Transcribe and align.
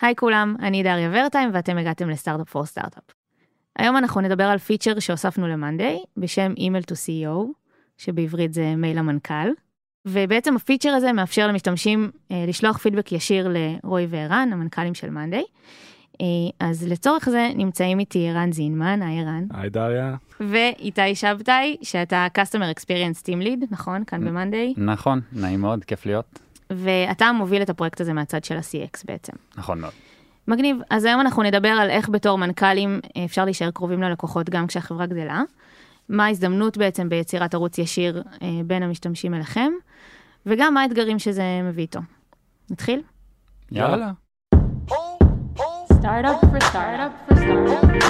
היי 0.00 0.16
כולם, 0.16 0.56
אני 0.60 0.82
דריה 0.82 1.10
ורטהיים 1.12 1.50
ואתם 1.52 1.78
הגעתם 1.78 2.10
ל-Startup 2.10 2.48
for 2.48 2.66
Startup. 2.66 3.04
היום 3.78 3.96
אנחנו 3.96 4.20
נדבר 4.20 4.44
על 4.44 4.58
פיצ'ר 4.58 4.98
שהוספנו 4.98 5.48
למאנדיי 5.48 5.98
בשם 6.16 6.52
Email 6.56 6.84
to 6.84 6.94
CEO, 6.94 7.48
שבעברית 7.98 8.54
זה 8.54 8.74
מייל 8.76 8.98
המנכ"ל. 8.98 9.48
ובעצם 10.06 10.56
הפיצ'ר 10.56 10.88
הזה 10.88 11.12
מאפשר 11.12 11.46
למשתמשים 11.46 12.10
אה, 12.30 12.44
לשלוח 12.48 12.78
פידבק 12.78 13.12
ישיר 13.12 13.48
לרועי 13.52 14.06
וערן, 14.08 14.48
המנכ"לים 14.52 14.94
של 14.94 15.10
מאנדיי. 15.10 15.44
אה, 16.20 16.26
אז 16.60 16.88
לצורך 16.88 17.28
זה 17.28 17.50
נמצאים 17.54 17.98
איתי 17.98 18.28
ערן 18.28 18.52
זינמן, 18.52 19.02
היי 19.02 19.20
ערן. 19.20 19.44
היי 19.50 19.70
דריה. 19.70 20.16
ואיתי 20.40 21.14
שבתאי, 21.14 21.76
שאתה 21.82 22.26
Customer 22.38 22.78
Experience 22.78 23.22
Team 23.26 23.44
Lead, 23.44 23.66
נכון? 23.70 24.04
כאן 24.04 24.24
במאנדיי. 24.24 24.74
נכון, 24.76 25.20
נעים 25.32 25.60
מאוד, 25.60 25.84
כיף 25.84 26.06
להיות. 26.06 26.49
ואתה 26.70 27.32
מוביל 27.32 27.62
את 27.62 27.70
הפרויקט 27.70 28.00
הזה 28.00 28.12
מהצד 28.12 28.44
של 28.44 28.56
ה-CX 28.56 29.02
בעצם. 29.04 29.32
נכון 29.56 29.80
מאוד. 29.80 29.92
מגניב. 30.48 30.76
אז 30.90 31.04
היום 31.04 31.20
אנחנו 31.20 31.42
נדבר 31.42 31.68
על 31.68 31.90
איך 31.90 32.08
בתור 32.08 32.38
מנכ"לים 32.38 33.00
אה, 33.16 33.24
אפשר 33.24 33.44
להישאר 33.44 33.70
קרובים 33.70 34.02
ללקוחות 34.02 34.50
גם 34.50 34.66
כשהחברה 34.66 35.06
גדלה. 35.06 35.42
מה 36.08 36.26
ההזדמנות 36.26 36.76
בעצם 36.76 37.08
ביצירת 37.08 37.54
ערוץ 37.54 37.78
ישיר 37.78 38.22
אה, 38.42 38.48
בין 38.64 38.82
המשתמשים 38.82 39.34
אליכם, 39.34 39.72
וגם 40.46 40.74
מה 40.74 40.82
האתגרים 40.82 41.18
שזה 41.18 41.42
מביא 41.64 41.82
איתו. 41.82 42.00
נתחיל? 42.70 43.02
יאללה. 43.72 44.10
Startup 46.00 46.40
for 46.50 46.60
startup 46.70 47.12
for 47.26 47.36
startup. 47.36 48.00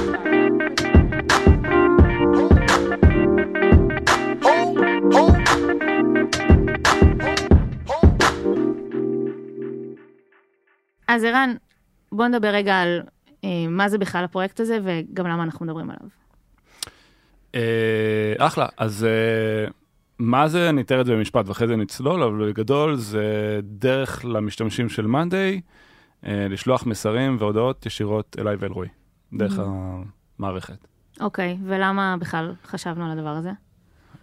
אז 11.14 11.24
ערן, 11.24 11.55
בוא 12.12 12.27
נדבר 12.27 12.48
רגע 12.48 12.74
על 12.80 13.02
אה, 13.45 13.48
מה 13.68 13.88
זה 13.88 13.98
בכלל 13.98 14.24
הפרויקט 14.24 14.60
הזה 14.60 14.78
וגם 14.84 15.27
למה 15.27 15.42
אנחנו 15.42 15.66
מדברים 15.66 15.90
עליו. 15.90 16.09
אה, 17.54 18.34
אחלה, 18.38 18.66
אז 18.76 19.04
אה, 19.04 19.71
מה 20.18 20.49
זה, 20.49 20.68
אני 20.68 20.80
אתאר 20.80 21.01
את 21.01 21.07
זה 21.07 21.12
במשפט 21.12 21.49
ואחרי 21.49 21.66
זה 21.68 21.76
נצלול, 21.76 22.23
אבל 22.23 22.49
בגדול 22.52 22.96
זה 22.96 23.24
דרך 23.62 24.24
למשתמשים 24.24 24.88
של 24.88 25.07
מאנדיי, 25.07 25.60
אה, 26.26 26.46
לשלוח 26.51 26.87
מסרים 26.87 27.37
והודעות 27.38 27.87
ישירות 27.87 28.37
אליי 28.38 28.56
ואל 28.59 28.73
רועי, 28.73 28.88
דרך 29.32 29.59
Mhm. 29.59 29.62
המערכת. 30.38 30.87
אוקיי, 31.21 31.59
ולמה 31.65 32.16
בכלל 32.21 32.52
חשבנו 32.66 33.04
על 33.04 33.18
הדבר 33.18 33.29
הזה? 33.30 33.51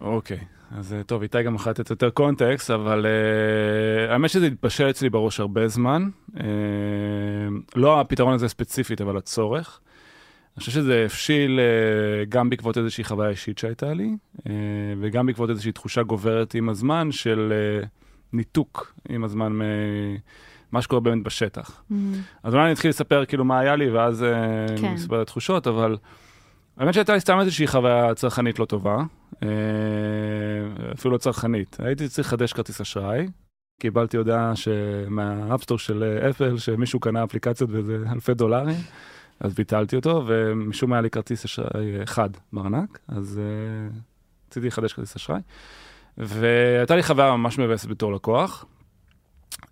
אוקיי, 0.00 0.38
אז 0.76 0.94
אה, 0.94 1.02
טוב, 1.02 1.22
איתי 1.22 1.42
גם 1.42 1.54
יכול 1.54 1.70
לתת 1.70 1.90
יותר 1.90 2.10
קונטקסט, 2.10 2.70
אבל 2.70 3.06
uh, 3.06 4.12
האמת 4.12 4.30
שזה 4.30 4.46
התבשל 4.46 4.90
אצלי 4.90 5.10
בראש 5.10 5.40
הרבה 5.40 5.68
זמן. 5.68 6.08
Uh, 6.34 6.40
לא 7.76 8.00
הפתרון 8.00 8.34
הזה 8.34 8.48
ספציפית, 8.48 9.00
אבל 9.00 9.16
הצורך. 9.16 9.80
אני 10.56 10.60
חושב 10.60 10.72
שזה 10.72 11.02
הבשיל 11.04 11.60
uh, 11.60 12.28
גם 12.28 12.50
בעקבות 12.50 12.78
איזושהי 12.78 13.04
חוויה 13.04 13.30
אישית 13.30 13.58
שהייתה 13.58 13.94
לי, 13.94 14.10
uh, 14.36 14.42
וגם 15.00 15.26
בעקבות 15.26 15.50
איזושהי 15.50 15.72
תחושה 15.72 16.02
גוברת 16.02 16.54
עם 16.54 16.68
הזמן 16.68 17.12
של 17.12 17.52
uh, 17.82 17.86
ניתוק 18.32 18.94
עם 19.08 19.24
הזמן 19.24 19.52
ממה 20.72 20.82
שקורה 20.82 21.00
באמת 21.00 21.24
בשטח. 21.24 21.82
אז 22.42 22.54
אולי 22.54 22.64
אני 22.64 22.72
אתחיל 22.72 22.88
לספר 22.88 23.24
כאילו 23.24 23.44
מה 23.44 23.58
היה 23.58 23.76
לי, 23.76 23.90
ואז 23.90 24.24
כן. 24.68 24.76
כן. 24.80 24.92
נספר 24.92 25.16
את 25.16 25.22
התחושות, 25.22 25.66
אבל 25.66 25.96
האמת 26.76 26.94
שהייתה 26.94 27.12
לי 27.12 27.20
סתם 27.20 27.40
איזושהי 27.40 27.66
חוויה 27.66 28.14
צרכנית 28.14 28.58
לא 28.58 28.64
טובה, 28.64 28.96
אפילו 30.94 31.12
לא 31.12 31.18
צרכנית. 31.18 31.76
הייתי 31.80 32.08
צריך 32.08 32.28
לחדש 32.28 32.52
כרטיס 32.52 32.80
אשראי, 32.80 33.26
קיבלתי 33.80 34.16
הודעה 34.16 34.52
מה-App 35.08 35.46
Store 35.46 35.78
של 35.78 36.02
אה, 36.02 36.30
אפל, 36.30 36.58
שמישהו 36.58 37.00
קנה 37.00 37.24
אפליקציות 37.24 37.70
באיזה 37.70 37.98
אלפי 38.12 38.34
דולרים, 38.34 38.76
אז 39.40 39.54
ביטלתי 39.54 39.96
אותו, 39.96 40.24
ומשום 40.26 40.90
מה 40.90 40.96
היה 40.96 41.02
לי 41.02 41.10
כרטיס 41.10 41.44
אשראי 41.44 42.02
אחד 42.02 42.30
בארנק, 42.52 42.98
אז 43.08 43.40
אה, 43.42 43.98
רציתי 44.48 44.66
לחדש 44.66 44.92
כרטיס 44.92 45.16
אשראי. 45.16 45.40
והייתה 46.18 46.96
לי 46.96 47.02
חוויה 47.02 47.36
ממש 47.36 47.58
מבאסת 47.58 47.88
בתור 47.88 48.12
לקוח, 48.12 48.64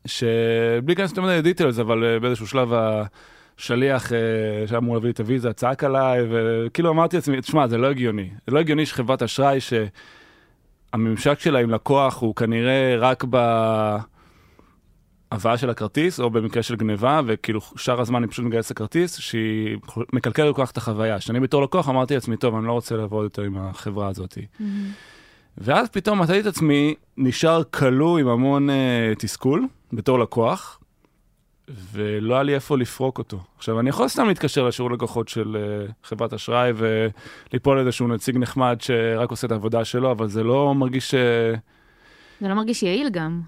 שבלי 0.07 0.87
להיכנס 0.87 1.11
יותר 1.11 1.23
מדי 1.23 1.39
ל-details, 1.39 1.79
אבל 1.79 2.05
אה, 2.05 2.21
באיזשהו 2.21 2.47
שלב 2.47 2.69
השליח 2.73 3.09
אה, 3.59 3.99
שהיה 3.99 4.77
אמור 4.77 4.95
להביא 4.95 5.09
לי 5.09 5.13
את 5.13 5.21
הוויזה 5.21 5.53
צעק 5.53 5.85
עליי, 5.85 6.21
וכאילו 6.31 6.91
אמרתי 6.91 7.17
לעצמי, 7.17 7.41
תשמע, 7.41 7.67
זה 7.67 7.79
לא 7.79 7.87
הגיוני. 7.87 8.31
זה 8.47 8.55
לא 8.55 8.61
הגיוני 8.61 8.87
שחברת 8.87 9.23
אשראי, 9.23 9.59
שהממשק 9.61 11.41
שלה 11.41 11.59
עם 11.59 11.71
לקוח 11.71 12.21
הוא 12.21 12.35
כנראה 12.35 12.97
רק 12.99 13.25
בהבאה 13.25 14.03
של 15.57 15.71
הכרטיס, 15.71 16.21
או 16.21 16.31
במקרה 16.31 16.63
של 16.63 16.77
גניבה, 16.77 17.21
וכאילו 17.27 17.61
שאר 17.77 18.01
הזמן 18.01 18.23
היא 18.23 18.31
פשוט 18.31 18.45
מגייסת 18.45 18.71
לכרטיס, 18.71 19.19
שהיא 19.19 19.77
מקלקלת 20.13 20.57
כך 20.57 20.71
את 20.71 20.77
החוויה. 20.77 21.21
שאני 21.21 21.41
בתור 21.41 21.63
לקוח 21.63 21.89
אמרתי 21.89 22.15
לעצמי, 22.15 22.37
טוב, 22.37 22.57
אני 22.57 22.67
לא 22.67 22.73
רוצה 22.73 22.97
לעבוד 22.97 23.25
יותר 23.25 23.43
עם 23.43 23.59
החברה 23.59 24.09
הזאת. 24.09 24.39
ואז 25.59 25.89
פתאום 25.89 26.23
מצאתי 26.23 26.41
את 26.41 26.47
עצמי 26.47 26.95
נשאר 27.17 27.63
כלוא 27.65 28.19
עם 28.19 28.29
המון 28.29 28.71
uh, 28.71 28.73
תסכול 29.19 29.67
בתור 29.93 30.19
לקוח, 30.19 30.81
ולא 31.69 32.35
היה 32.35 32.43
לי 32.43 32.55
איפה 32.55 32.79
לפרוק 32.79 33.19
אותו. 33.19 33.41
עכשיו, 33.57 33.81
אני 33.81 33.89
יכול 33.89 34.09
סתם 34.09 34.27
להתקשר 34.27 34.69
לשירות 34.69 34.93
לקוחות 34.93 35.29
של 35.29 35.57
uh, 35.89 35.93
חברת 36.09 36.33
אשראי 36.33 36.73
וליפול 37.53 37.79
איזשהו 37.79 38.09
נציג 38.09 38.39
נחמד 38.39 38.77
שרק 38.81 39.31
עושה 39.31 39.47
את 39.47 39.53
העבודה 39.53 39.85
שלו, 39.85 40.11
אבל 40.13 40.29
זה 40.29 40.43
לא 40.43 40.75
מרגיש... 40.75 41.15
Uh, 41.15 41.59
זה 42.41 42.49
לא 42.49 42.55
מרגיש 42.55 42.83
יעיל 42.83 43.09
גם. 43.09 43.41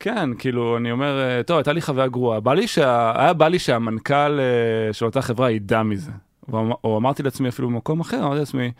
כן, 0.00 0.34
כאילו, 0.38 0.76
אני 0.76 0.92
אומר, 0.92 1.20
אה, 1.20 1.42
טוב, 1.42 1.56
הייתה 1.56 1.72
לי 1.72 1.82
חוויה 1.82 2.08
גרועה. 2.08 2.40
בא 2.40 2.54
לי 2.54 2.68
שה... 2.68 3.12
היה 3.20 3.32
בא 3.32 3.48
לי 3.48 3.58
שהמנכ"ל 3.58 4.40
אה, 4.40 4.92
של 4.92 5.04
אותה 5.04 5.22
חברה 5.22 5.50
ידע 5.50 5.82
מזה. 5.82 6.10
או, 6.52 6.78
או 6.84 6.98
אמרתי 6.98 7.22
לעצמי 7.22 7.48
אפילו 7.48 7.68
במקום 7.68 8.00
אחר, 8.00 8.24
אמרתי 8.24 8.38
לעצמי, 8.38 8.72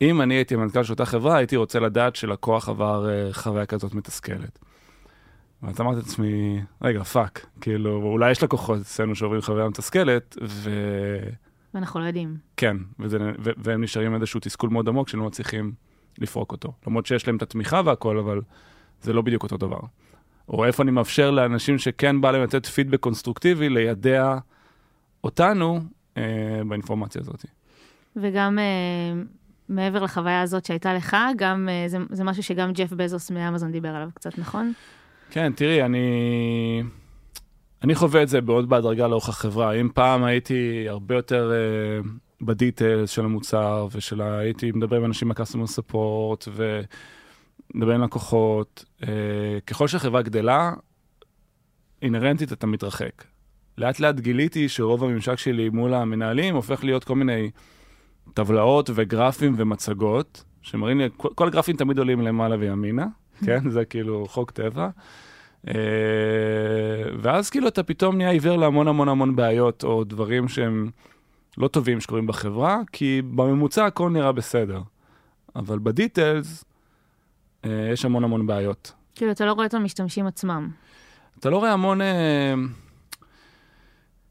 אם 0.00 0.22
אני 0.22 0.34
הייתי 0.34 0.54
המנכ"ל 0.54 0.82
של 0.82 0.92
אותה 0.92 1.04
חברה, 1.04 1.36
הייתי 1.36 1.56
רוצה 1.56 1.80
לדעת 1.80 2.16
שלקוח 2.16 2.68
עבר 2.68 3.08
אה, 3.08 3.32
חוויה 3.32 3.66
כזאת 3.66 3.94
מתסכלת. 3.94 4.58
ואז 5.62 5.80
אמרתי 5.80 5.96
לעצמי, 5.96 6.60
רגע, 6.82 7.02
fuck, 7.02 7.46
כאילו, 7.60 8.02
אולי 8.02 8.30
יש 8.30 8.42
לקוחות 8.42 8.80
אצלנו 8.80 9.14
שעוברים 9.14 9.40
חוויה 9.40 9.68
מתסכלת, 9.68 10.36
וכן, 10.42 10.70
ואנחנו 11.74 12.00
לא 12.00 12.04
יודעים. 12.04 12.36
וזה, 12.98 13.18
ו- 13.18 13.50
והם 13.56 13.82
נשארים 13.82 14.14
איזשהו 14.14 14.40
תסכול 14.40 14.70
מאוד 14.70 14.88
עמוק 14.88 15.08
שלא 15.08 15.24
מצליחים 15.26 15.72
לפרוק 16.18 16.52
אותו. 16.52 16.72
למרות 16.86 17.06
שיש 17.06 17.26
להם 17.26 17.36
את 17.36 17.42
התמיכה 17.42 17.80
והכל, 17.84 18.18
אבל 18.18 18.40
זה 19.02 19.12
לא 19.12 19.22
בדיוק 19.22 19.42
אותו 19.42 19.56
דבר. 19.56 19.80
או 20.48 20.64
איפה 20.64 20.82
אני 20.82 20.90
מאפשר 20.90 21.30
לאנשים 21.30 21.78
שכן 21.78 22.20
בא 22.20 22.30
להם 22.30 22.42
לתת 22.42 22.66
פידבק 22.66 23.00
קונסטרוקטיבי, 23.00 23.68
לידע 23.68 24.38
אותנו 25.24 25.80
אה, 26.16 26.60
באינפורמציה 26.68 27.20
הזאת. 27.20 27.44
וגם 28.16 28.58
אה, 28.58 29.22
מעבר 29.68 30.02
לחוויה 30.02 30.42
הזאת 30.42 30.64
שהייתה 30.64 30.94
לך, 30.94 31.16
גם 31.36 31.68
אה, 31.68 31.88
זה, 31.88 31.98
זה 32.10 32.24
משהו 32.24 32.42
שגם 32.42 32.72
ג'ף 32.72 32.92
בזוס 32.92 33.30
מאמזון 33.30 33.72
דיבר 33.72 33.88
עליו 33.88 34.08
קצת, 34.14 34.38
נכון? 34.38 34.72
כן, 35.30 35.52
תראי, 35.52 35.82
אני... 35.82 36.82
אני 37.82 37.94
חווה 37.94 38.22
את 38.22 38.28
זה 38.28 38.40
מאוד 38.40 38.68
בהדרגה 38.68 39.08
לאורך 39.08 39.28
החברה. 39.28 39.72
אם 39.72 39.88
פעם 39.94 40.24
הייתי 40.24 40.88
הרבה 40.88 41.14
יותר 41.14 41.52
uh, 42.04 42.06
בדיטלס 42.40 43.10
של 43.10 43.24
המוצר, 43.24 43.88
ושל 43.92 44.20
ה... 44.20 44.38
הייתי 44.38 44.72
מדבר 44.72 44.96
עם 44.96 45.04
אנשים 45.04 45.28
מהקסטומר 45.28 45.66
ספורט, 45.66 46.48
ומדבר 46.54 47.92
עם 47.92 48.02
לקוחות, 48.02 48.84
uh, 49.00 49.06
ככל 49.66 49.88
שהחברה 49.88 50.22
גדלה, 50.22 50.72
אינהרנטית 52.02 52.52
אתה 52.52 52.66
מתרחק. 52.66 53.24
לאט 53.78 54.00
לאט 54.00 54.20
גיליתי 54.20 54.68
שרוב 54.68 55.04
הממשק 55.04 55.38
שלי 55.38 55.68
מול 55.68 55.94
המנהלים 55.94 56.54
הופך 56.54 56.84
להיות 56.84 57.04
כל 57.04 57.14
מיני 57.14 57.50
טבלאות 58.34 58.90
וגרפים 58.94 59.54
ומצגות, 59.56 60.44
שמראים 60.62 60.98
לי, 60.98 61.08
כל, 61.16 61.28
כל 61.34 61.48
הגרפים 61.48 61.76
תמיד 61.76 61.98
עולים 61.98 62.20
למעלה 62.20 62.56
וימינה, 62.58 63.06
כן? 63.44 63.70
זה 63.70 63.84
כאילו 63.84 64.26
חוק 64.28 64.50
טבע. 64.50 64.88
אה, 65.68 65.74
ואז 67.18 67.50
כאילו 67.50 67.68
אתה 67.68 67.82
פתאום 67.82 68.16
נהיה 68.16 68.30
עיוור 68.30 68.56
להמון 68.56 68.88
המון 68.88 69.08
המון 69.08 69.36
בעיות, 69.36 69.84
או 69.84 70.04
דברים 70.04 70.48
שהם 70.48 70.90
לא 71.58 71.68
טובים 71.68 72.00
שקורים 72.00 72.26
בחברה, 72.26 72.80
כי 72.92 73.22
בממוצע 73.34 73.86
הכל 73.86 74.10
נראה 74.10 74.32
בסדר. 74.32 74.80
אבל 75.56 75.78
בדיטלס 75.78 76.64
אה, 77.64 77.88
יש 77.92 78.04
המון 78.04 78.24
המון 78.24 78.46
בעיות. 78.46 78.92
כאילו, 79.14 79.32
אתה 79.32 79.46
לא 79.46 79.52
רואה 79.52 79.66
את 79.66 79.74
המשתמשים 79.74 80.26
עצמם. 80.26 80.70
אתה 81.38 81.50
לא 81.50 81.56
רואה 81.56 81.72
המון... 81.72 82.00
אה, 82.00 82.54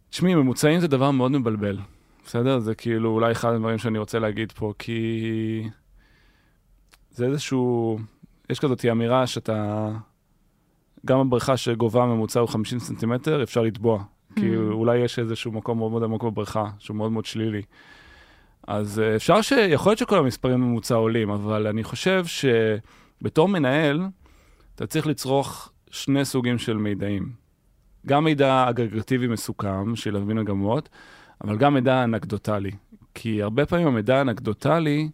תשמעי, 0.10 0.36
ממוצעים 0.36 0.80
זה 0.80 0.88
דבר 0.88 1.12
מאוד 1.12 1.32
מבלבל, 1.32 1.78
בסדר? 2.26 2.60
זה 2.60 2.76
כאילו 2.76 3.10
אולי 3.10 3.32
אחד 3.32 3.54
הדברים 3.54 3.78
שאני 3.78 3.98
רוצה 3.98 4.20
להגיד 4.20 4.52
פה, 4.52 4.74
כי 4.80 5.70
זה 7.12 7.26
איזשהו... 7.26 8.00
יש 8.50 8.60
כזאת 8.60 8.86
אמירה 8.92 9.28
שאתה... 9.28 9.90
גם 11.06 11.20
הבריכה 11.20 11.58
שגובה 11.58 12.06
ממוצע 12.06 12.40
הוא 12.40 12.50
50 12.50 12.80
סנטימטר, 12.80 13.44
אפשר 13.44 13.62
לטבוע. 13.62 14.04
כי 14.36 14.56
אולי 14.58 14.98
יש 14.98 15.20
איזשהו 15.20 15.52
מקום 15.52 15.78
מאוד 15.78 15.92
מאוד 15.92 16.04
עמוק 16.04 16.24
בבריכה, 16.24 16.66
שהוא 16.80 16.98
מאוד 16.98 17.12
מאוד 17.12 17.26
שלילי. 17.26 17.62
אז 18.68 19.00
אה, 19.00 19.16
אפשר 19.16 19.42
ש... 19.42 19.52
יכול 19.52 19.90
להיות 19.90 20.00
שכל 20.00 20.20
המספרים 20.20 20.62
בממוצע 20.62 20.96
עולים, 20.96 21.30
אבל 21.30 21.68
אני 21.68 21.84
חושב 21.84 22.26
שבתור 22.26 23.48
מנהל, 23.48 24.02
אתה 24.76 24.88
צריך 24.88 25.08
לצרוך 25.08 25.72
שני 25.92 26.26
סוגים 26.26 26.58
של 26.58 26.78
מידעים. 26.78 27.30
גם 28.06 28.24
מידע 28.24 28.70
אגרגטיבי 28.70 29.28
מסוכם 29.28 29.96
של 29.96 30.14
להבין 30.14 30.40
מגמות, 30.40 30.90
אבל 31.44 31.58
גם 31.58 31.74
מידע 31.74 32.04
אנקדוטלי. 32.04 32.72
כי 33.14 33.42
הרבה 33.42 33.66
פעמים 33.66 33.88
המידע 33.88 34.18
האנקדוטלי 34.18 35.10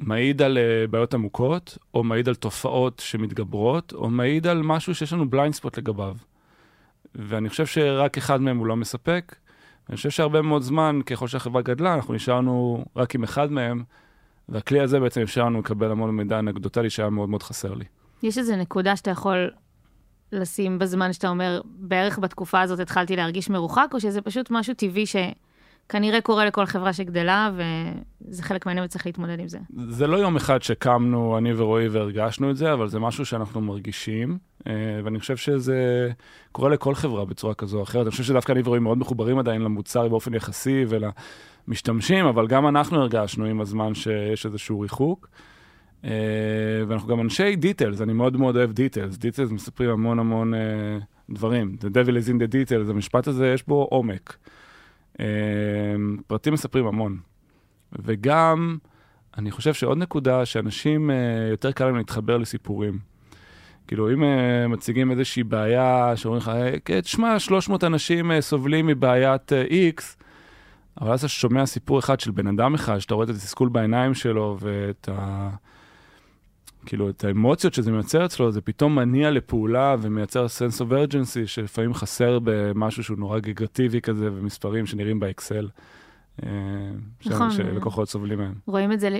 מעיד 0.00 0.42
על 0.42 0.58
אה, 0.58 0.86
בעיות 0.90 1.14
עמוקות, 1.14 1.78
או 1.94 2.04
מעיד 2.04 2.28
על 2.28 2.34
תופעות 2.34 2.98
שמתגברות, 2.98 3.92
או 3.92 4.10
מעיד 4.10 4.46
על 4.46 4.62
משהו 4.62 4.94
שיש 4.94 5.12
לנו 5.12 5.30
בליינד 5.30 5.54
ספוט 5.54 5.78
לגביו. 5.78 6.16
ואני 7.14 7.48
חושב 7.48 7.66
שרק 7.66 8.18
אחד 8.18 8.40
מהם 8.40 8.58
הוא 8.58 8.66
לא 8.66 8.76
מספק. 8.76 9.34
אני 9.88 9.96
חושב 9.96 10.10
שהרבה 10.10 10.42
מאוד 10.42 10.62
זמן, 10.62 11.00
ככל 11.06 11.28
שהחברה 11.28 11.62
גדלה, 11.62 11.94
אנחנו 11.94 12.14
נשארנו 12.14 12.84
רק 12.96 13.14
עם 13.14 13.22
אחד 13.22 13.52
מהם, 13.52 13.82
והכלי 14.48 14.80
הזה 14.80 15.00
בעצם 15.00 15.20
אפשר 15.20 15.44
לנו 15.44 15.58
לקבל 15.58 15.90
המון 15.90 16.16
מידע 16.16 16.38
אנקדוטלי 16.38 16.90
שהיה 16.90 17.10
מאוד 17.10 17.28
מאוד 17.28 17.42
חסר 17.42 17.74
לי. 17.74 17.84
יש 18.22 18.38
איזו 18.38 18.56
נקודה 18.56 18.96
שאתה 18.96 19.10
יכול 19.10 19.50
לשים 20.32 20.78
בזמן 20.78 21.12
שאתה 21.12 21.28
אומר, 21.28 21.60
בערך 21.64 22.18
בתקופה 22.18 22.60
הזאת 22.60 22.80
התחלתי 22.80 23.16
להרגיש 23.16 23.50
מרוחק, 23.50 23.90
או 23.92 24.00
שזה 24.00 24.20
פשוט 24.20 24.50
משהו 24.50 24.74
טבעי 24.74 25.06
שכנראה 25.90 26.20
קורה 26.20 26.44
לכל 26.44 26.66
חברה 26.66 26.92
שגדלה, 26.92 27.50
וזה 27.56 28.42
חלק 28.42 28.66
מהעניין 28.66 28.84
וצריך 28.84 29.06
להתמודד 29.06 29.40
עם 29.40 29.48
זה. 29.48 29.58
זה 29.88 30.06
לא 30.06 30.16
יום 30.16 30.36
אחד 30.36 30.62
שקמנו, 30.62 31.38
אני 31.38 31.54
ורועי, 31.54 31.88
והרגשנו 31.88 32.50
את 32.50 32.56
זה, 32.56 32.72
אבל 32.72 32.88
זה 32.88 32.98
משהו 32.98 33.26
שאנחנו 33.26 33.60
מרגישים, 33.60 34.38
אה, 34.66 34.72
ואני 35.04 35.20
חושב 35.20 35.36
שזה 35.36 36.10
קורה 36.52 36.70
לכל 36.70 36.94
חברה 36.94 37.24
בצורה 37.24 37.54
כזו 37.54 37.78
או 37.78 37.82
אחרת. 37.82 38.02
אני 38.02 38.10
חושב 38.10 38.24
שדווקא 38.24 38.52
אני 38.52 38.60
ורועי 38.64 38.80
מאוד 38.80 38.98
מחוברים 38.98 39.38
עדיין 39.38 39.62
למוצר 39.62 40.08
באופן 40.08 40.34
יחסי 40.34 40.84
ולמשתמשים, 40.88 42.26
אבל 42.26 42.46
גם 42.46 42.68
אנחנו 42.68 43.00
הרגשנו 43.00 43.44
עם 43.44 43.60
הזמן 43.60 43.94
שיש 43.94 44.46
איזשהו 44.46 44.80
ריחוק. 44.80 45.28
Uh, 46.02 46.06
ואנחנו 46.88 47.08
גם 47.08 47.20
אנשי 47.20 47.56
details, 47.56 48.00
אני 48.00 48.12
מאוד 48.12 48.36
מאוד 48.36 48.56
אוהב 48.56 48.72
details. 48.72 49.16
details 49.16 49.50
מספרים 49.50 49.90
המון 49.90 50.18
המון 50.18 50.54
uh, 50.54 50.56
דברים. 51.30 51.76
The 51.80 51.88
devil 51.88 52.12
is 52.12 52.28
in 52.28 52.34
the 52.34 52.52
details, 52.52 52.90
המשפט 52.90 53.26
הזה 53.26 53.52
יש 53.54 53.66
בו 53.68 53.88
עומק. 53.90 54.36
Uh, 55.20 55.22
פרטים 56.26 56.52
מספרים 56.52 56.86
המון. 56.86 57.18
וגם, 57.92 58.78
אני 59.38 59.50
חושב 59.50 59.74
שעוד 59.74 59.98
נקודה, 59.98 60.46
שאנשים, 60.46 61.10
uh, 61.10 61.12
יותר 61.50 61.72
קל 61.72 61.84
להם 61.84 61.96
להתחבר 61.96 62.36
לסיפורים. 62.36 62.98
כאילו, 63.86 64.12
אם 64.12 64.22
uh, 64.22 64.68
מציגים 64.68 65.10
איזושהי 65.10 65.42
בעיה, 65.42 66.12
שאומרים 66.16 66.42
לך, 66.42 66.50
תשמע, 67.02 67.38
300 67.38 67.84
אנשים 67.84 68.40
סובלים 68.40 68.86
מבעיית 68.86 69.52
X, 69.98 70.02
אבל 71.00 71.12
אז 71.12 71.18
אתה 71.18 71.28
שומע 71.28 71.66
סיפור 71.66 71.98
אחד 71.98 72.20
של 72.20 72.30
בן 72.30 72.46
אדם 72.46 72.74
אחד, 72.74 72.98
שאתה 72.98 73.14
רואה 73.14 73.24
את 73.24 73.30
התסכול 73.30 73.68
בעיניים 73.68 74.14
שלו 74.14 74.56
ואת 74.60 75.08
ה... 75.12 75.50
כאילו, 76.86 77.10
את 77.10 77.24
האמוציות 77.24 77.74
שזה 77.74 77.92
מייצר 77.92 78.24
אצלו, 78.24 78.52
זה 78.52 78.60
פתאום 78.60 78.94
מניע 78.94 79.30
לפעולה 79.30 79.96
ומייצר 80.00 80.46
sense 80.46 80.80
of 80.80 80.90
urgency 80.90 81.46
שלפעמים 81.46 81.94
חסר 81.94 82.38
במשהו 82.44 83.04
שהוא 83.04 83.18
נורא 83.18 83.38
גגרטיבי 83.38 84.00
כזה, 84.00 84.28
ומספרים 84.32 84.86
שנראים 84.86 85.20
באקסל, 85.20 85.68
נכון, 87.26 87.50
שלקוחות 87.50 88.08
סובלים 88.08 88.38
מהם. 88.38 88.54
רואים 88.66 88.92
את 88.92 89.00
זה 89.00 89.18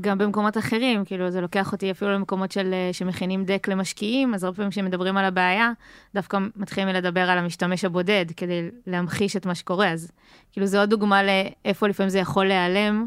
גם 0.00 0.18
במקומות 0.18 0.58
אחרים, 0.58 1.04
כאילו 1.04 1.30
זה 1.30 1.40
לוקח 1.40 1.72
אותי 1.72 1.90
אפילו 1.90 2.12
למקומות 2.12 2.52
של, 2.52 2.74
שמכינים 2.92 3.44
דק 3.44 3.68
למשקיעים, 3.68 4.34
אז 4.34 4.44
הרבה 4.44 4.56
פעמים 4.56 4.70
כשמדברים 4.70 5.16
על 5.16 5.24
הבעיה, 5.24 5.72
דווקא 6.14 6.38
מתחילים 6.56 6.88
לדבר 6.88 7.30
על 7.30 7.38
המשתמש 7.38 7.84
הבודד, 7.84 8.24
כדי 8.36 8.68
להמחיש 8.86 9.36
את 9.36 9.46
מה 9.46 9.54
שקורה, 9.54 9.90
אז 9.92 10.10
כאילו 10.52 10.66
זה 10.66 10.80
עוד 10.80 10.90
דוגמה 10.90 11.20
לאיפה 11.22 11.88
לפעמים 11.88 12.10
זה 12.10 12.18
יכול 12.18 12.46
להיעלם. 12.46 13.06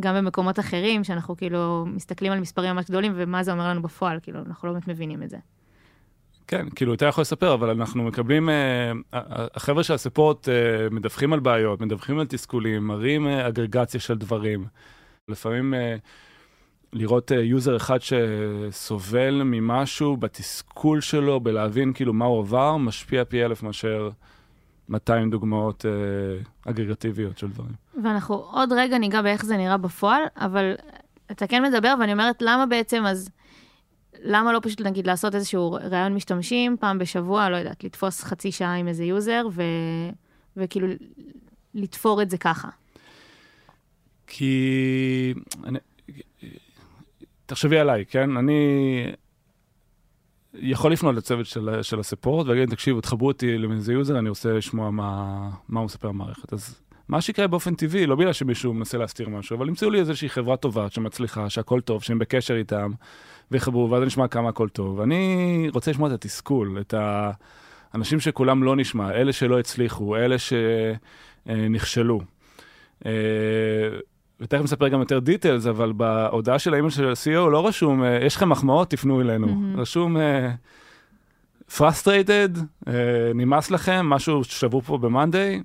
גם 0.00 0.14
במקומות 0.14 0.58
אחרים, 0.58 1.04
שאנחנו 1.04 1.36
כאילו 1.36 1.86
מסתכלים 1.86 2.32
על 2.32 2.40
מספרים 2.40 2.74
ממש 2.74 2.84
גדולים, 2.84 3.12
ומה 3.16 3.42
זה 3.42 3.52
אומר 3.52 3.68
לנו 3.68 3.82
בפועל, 3.82 4.18
כאילו, 4.22 4.40
אנחנו 4.46 4.68
לא 4.68 4.74
באמת 4.74 4.88
מבינים 4.88 5.22
את 5.22 5.30
זה. 5.30 5.36
כן, 6.46 6.66
כאילו, 6.74 6.94
אתה 6.94 7.06
יכול 7.06 7.22
לספר, 7.22 7.54
אבל 7.54 7.70
אנחנו 7.70 8.04
מקבלים, 8.04 8.48
אה, 8.48 8.92
החבר'ה 9.54 9.82
של 9.82 9.94
הספורט 9.94 10.48
אה, 10.48 10.54
מדווחים 10.90 11.32
על 11.32 11.40
בעיות, 11.40 11.80
מדווחים 11.80 12.18
על 12.18 12.26
תסכולים, 12.26 12.86
מראים 12.86 13.26
אה, 13.26 13.48
אגרגציה 13.48 14.00
של 14.00 14.18
דברים. 14.18 14.66
לפעמים 15.28 15.74
אה, 15.74 15.96
לראות 16.92 17.32
אה, 17.32 17.40
יוזר 17.40 17.76
אחד 17.76 17.98
שסובל 18.00 19.42
ממשהו 19.44 20.16
בתסכול 20.16 21.00
שלו, 21.00 21.40
בלהבין 21.40 21.92
כאילו 21.92 22.12
מה 22.12 22.24
הוא 22.24 22.40
עבר, 22.40 22.76
משפיע 22.76 23.24
פי 23.24 23.44
אלף 23.44 23.62
מאשר 23.62 24.10
200 24.88 25.30
דוגמאות 25.30 25.86
אה, 25.86 26.70
אגרגטיביות 26.70 27.38
של 27.38 27.48
דברים. 27.48 27.72
ואנחנו 28.04 28.34
עוד 28.34 28.72
רגע 28.72 28.98
ניגע 28.98 29.22
באיך 29.22 29.44
זה 29.44 29.56
נראה 29.56 29.76
בפועל, 29.76 30.22
אבל 30.36 30.74
אתה 31.30 31.46
כן 31.46 31.62
מדבר, 31.62 31.94
ואני 32.00 32.12
אומרת, 32.12 32.42
למה 32.42 32.66
בעצם 32.66 33.04
אז, 33.06 33.30
למה 34.22 34.52
לא 34.52 34.60
פשוט 34.62 34.80
נגיד 34.80 35.06
לעשות 35.06 35.34
איזשהו 35.34 35.72
ראיון 35.72 36.14
משתמשים 36.14 36.76
פעם 36.80 36.98
בשבוע, 36.98 37.48
לא 37.48 37.56
יודעת, 37.56 37.84
לתפוס 37.84 38.22
חצי 38.22 38.52
שעה 38.52 38.74
עם 38.74 38.88
איזה 38.88 39.04
יוזר, 39.04 39.46
ו... 39.52 39.62
וכאילו 40.56 40.88
לתפור 41.74 42.22
את 42.22 42.30
זה 42.30 42.38
ככה? 42.38 42.68
כי... 44.26 45.34
אני... 45.64 45.78
תחשבי 47.46 47.78
עליי, 47.78 48.04
כן? 48.06 48.36
אני 48.36 49.12
יכול 50.54 50.92
לפנות 50.92 51.14
לצוות 51.14 51.46
של, 51.46 51.82
של 51.82 52.00
ה-support 52.00 52.46
ולהגיד, 52.46 52.70
תקשיבו, 52.70 53.00
תחברו 53.00 53.28
אותי 53.28 53.58
לאיזה 53.58 53.92
יוזר, 53.92 54.18
אני 54.18 54.28
רוצה 54.28 54.52
לשמוע 54.52 54.90
מה, 54.90 55.50
מה 55.68 55.80
הוא 55.80 55.84
מספר 55.84 56.08
במערכת. 56.08 56.52
אז 56.52 56.80
מה 57.08 57.20
שיקרה 57.20 57.46
באופן 57.46 57.74
טבעי, 57.74 58.06
לא 58.06 58.16
בגלל 58.16 58.32
שמישהו 58.32 58.74
מנסה 58.74 58.98
להסתיר 58.98 59.28
משהו, 59.28 59.56
אבל 59.56 59.68
ימצאו 59.68 59.90
לי 59.90 59.98
איזושהי 59.98 60.28
חברה 60.28 60.56
טובה 60.56 60.86
שמצליחה, 60.90 61.50
שהכל 61.50 61.80
טוב, 61.80 62.02
שהם 62.02 62.18
בקשר 62.18 62.56
איתם, 62.56 62.90
ויחברו, 63.50 63.90
ואז 63.90 64.02
אני 64.02 64.08
אשמע 64.08 64.28
כמה 64.28 64.48
הכל 64.48 64.68
טוב. 64.68 65.00
אני 65.00 65.68
רוצה 65.74 65.90
לשמוע 65.90 66.08
את 66.08 66.14
התסכול, 66.14 66.80
את 66.80 66.94
האנשים 67.94 68.20
שקולם 68.20 68.62
לא 68.62 68.76
נשמע, 68.76 69.10
אלה 69.10 69.32
שלא 69.32 69.58
הצליחו, 69.58 70.16
אלה 70.16 70.36
שנכשלו. 71.48 72.20
אה, 73.06 73.12
ותכף 74.40 74.62
נספר 74.62 74.88
גם 74.88 75.00
יותר 75.00 75.18
details, 75.18 75.66
אבל 75.66 75.92
בהודעה 75.92 76.58
של 76.58 76.72
האימייל 76.72 76.92
של 76.92 77.08
ה-CEO 77.08 77.50
לא 77.50 77.66
רשום, 77.66 78.04
אה, 78.04 78.18
יש 78.24 78.36
לכם 78.36 78.48
מחמאות, 78.48 78.90
תפנו 78.90 79.20
אלינו. 79.20 79.46
Mm-hmm. 79.46 79.80
רשום, 79.80 80.16
frustrated, 81.76 82.48
uh, 82.56 82.90
נמאס 83.34 83.70
לכם, 83.70 84.06
משהו 84.06 84.44
שבור 84.44 84.82
פה 84.82 84.98
ב-Monday, 84.98 85.62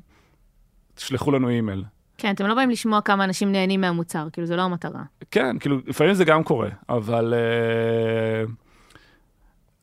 תשלחו 0.96 1.32
לנו 1.32 1.50
אימייל. 1.50 1.84
כן, 2.18 2.34
אתם 2.34 2.46
לא 2.46 2.56
באים 2.56 2.70
לשמוע 2.70 3.02
כמה 3.02 3.24
אנשים 3.24 3.52
נהנים 3.52 3.82
מהמוצר, 3.82 4.28
כאילו, 4.34 4.48
זה 4.48 4.56
לא 4.56 4.62
המטרה. 4.62 5.04
כן, 5.32 5.60
כאילו, 5.60 5.78
לפעמים 5.88 6.14
זה 6.14 6.26
גם 6.26 6.44
קורה, 6.44 6.70
אבל 6.90 7.34
uh, 7.34 8.50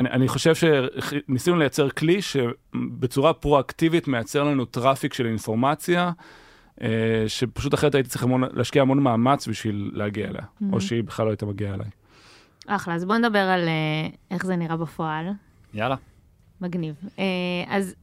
אני, 0.01 0.11
אני 0.11 0.29
חושב 0.29 0.53
שניסינו 0.55 1.57
לייצר 1.57 1.91
כלי 1.91 2.23
שבצורה 2.23 3.33
פרואקטיבית 3.33 4.09
מייצר 4.09 4.45
לנו 4.45 4.65
traffic 4.65 5.15
של 5.15 5.27
אינפורמציה. 5.27 6.11
אה, 6.83 7.25
שפשוט 7.27 7.75
אחרת 7.75 7.95
הייתי 7.95 8.09
צריך 8.11 8.23
המון, 8.23 8.43
להשקיע 8.53 8.83
המון 8.83 8.99
מאמץ 8.99 9.49
בשביל 9.49 9.91
להגיע 9.95 10.29
אליה, 10.29 10.43
mm-hmm. 10.43 10.65
או 10.73 10.81
שהיא 10.81 11.05
בכלל 11.05 11.27
לא 11.27 11.31
הייתה 11.31 11.47
מגיעה 11.47 11.75
אליי. 11.75 11.87
אחלה, 12.67 12.95
אז 12.95 13.05
בוא 13.05 13.17
נדבר 13.17 13.39
על 13.39 13.65
uh, 13.65 14.17
איך 14.31 14.47
זה 14.47 14.57
נראה 14.57 14.77
בפועל. 14.77 15.27
יאללה. 15.75 15.97
מגניב. 16.61 16.95
Uh, 17.05 17.21
אז 17.69 17.95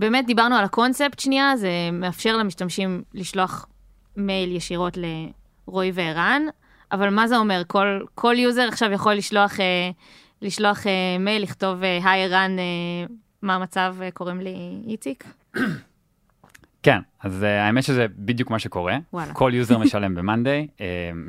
באמת 0.00 0.26
דיברנו 0.26 0.56
על 0.56 0.64
הקונספט 0.64 1.18
שנייה, 1.18 1.56
זה 1.56 1.70
מאפשר 1.92 2.36
למשתמשים 2.36 3.02
לשלוח 3.14 3.66
מייל 4.16 4.56
ישירות 4.56 4.98
לרועי 5.66 5.90
וערן, 5.94 6.42
אבל 6.92 7.10
מה 7.10 7.28
זה 7.28 7.36
אומר? 7.36 7.62
כל, 7.66 8.00
כל 8.14 8.34
יוזר 8.38 8.68
עכשיו 8.68 8.92
יכול 8.92 9.14
לשלוח, 9.14 9.56
uh, 9.56 9.62
לשלוח 10.42 10.78
uh, 10.78 10.88
מייל, 11.20 11.42
לכתוב, 11.42 11.82
היי 11.82 12.24
ערן, 12.24 12.56
uh, 12.58 13.12
מה 13.42 13.54
המצב, 13.54 13.96
uh, 14.00 14.14
קוראים 14.14 14.40
לי 14.40 14.54
איציק? 14.86 15.24
כן, 16.82 16.98
אז 17.22 17.42
uh, 17.42 17.46
האמת 17.46 17.84
שזה 17.84 18.06
בדיוק 18.18 18.50
מה 18.50 18.58
שקורה. 18.58 18.98
וואלה. 19.12 19.32
כל 19.32 19.50
יוזר 19.54 19.78
משלם 19.78 20.14
ב-Monday, 20.14 20.78
uh, 20.78 20.80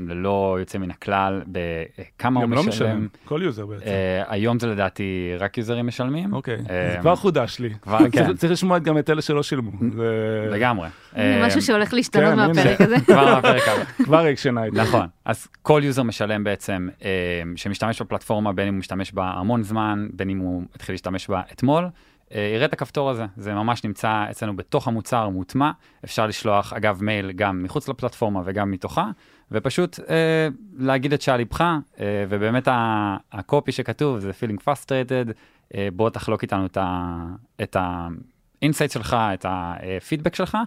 ללא 0.08 0.58
יוצא 0.60 0.78
מן 0.78 0.92
הכלל, 0.92 1.42
בכמה 1.48 2.40
הוא 2.40 2.50
לא 2.50 2.64
משלם. 2.64 2.70
משלם, 2.70 3.08
כל 3.26 3.42
יוזר 3.44 3.66
בעצם. 3.66 3.86
Uh, 3.86 3.88
היום 4.28 4.60
זה 4.60 4.68
לדעתי 4.68 5.34
רק 5.40 5.58
יוזרים 5.58 5.88
משלמים. 5.88 6.34
אוקיי, 6.34 6.58
uh, 6.58 6.68
זה 6.68 6.98
כבר 7.02 7.16
חודש 7.16 7.60
לי. 7.60 7.70
כבר, 7.82 8.00
כן. 8.12 8.36
צריך 8.36 8.52
לשמוע 8.52 8.80
גם 8.80 8.98
את 8.98 9.10
אלה 9.10 9.22
שלא 9.22 9.44
שילמו. 9.44 9.72
זה... 9.96 10.48
לגמרי. 10.52 10.90
משהו 11.18 11.62
שהולך 11.62 11.94
להשתנות 11.94 12.30
כן, 12.30 12.36
מהפרק 12.36 12.82
הזה. 12.82 12.96
כבר 13.06 13.26
מהפרק 13.36 13.68
הבא. 13.68 13.84
כבר 14.06 14.24
זה. 14.44 14.82
נכון, 14.82 15.08
אז 15.26 15.48
כל 15.62 15.82
יוזר 15.84 16.04
משלם 16.04 16.44
בעצם, 16.44 16.90
uh, 17.00 17.04
שמשתמש 17.56 18.02
בפלטפורמה, 18.02 18.54
בין 18.54 18.68
אם 18.68 18.74
הוא 18.74 18.80
משתמש 18.80 19.12
בה 19.14 19.26
המון 19.26 19.64
זמן, 19.64 20.08
בין 20.14 20.30
אם 20.30 20.38
הוא 20.38 20.64
התחיל 20.76 20.94
להשתמש 20.94 21.28
בה 21.28 21.42
אתמול. 21.52 21.86
אה, 22.36 22.52
יראה 22.56 22.66
את 22.66 22.74
הכפתור 22.74 23.10
הזה, 23.10 23.26
זה 23.38 23.54
ממש 23.54 23.84
נמצא 23.84 24.26
אצלנו 24.32 24.56
בתוך 24.56 24.88
המוצר 24.88 25.30
מוטמע, 25.30 25.72
אפשר 26.06 26.28
לשלוח 26.28 26.74
אגב 26.74 27.04
מייל 27.04 27.32
גם 27.32 27.64
מחוץ 27.64 27.90
לפלטפורמה 27.90 28.42
וגם 28.46 28.72
מתוכה, 28.72 29.10
ופשוט 29.52 30.00
אה, 30.10 30.48
להגיד 30.78 31.14
את 31.14 31.22
שעל 31.22 31.38
ליבך, 31.38 31.62
אה, 31.62 32.26
ובאמת 32.30 32.68
ה-copy 33.32 33.72
שכתוב 33.72 34.20
זה 34.20 34.32
feeling 34.32 34.62
frustrated, 34.62 35.32
אה, 35.76 35.88
בוא 35.94 36.10
תחלוק 36.10 36.42
איתנו 36.42 36.66
את 37.62 37.78
ה-insight 38.62 38.92
שלך, 38.92 39.18
את 39.34 39.46
הפידבק 39.50 40.36
שלך. 40.36 40.58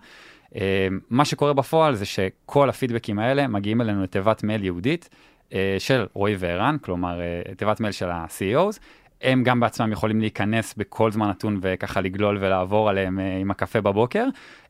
אה, 0.56 0.88
מה 1.10 1.24
שקורה 1.24 1.52
בפועל 1.52 1.94
זה 1.94 2.04
שכל 2.04 2.68
הפידבקים 2.68 3.18
האלה 3.18 3.46
מגיעים 3.46 3.80
אלינו 3.80 4.02
לתיבת 4.02 4.42
מייל 4.44 4.62
ייעודית 4.62 5.08
אה, 5.52 5.76
של 5.78 6.06
רועי 6.12 6.36
וערן, 6.38 6.76
כלומר 6.80 7.20
אה, 7.20 7.54
תיבת 7.56 7.80
מייל 7.80 7.92
של 7.92 8.10
ה-CEOs, 8.10 8.78
הם 9.24 9.44
גם 9.44 9.60
בעצמם 9.60 9.92
יכולים 9.92 10.20
להיכנס 10.20 10.74
בכל 10.76 11.10
זמן 11.10 11.28
נתון 11.28 11.58
וככה 11.62 12.00
לגלול 12.00 12.38
ולעבור 12.40 12.90
עליהם 12.90 13.20
אה, 13.20 13.38
עם 13.40 13.50
הקפה 13.50 13.80
בבוקר, 13.80 14.26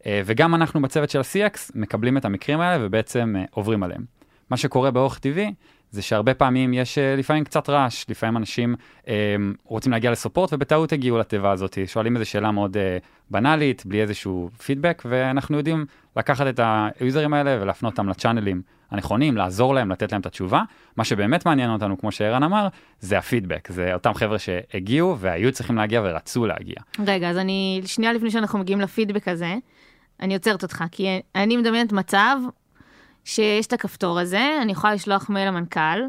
אה, 0.07 0.23
וגם 0.25 0.55
אנחנו 0.55 0.83
בצוות 0.83 1.11
של 1.11 1.19
ה-CX 1.19 1.59
מקבלים 1.75 2.17
את 2.17 2.25
המקרים 2.25 2.61
האלה 2.61 2.87
ובעצם 2.87 3.35
אה, 3.39 3.45
עוברים 3.51 3.83
עליהם. 3.83 4.05
מה 4.51 4.57
שקורה 4.57 4.91
באורך 4.91 5.19
טבעי 5.19 5.55
זה 5.95 6.03
שהרבה 6.03 6.35
פעמים 6.35 6.75
יש 6.75 6.99
אה, 6.99 7.17
לפעמים 7.17 7.45
קצת 7.45 7.71
רעש, 7.71 8.05
לפעמים 8.09 8.37
אנשים 8.37 8.75
אה, 9.09 9.37
רוצים 9.65 9.93
להגיע 9.93 10.11
לסופורט 10.11 10.53
ובטעות 10.53 10.93
הגיעו 10.93 11.19
לתיבה 11.19 11.51
הזאת, 11.51 11.79
שואלים 11.87 12.17
איזו 12.17 12.31
שאלה 12.31 12.51
מאוד 12.51 12.77
אה, 12.77 12.99
בנאלית, 13.31 13.87
בלי 13.87 14.03
איזשהו 14.03 14.51
פידבק, 14.65 15.03
ואנחנו 15.07 15.57
יודעים 15.57 15.87
לקחת 16.17 16.47
את 16.47 16.61
היוזרים 17.01 17.35
האלה 17.35 17.63
ולהפנות 17.63 17.93
אותם 17.93 18.09
לצ'אנלים 18.09 18.63
הנכונים, 18.91 19.37
לעזור 19.37 19.75
להם, 19.75 19.91
לתת 19.91 20.13
להם 20.13 20.21
את 20.21 20.27
התשובה. 20.27 20.63
מה 20.97 21.05
שבאמת 21.05 21.47
מעניין 21.47 21.71
אותנו, 21.71 21.99
כמו 21.99 22.13
שערן 22.13 22.43
אמר, 22.43 22.69
זה 23.01 23.19
הפידבק, 23.19 23.69
זה 23.73 23.95
אותם 23.95 24.15
חבר'ה 24.15 24.39
שהגיעו 24.39 25.19
והיו 25.19 25.53
צריכים 25.53 25.77
להגיע 25.77 26.01
ורצו 26.05 26.47
להגיע. 26.47 26.77
רגע, 27.07 27.31
אז 27.31 27.39
אני, 27.39 27.81
שנייה 27.85 28.13
לפני 28.13 28.31
שאנחנו 28.31 28.59
מגיעים 28.59 28.81
לפידבק 28.81 29.29
הזה, 29.29 29.55
אני 30.21 30.35
עוצרת 30.35 30.63
אותך, 30.63 30.85
כי 30.91 31.21
אני 31.35 31.57
מדמיינת 31.57 31.93
מצב 31.93 32.37
שיש 33.25 33.67
את 33.67 33.73
הכפתור 33.73 34.19
הזה, 34.21 34.59
אני 34.63 34.73
יכולה 34.73 34.95
לשלוח 34.95 35.31
מייל 35.31 35.49
למנכ"ל, 35.49 36.01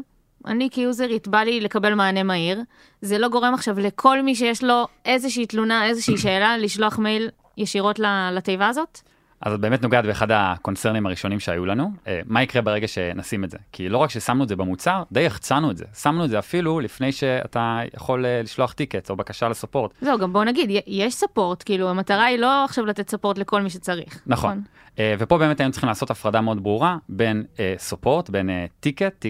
אני 0.46 0.70
כיוזרית 0.70 1.28
בא 1.28 1.38
לי 1.38 1.60
לקבל 1.60 1.94
מענה 1.94 2.22
מהיר, 2.22 2.62
זה 3.00 3.18
לא 3.18 3.28
גורם 3.28 3.54
עכשיו 3.54 3.78
לכל 3.78 4.22
מי 4.22 4.34
שיש 4.34 4.64
לו 4.64 4.86
איזושהי 5.04 5.46
תלונה, 5.46 5.86
איזושהי 5.86 6.18
שאלה, 6.18 6.58
לשלוח 6.58 6.98
מייל 6.98 7.30
ישירות 7.56 7.98
לתיבה 8.32 8.68
הזאת? 8.68 9.00
אז 9.40 9.52
את 9.52 9.60
באמת 9.60 9.82
נוגעת 9.82 10.04
באחד 10.04 10.30
הקונצרנים 10.30 11.06
הראשונים 11.06 11.40
שהיו 11.40 11.66
לנו, 11.66 11.90
אה, 12.06 12.20
מה 12.26 12.42
יקרה 12.42 12.62
ברגע 12.62 12.88
שנשים 12.88 13.44
את 13.44 13.50
זה? 13.50 13.58
כי 13.72 13.88
לא 13.88 13.98
רק 13.98 14.10
ששמנו 14.10 14.44
את 14.44 14.48
זה 14.48 14.56
במוצר, 14.56 15.02
די 15.12 15.20
יחצנו 15.20 15.70
את 15.70 15.76
זה. 15.76 15.84
שמנו 15.94 16.24
את 16.24 16.30
זה 16.30 16.38
אפילו 16.38 16.80
לפני 16.80 17.12
שאתה 17.12 17.80
יכול 17.94 18.26
אה, 18.26 18.42
לשלוח 18.42 18.72
טיקט 18.72 19.10
או 19.10 19.16
בקשה 19.16 19.48
לסופורט. 19.48 19.90
זהו, 20.00 20.18
גם 20.18 20.32
בוא 20.32 20.44
נגיד, 20.44 20.82
יש 20.86 21.14
ספורט, 21.14 21.62
כאילו 21.66 21.88
המטרה 21.90 22.24
היא 22.24 22.38
לא 22.38 22.64
עכשיו 22.64 22.86
לתת 22.86 23.10
ספורט 23.10 23.38
לכל 23.38 23.62
מי 23.62 23.70
שצריך. 23.70 24.22
נכון. 24.26 24.50
נכון? 24.50 24.62
אה, 24.98 25.14
ופה 25.18 25.38
באמת 25.38 25.60
היינו 25.60 25.72
צריכים 25.72 25.88
לעשות 25.88 26.10
הפרדה 26.10 26.40
מאוד 26.40 26.62
ברורה 26.62 26.96
בין 27.08 27.44
סופורט, 27.76 28.30
בין 28.30 28.50
טיקט, 28.80 29.26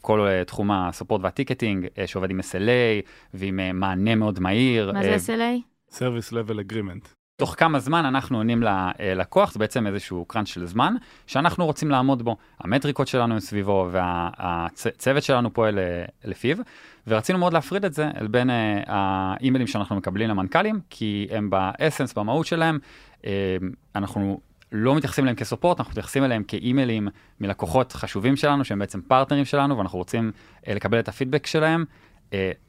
כל 0.00 0.26
תחום 0.46 0.70
הסופורט 0.70 1.20
והטיקטינג 1.24 1.86
שעובד 2.06 2.30
עם 2.30 2.40
SLA 2.40 3.06
ועם 3.34 3.60
מענה 3.80 4.14
מאוד 4.14 4.40
מהיר. 4.40 4.92
מה 4.92 5.02
זה 5.02 5.16
SLA? 5.16 5.94
Service 5.94 6.32
Level 6.32 6.70
Agreement. 6.70 7.21
תוך 7.42 7.54
כמה 7.58 7.78
זמן 7.78 8.04
אנחנו 8.04 8.36
עונים 8.36 8.62
ללקוח, 8.62 9.52
זה 9.52 9.58
בעצם 9.58 9.86
איזשהו 9.86 10.24
קראנץ' 10.24 10.48
של 10.48 10.66
זמן, 10.66 10.94
שאנחנו 11.26 11.66
רוצים 11.66 11.90
לעמוד 11.90 12.22
בו. 12.22 12.36
המטריקות 12.60 13.08
שלנו 13.08 13.34
הם 13.34 13.40
סביבו 13.40 13.88
והצוות 13.90 15.22
שלנו 15.22 15.52
פועל 15.52 15.78
אה, 15.78 16.04
לפיו, 16.24 16.56
ורצינו 17.06 17.38
מאוד 17.38 17.52
להפריד 17.52 17.84
את 17.84 17.94
זה 17.94 18.10
בין 18.30 18.50
אה, 18.50 18.82
האימיילים 18.86 19.66
שאנחנו 19.66 19.96
מקבלים 19.96 20.28
למנכ"לים, 20.28 20.80
כי 20.90 21.28
הם 21.30 21.50
באסנס, 21.50 22.14
במהות 22.14 22.46
שלהם, 22.46 22.78
אה, 23.26 23.56
אנחנו 23.94 24.40
לא 24.72 24.94
מתייחסים 24.94 25.24
אליהם 25.24 25.36
כסופורט, 25.36 25.78
אנחנו 25.80 25.90
מתייחסים 25.90 26.24
אליהם 26.24 26.42
כאימיילים 26.42 27.08
מלקוחות 27.40 27.92
חשובים 27.92 28.36
שלנו, 28.36 28.64
שהם 28.64 28.78
בעצם 28.78 29.00
פרטנרים 29.00 29.44
שלנו, 29.44 29.78
ואנחנו 29.78 29.98
רוצים 29.98 30.32
לקבל 30.66 30.98
את 30.98 31.08
הפידבק 31.08 31.46
שלהם, 31.46 31.84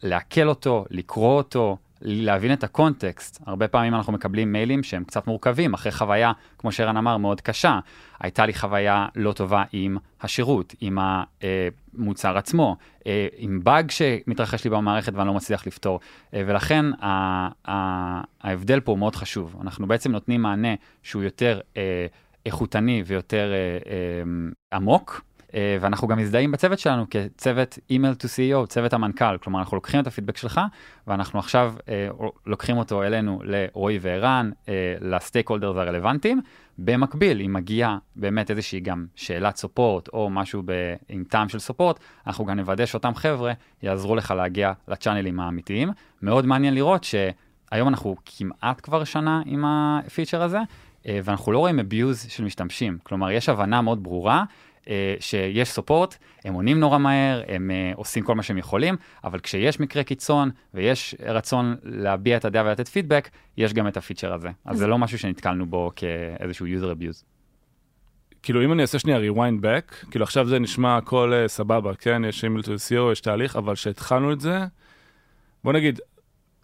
לעכל 0.03 0.47
אותו, 0.47 0.85
לקרוא 0.89 1.37
אותו, 1.37 1.77
להבין 2.03 2.53
את 2.53 2.63
הקונטקסט. 2.63 3.41
הרבה 3.45 3.67
פעמים 3.67 3.95
אנחנו 3.95 4.13
מקבלים 4.13 4.51
מיילים 4.51 4.83
שהם 4.83 5.03
קצת 5.03 5.27
מורכבים, 5.27 5.73
אחרי 5.73 5.91
חוויה, 5.91 6.31
כמו 6.57 6.71
שרן 6.71 6.97
אמר, 6.97 7.17
מאוד 7.17 7.41
קשה. 7.41 7.79
הייתה 8.19 8.45
לי 8.45 8.53
חוויה 8.53 9.07
לא 9.15 9.33
טובה 9.33 9.63
עם 9.71 9.97
השירות, 10.21 10.75
עם 10.81 10.97
המוצר 11.01 12.37
עצמו, 12.37 12.77
אה, 13.07 13.27
עם 13.37 13.59
באג 13.63 13.91
שמתרחש 13.91 14.63
לי 14.63 14.69
במערכת 14.69 15.13
ואני 15.15 15.27
לא 15.27 15.33
מצליח 15.33 15.67
לפתור. 15.67 15.99
אה, 16.33 16.43
ולכן 16.47 16.85
ההבדל 18.41 18.79
פה 18.79 18.91
הוא 18.91 18.99
מאוד 18.99 19.15
חשוב. 19.15 19.55
אנחנו 19.61 19.87
בעצם 19.87 20.11
נותנים 20.11 20.41
מענה 20.41 20.73
שהוא 21.03 21.23
יותר 21.23 21.59
אה, 21.77 22.05
איכותני 22.45 23.03
ויותר 23.05 23.53
עמוק. 24.73 25.21
אה, 25.55 25.77
ואנחנו 25.81 26.07
גם 26.07 26.17
מזדהים 26.17 26.51
בצוות 26.51 26.79
שלנו 26.79 27.05
כצוות 27.09 27.79
אימייל 27.89 28.13
to 28.13 28.25
CEO, 28.25 28.67
צוות 28.67 28.93
המנכ"ל, 28.93 29.37
כלומר 29.37 29.59
אנחנו 29.59 29.77
לוקחים 29.77 29.99
את 29.99 30.07
הפידבק 30.07 30.37
שלך 30.37 30.61
ואנחנו 31.07 31.39
עכשיו 31.39 31.73
אה, 31.89 32.07
לוקחים 32.45 32.77
אותו 32.77 33.03
אלינו 33.03 33.39
לרועי 33.43 33.97
וערן, 34.01 34.51
אה, 34.69 34.95
לסטייק 35.01 35.49
הולדרס 35.49 35.77
הרלוונטיים. 35.77 36.41
במקביל, 36.77 37.41
אם 37.41 37.53
מגיעה 37.53 37.97
באמת 38.15 38.51
איזושהי 38.51 38.79
גם 38.79 39.05
שאלת 39.15 39.55
סופורט 39.55 40.07
או 40.07 40.29
משהו 40.29 40.61
ב, 40.65 40.71
עם 41.09 41.23
טעם 41.23 41.49
של 41.49 41.59
סופורט, 41.59 41.99
אנחנו 42.27 42.45
גם 42.45 42.57
נוודא 42.57 42.85
שאותם 42.85 43.15
חבר'ה 43.15 43.53
יעזרו 43.83 44.15
לך 44.15 44.31
להגיע 44.31 44.71
לצ'אנלים 44.87 45.39
האמיתיים. 45.39 45.89
מאוד 46.21 46.45
מעניין 46.45 46.73
לראות 46.73 47.03
שהיום 47.03 47.87
אנחנו 47.87 48.15
כמעט 48.25 48.79
כבר 48.83 49.03
שנה 49.03 49.41
עם 49.45 49.65
הפיצ'ר 49.65 50.41
הזה, 50.41 50.59
אה, 51.07 51.19
ואנחנו 51.23 51.51
לא 51.51 51.59
רואים 51.59 51.79
abuse 51.79 52.29
של 52.29 52.43
משתמשים. 52.43 52.97
כלומר, 53.03 53.31
יש 53.31 53.49
הבנה 53.49 53.81
מאוד 53.81 54.03
ברורה 54.03 54.43
שיש 55.19 55.69
סופורט, 55.69 56.17
הם 56.45 56.53
עונים 56.53 56.79
נורא 56.79 56.97
מהר, 56.97 57.41
הם 57.47 57.71
אה, 57.71 57.91
עושים 57.95 58.23
כל 58.23 58.35
מה 58.35 58.43
שהם 58.43 58.57
יכולים, 58.57 58.95
אבל 59.23 59.39
כשיש 59.39 59.79
מקרה 59.79 60.03
קיצון 60.03 60.49
ויש 60.73 61.15
רצון 61.19 61.75
להביע 61.83 62.37
את 62.37 62.45
הדעה 62.45 62.63
ולתת 62.65 62.87
פידבק, 62.87 63.29
יש 63.57 63.73
גם 63.73 63.87
את 63.87 63.97
הפיצ'ר 63.97 64.33
הזה. 64.33 64.49
אז 64.65 64.77
זה 64.77 64.87
לא 64.87 64.97
משהו 64.97 65.19
שנתקלנו 65.19 65.65
בו 65.65 65.91
כאיזשהו 65.95 66.65
user 66.65 66.97
abuse. 66.97 67.23
כאילו 68.43 68.65
אם 68.65 68.71
אני 68.71 68.81
אעשה 68.81 68.99
שנייה 68.99 69.31
rewind 69.31 69.61
back, 69.61 70.09
כאילו 70.11 70.23
עכשיו 70.23 70.47
זה 70.47 70.59
נשמע 70.59 70.97
הכל 70.97 71.33
uh, 71.33 71.47
סבבה, 71.47 71.95
כן, 71.95 72.25
יש 72.25 72.43
אימייל 72.43 72.63
to 72.63 72.67
CEO, 72.67 73.11
יש 73.11 73.21
תהליך, 73.21 73.55
אבל 73.55 73.75
כשהתחלנו 73.75 74.33
את 74.33 74.41
זה, 74.41 74.65
בוא 75.63 75.73
נגיד, 75.73 75.99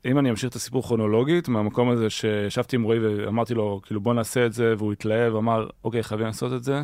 אם 0.06 0.20
אני 0.20 0.30
אמשיך 0.30 0.50
את 0.50 0.56
הסיפור 0.56 0.84
כרונולוגית, 0.84 1.48
מהמקום 1.48 1.90
הזה 1.90 2.10
שישבתי 2.10 2.76
עם 2.76 2.84
רועי 2.84 3.00
ואמרתי 3.00 3.54
לו, 3.54 3.82
כאילו 3.84 4.02
בוא 4.02 4.14
נעשה 4.14 4.46
את 4.46 4.54
זה, 4.54 4.74
והוא 4.78 4.94
התלהב, 4.94 5.36
אמר, 5.36 5.68
אוקיי, 5.84 6.04
חייבים 6.04 6.28
לעשות 6.28 6.54
את 6.54 6.64
זה. 6.64 6.82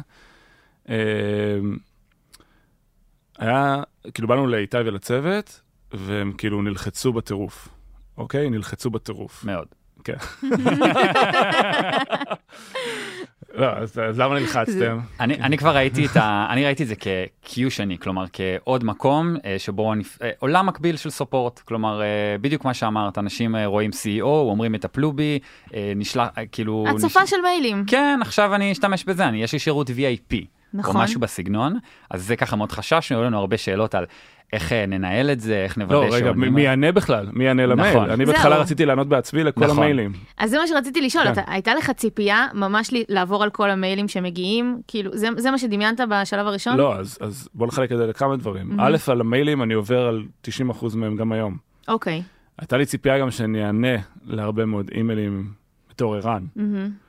אמ, 0.89 1.77
היה, 3.37 3.83
כאילו 4.13 4.27
באנו 4.27 4.47
לאיתי 4.47 4.77
ולצוות, 4.77 5.61
והם 5.93 6.33
כאילו 6.37 6.61
נלחצו 6.61 7.13
בטירוף, 7.13 7.67
אוקיי? 8.17 8.49
נלחצו 8.49 8.89
בטירוף. 8.89 9.43
מאוד. 9.43 9.67
כן. 10.03 10.15
לא, 13.55 13.65
אז, 13.65 13.99
אז 13.99 14.19
למה 14.19 14.39
נלחצתם? 14.39 14.99
אני, 15.19 15.33
אני 15.33 15.57
כבר 15.57 15.75
ראיתי 15.75 16.05
את 16.05 16.17
ה... 16.17 16.47
אני 16.49 16.65
ראיתי 16.65 16.83
את 16.83 16.87
זה 16.87 16.95
כ-Q 16.95 17.69
שני, 17.69 17.97
כלומר 17.97 18.25
כעוד 18.33 18.83
מקום 18.83 19.35
אה, 19.45 19.55
שבו 19.59 19.95
נפ... 19.95 20.21
אה, 20.21 20.29
עולם 20.39 20.65
מקביל 20.65 20.97
של 20.97 21.09
סופורט, 21.09 21.59
כלומר 21.59 22.01
אה, 22.01 22.35
בדיוק 22.41 22.65
מה 22.65 22.73
שאמרת, 22.73 23.17
אנשים 23.17 23.55
רואים 23.55 23.91
CEO, 23.91 24.23
אומרים 24.23 24.75
יטפלו 24.75 25.13
בי, 25.13 25.39
נשלח, 25.95 26.27
כאילו... 26.51 26.85
הצפה 26.89 27.23
נש... 27.23 27.29
של 27.29 27.41
מיילים. 27.43 27.83
כן, 27.87 28.19
עכשיו 28.21 28.55
אני 28.55 28.71
אשתמש 28.71 29.03
בזה, 29.03 29.27
אני, 29.27 29.43
יש 29.43 29.53
לי 29.53 29.59
שירות 29.59 29.89
VIP. 29.89 30.35
נכון. 30.75 30.95
או 30.95 31.01
משהו 31.01 31.19
בסגנון, 31.19 31.77
אז 32.09 32.25
זה 32.27 32.35
ככה 32.35 32.55
מאוד 32.55 32.71
חששנו, 32.71 33.17
היו 33.17 33.25
לנו 33.25 33.37
הרבה 33.37 33.57
שאלות 33.57 33.95
על 33.95 34.05
איך 34.53 34.71
אה, 34.71 34.85
ננהל 34.85 35.31
את 35.31 35.39
זה, 35.39 35.63
איך 35.63 35.77
נוודא 35.77 35.93
לא, 35.93 36.07
רגע, 36.11 36.31
מי 36.31 36.61
יענה 36.61 36.91
בכלל? 36.91 37.27
מי 37.33 37.43
יענה 37.43 37.65
למייל? 37.65 37.95
נכון. 37.95 38.09
אני 38.09 38.25
בהתחלה 38.25 38.57
רציתי 38.57 38.85
לענות 38.85 39.07
בעצמי 39.07 39.43
לכל 39.43 39.63
נכון. 39.65 39.77
המיילים. 39.77 40.13
אז 40.37 40.49
זה 40.49 40.57
מה 40.57 40.67
שרציתי 40.67 41.01
לשאול, 41.01 41.25
כן. 41.25 41.31
אתה, 41.31 41.41
הייתה 41.47 41.75
לך 41.75 41.91
ציפייה 41.91 42.47
ממש 42.53 42.91
לי, 42.91 43.03
לעבור 43.09 43.43
על 43.43 43.49
כל 43.49 43.69
המיילים 43.69 44.07
שמגיעים? 44.07 44.81
כאילו, 44.87 45.17
זה, 45.17 45.27
זה 45.37 45.51
מה 45.51 45.57
שדמיינת 45.57 45.99
בשלב 46.09 46.47
הראשון? 46.47 46.77
לא, 46.77 46.95
אז, 46.95 47.17
אז 47.21 47.49
בוא 47.53 47.67
נחלק 47.67 47.91
את 47.91 47.97
זה 47.97 48.07
לכמה 48.07 48.35
דברים. 48.35 48.71
Mm-hmm. 48.71 48.83
א', 48.83 48.97
על 49.11 49.21
המיילים 49.21 49.63
אני 49.63 49.73
עובר 49.73 50.07
על 50.07 50.23
90% 50.47 50.49
מהם 50.95 51.15
גם 51.15 51.31
היום. 51.31 51.57
אוקיי. 51.87 52.23
הייתה 52.57 52.77
לי 52.77 52.85
ציפייה 52.85 53.19
גם 53.19 53.31
שאני 53.31 53.65
אענה 53.65 53.97
להרבה 54.25 54.65
מאוד 54.65 54.89
אימיילים 54.95 55.51
בתור 55.89 56.15
ערן. 56.15 56.45
Mm-hmm. 56.57 57.04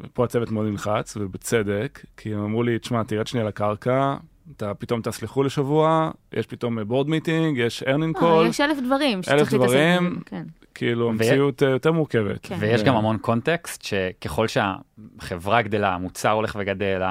ופה 0.00 0.24
הצוות 0.24 0.50
מאוד 0.50 0.66
נלחץ, 0.66 1.16
ובצדק, 1.16 2.04
כי 2.16 2.34
הם 2.34 2.40
אמרו 2.40 2.62
לי, 2.62 2.78
תשמע, 2.78 3.02
תרד 3.02 3.26
שנייה 3.26 3.46
לקרקע, 3.46 4.16
אתה 4.56 4.74
פתאום 4.74 5.02
טס 5.02 5.22
לחו"ל 5.22 5.46
לשבוע, 5.46 6.10
יש 6.32 6.46
פתאום 6.46 6.84
board 6.84 7.08
meeting, 7.08 7.58
יש 7.58 7.82
earning 7.82 8.16
call. 8.16 8.44
אה, 8.44 8.48
יש 8.48 8.60
אלף 8.60 8.78
דברים 8.78 9.20
אלף 9.28 9.54
דברים, 9.54 10.20
כן. 10.26 10.42
כאילו 10.74 11.08
המציאות 11.08 11.62
ו... 11.62 11.66
יותר 11.66 11.92
מורכבת. 11.92 12.38
כן. 12.42 12.56
ויש 12.60 12.82
גם 12.82 12.96
המון 12.96 13.18
קונטקסט, 13.18 13.82
שככל 13.82 14.46
שהחברה 14.48 15.62
גדלה, 15.62 15.94
המוצר 15.94 16.30
הולך 16.30 16.56
וגדל, 16.60 17.02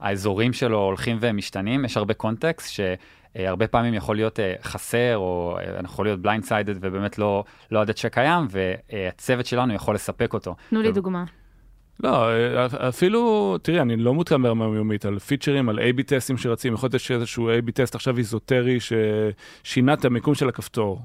האזורים 0.00 0.52
שלו 0.52 0.78
הולכים 0.78 1.16
ומשתנים, 1.20 1.84
יש 1.84 1.96
הרבה 1.96 2.14
קונטקסט 2.14 2.72
ש... 2.72 2.80
הרבה 3.34 3.66
פעמים 3.66 3.94
יכול 3.94 4.16
להיות 4.16 4.38
uh, 4.38 4.42
חסר, 4.66 5.16
או 5.16 5.58
uh, 5.58 5.84
יכול 5.84 6.06
להיות 6.06 6.20
blind 6.20 6.44
sided 6.44 6.74
ובאמת 6.80 7.18
לא, 7.18 7.44
לא 7.70 7.78
יודעת 7.78 7.96
שקיים, 7.96 8.46
והצוות 8.50 9.46
שלנו 9.46 9.74
יכול 9.74 9.94
לספק 9.94 10.34
אותו. 10.34 10.54
תנו 10.70 10.82
לי 10.82 10.92
דוגמה. 10.92 11.24
לא, 12.02 12.28
אפילו, 12.88 13.56
תראי, 13.62 13.80
אני 13.80 13.96
לא 13.96 14.14
מעודכן 14.14 14.42
ברמה 14.42 14.64
יומית 14.64 15.04
על 15.04 15.18
פיצ'רים, 15.18 15.68
על 15.68 15.78
A-B 15.78 16.02
טסטים 16.02 16.36
שרצים, 16.36 16.74
יכול 16.74 16.86
להיות 16.86 17.00
שיש 17.00 17.10
איזשהו 17.10 17.50
A-B 17.50 17.72
טסט 17.72 17.94
עכשיו 17.94 18.18
איזוטרי 18.18 18.78
ששינה 18.80 19.92
את 19.92 20.04
המיקום 20.04 20.34
של 20.34 20.48
הכפתור. 20.48 21.00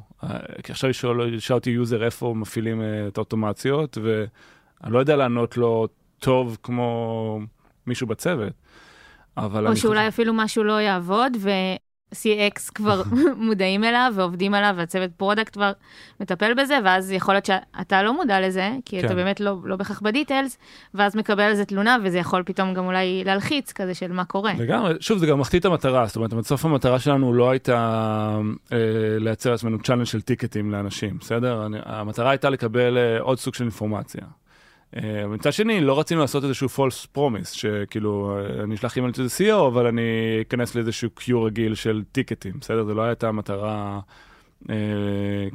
כי 0.64 0.72
עכשיו 0.72 0.90
ישאל 0.90 1.56
אותי 1.56 1.70
יוזר 1.70 2.04
איפה 2.06 2.34
מפעילים 2.36 2.82
אה, 2.82 3.08
את 3.08 3.18
האוטומציות, 3.18 3.98
ואני 4.02 4.94
לא 4.94 5.00
יודע 5.00 5.16
לענות 5.16 5.58
לו 5.58 5.88
טוב 6.20 6.58
כמו 6.64 7.40
מישהו 7.88 8.08
בצוות. 8.08 8.54
או 9.38 9.50
שאולי 9.52 9.76
חושב... 9.76 9.98
אפילו 9.98 10.34
משהו 10.34 10.64
לא 10.64 10.82
יעבוד, 10.82 11.38
ו... 11.40 11.50
CX 12.14 12.72
כבר 12.76 13.02
מודעים 13.48 13.84
אליו 13.84 14.14
ועובדים 14.16 14.54
עליו, 14.54 14.74
והצוות 14.78 15.12
product 15.18 15.54
כבר 15.54 15.72
מטפל 16.20 16.54
בזה, 16.54 16.78
ואז 16.86 17.12
יכול 17.12 17.34
להיות 17.34 17.46
שאתה 17.46 18.04
לא 18.04 18.14
מודע 18.14 18.42
לזה, 18.42 18.72
כי 18.86 19.02
כן. 19.02 19.06
אתה 19.06 19.16
באמת 19.16 19.40
לא, 19.40 19.58
לא 19.64 19.76
בהכרח 19.76 20.02
בדיטיילס, 20.02 20.58
ואז 20.94 21.16
מקבל 21.16 21.44
על 21.44 21.56
זה 21.56 21.66
תלונה, 21.66 21.98
וזה 22.04 22.18
יכול 22.18 22.44
פתאום 22.46 22.74
גם 22.74 22.86
אולי 22.86 23.24
להלחיץ 23.24 23.72
כזה 23.72 23.94
של 23.94 24.12
מה 24.12 24.26
קורה. 24.26 24.54
לגמרי, 24.58 24.94
שוב, 25.00 25.18
זה 25.18 25.26
גם 25.26 25.40
מחטיא 25.40 25.60
את 25.60 25.66
המטרה, 25.66 26.06
זאת 26.06 26.16
אומרת, 26.16 26.34
בסוף 26.34 26.66
המטרה 26.66 27.00
שלנו 27.00 27.34
לא 27.34 27.50
הייתה 27.50 28.40
אה, 28.74 28.78
לייצר 29.20 29.52
לעצמנו 29.52 29.80
צ'אנל 29.80 30.06
של 30.06 30.22
טיקטים 30.22 30.72
לאנשים, 30.72 31.18
בסדר? 31.20 31.66
אני, 31.66 31.78
המטרה 31.86 32.30
הייתה 32.30 32.50
לקבל 32.50 32.98
אה, 32.98 33.20
עוד 33.20 33.40
סוג 33.40 33.54
של 33.54 33.64
אינפורמציה. 33.64 34.22
אה, 34.96 35.28
מצד 35.28 35.54
שני, 35.54 35.82
לא 35.82 36.00
רצינו 36.00 36.22
לעשות 36.22 36.44
איזשהו 36.44 36.68
false 36.68 37.18
promise, 37.18 37.54
שכאילו, 37.54 38.38
אה, 38.38 38.64
אני 38.64 38.76
אשלח 38.76 38.96
אימייל 38.96 39.14
לזה 39.18 39.44
CEO, 39.44 39.68
אבל 39.68 39.88
אני 39.88 40.02
אכנס 40.42 40.76
לאיזשהו 40.76 41.10
קיו 41.10 41.44
רגיל 41.44 41.76
של 41.76 42.04
טיקטים, 42.12 42.54
בסדר? 42.62 42.84
זה 42.84 42.94
לא 42.94 43.02
הייתה 43.02 43.28
המטרה, 43.28 44.00
אה, 44.70 44.76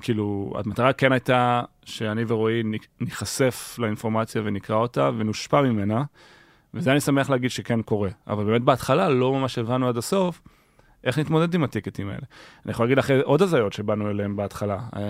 כאילו, 0.02 0.52
המטרה 0.64 0.92
כן 0.92 1.12
הייתה 1.12 1.62
שאני 1.84 2.24
ורועי 2.28 2.62
ניחשף 3.00 3.76
לאינפורמציה 3.78 4.42
ונקרא 4.44 4.76
אותה 4.76 5.10
ונושפע 5.18 5.62
ממנה. 5.62 6.02
וזה 6.74 6.92
אני 6.92 7.00
שמח 7.00 7.30
להגיד 7.30 7.50
שכן 7.50 7.82
קורה. 7.82 8.10
אבל 8.26 8.44
באמת 8.44 8.62
בהתחלה 8.62 9.08
לא 9.08 9.32
ממש 9.32 9.58
הבנו 9.58 9.88
עד 9.88 9.96
הסוף 9.96 10.42
איך 11.04 11.18
נתמודד 11.18 11.54
עם 11.54 11.64
הטיקטים 11.64 12.08
האלה. 12.08 12.20
אני 12.64 12.72
יכול 12.72 12.86
להגיד 12.86 12.98
אחרי 12.98 13.20
עוד 13.20 13.42
הזיות 13.42 13.72
שבאנו 13.72 14.10
אליהם 14.10 14.36
בהתחלה. 14.36 14.78
אה, 14.96 15.02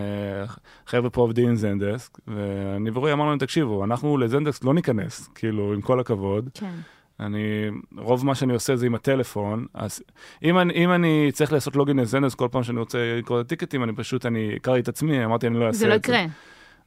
חבר'ה 0.86 1.10
פה 1.10 1.20
עובדים 1.20 1.48
עם 1.48 1.56
זנדסק, 1.56 2.18
ואני 2.28 2.90
ורועי 2.94 3.12
אמרנו 3.12 3.30
להם, 3.30 3.38
תקשיבו, 3.38 3.84
אנחנו 3.84 4.18
לזנדסק 4.18 4.64
לא 4.64 4.74
ניכנס, 4.74 5.28
כאילו, 5.34 5.72
עם 5.72 5.80
כל 5.80 6.00
הכבוד. 6.00 6.50
כן. 6.54 6.72
אני, 7.20 7.70
רוב 7.98 8.26
מה 8.26 8.34
שאני 8.34 8.52
עושה 8.52 8.76
זה 8.76 8.86
עם 8.86 8.94
הטלפון, 8.94 9.66
אז 9.74 10.02
אם 10.42 10.58
אני, 10.58 10.72
אם 10.74 10.92
אני 10.92 11.30
צריך 11.32 11.52
לעשות 11.52 11.76
login 11.76 11.98
ל 11.98 12.03
Zendesk 12.03 12.38
כל 12.38 12.48
פעם 12.50 12.62
שאני 12.62 12.78
רוצה 12.78 12.98
לקרוא 13.18 13.40
את 13.40 13.46
הטיקטים, 13.46 13.84
אני 13.84 13.92
פשוט, 13.92 14.26
אני 14.26 14.56
מכיר 14.56 14.78
את 14.78 14.88
עצמי, 14.88 15.24
אמרתי, 15.24 15.46
אני 15.46 15.60
לא 15.60 15.66
אעשה 15.66 15.68
את 15.68 15.74
זה 15.74 15.78
זה. 15.78 15.88
לא 15.88 15.94
יקרה. 15.94 16.24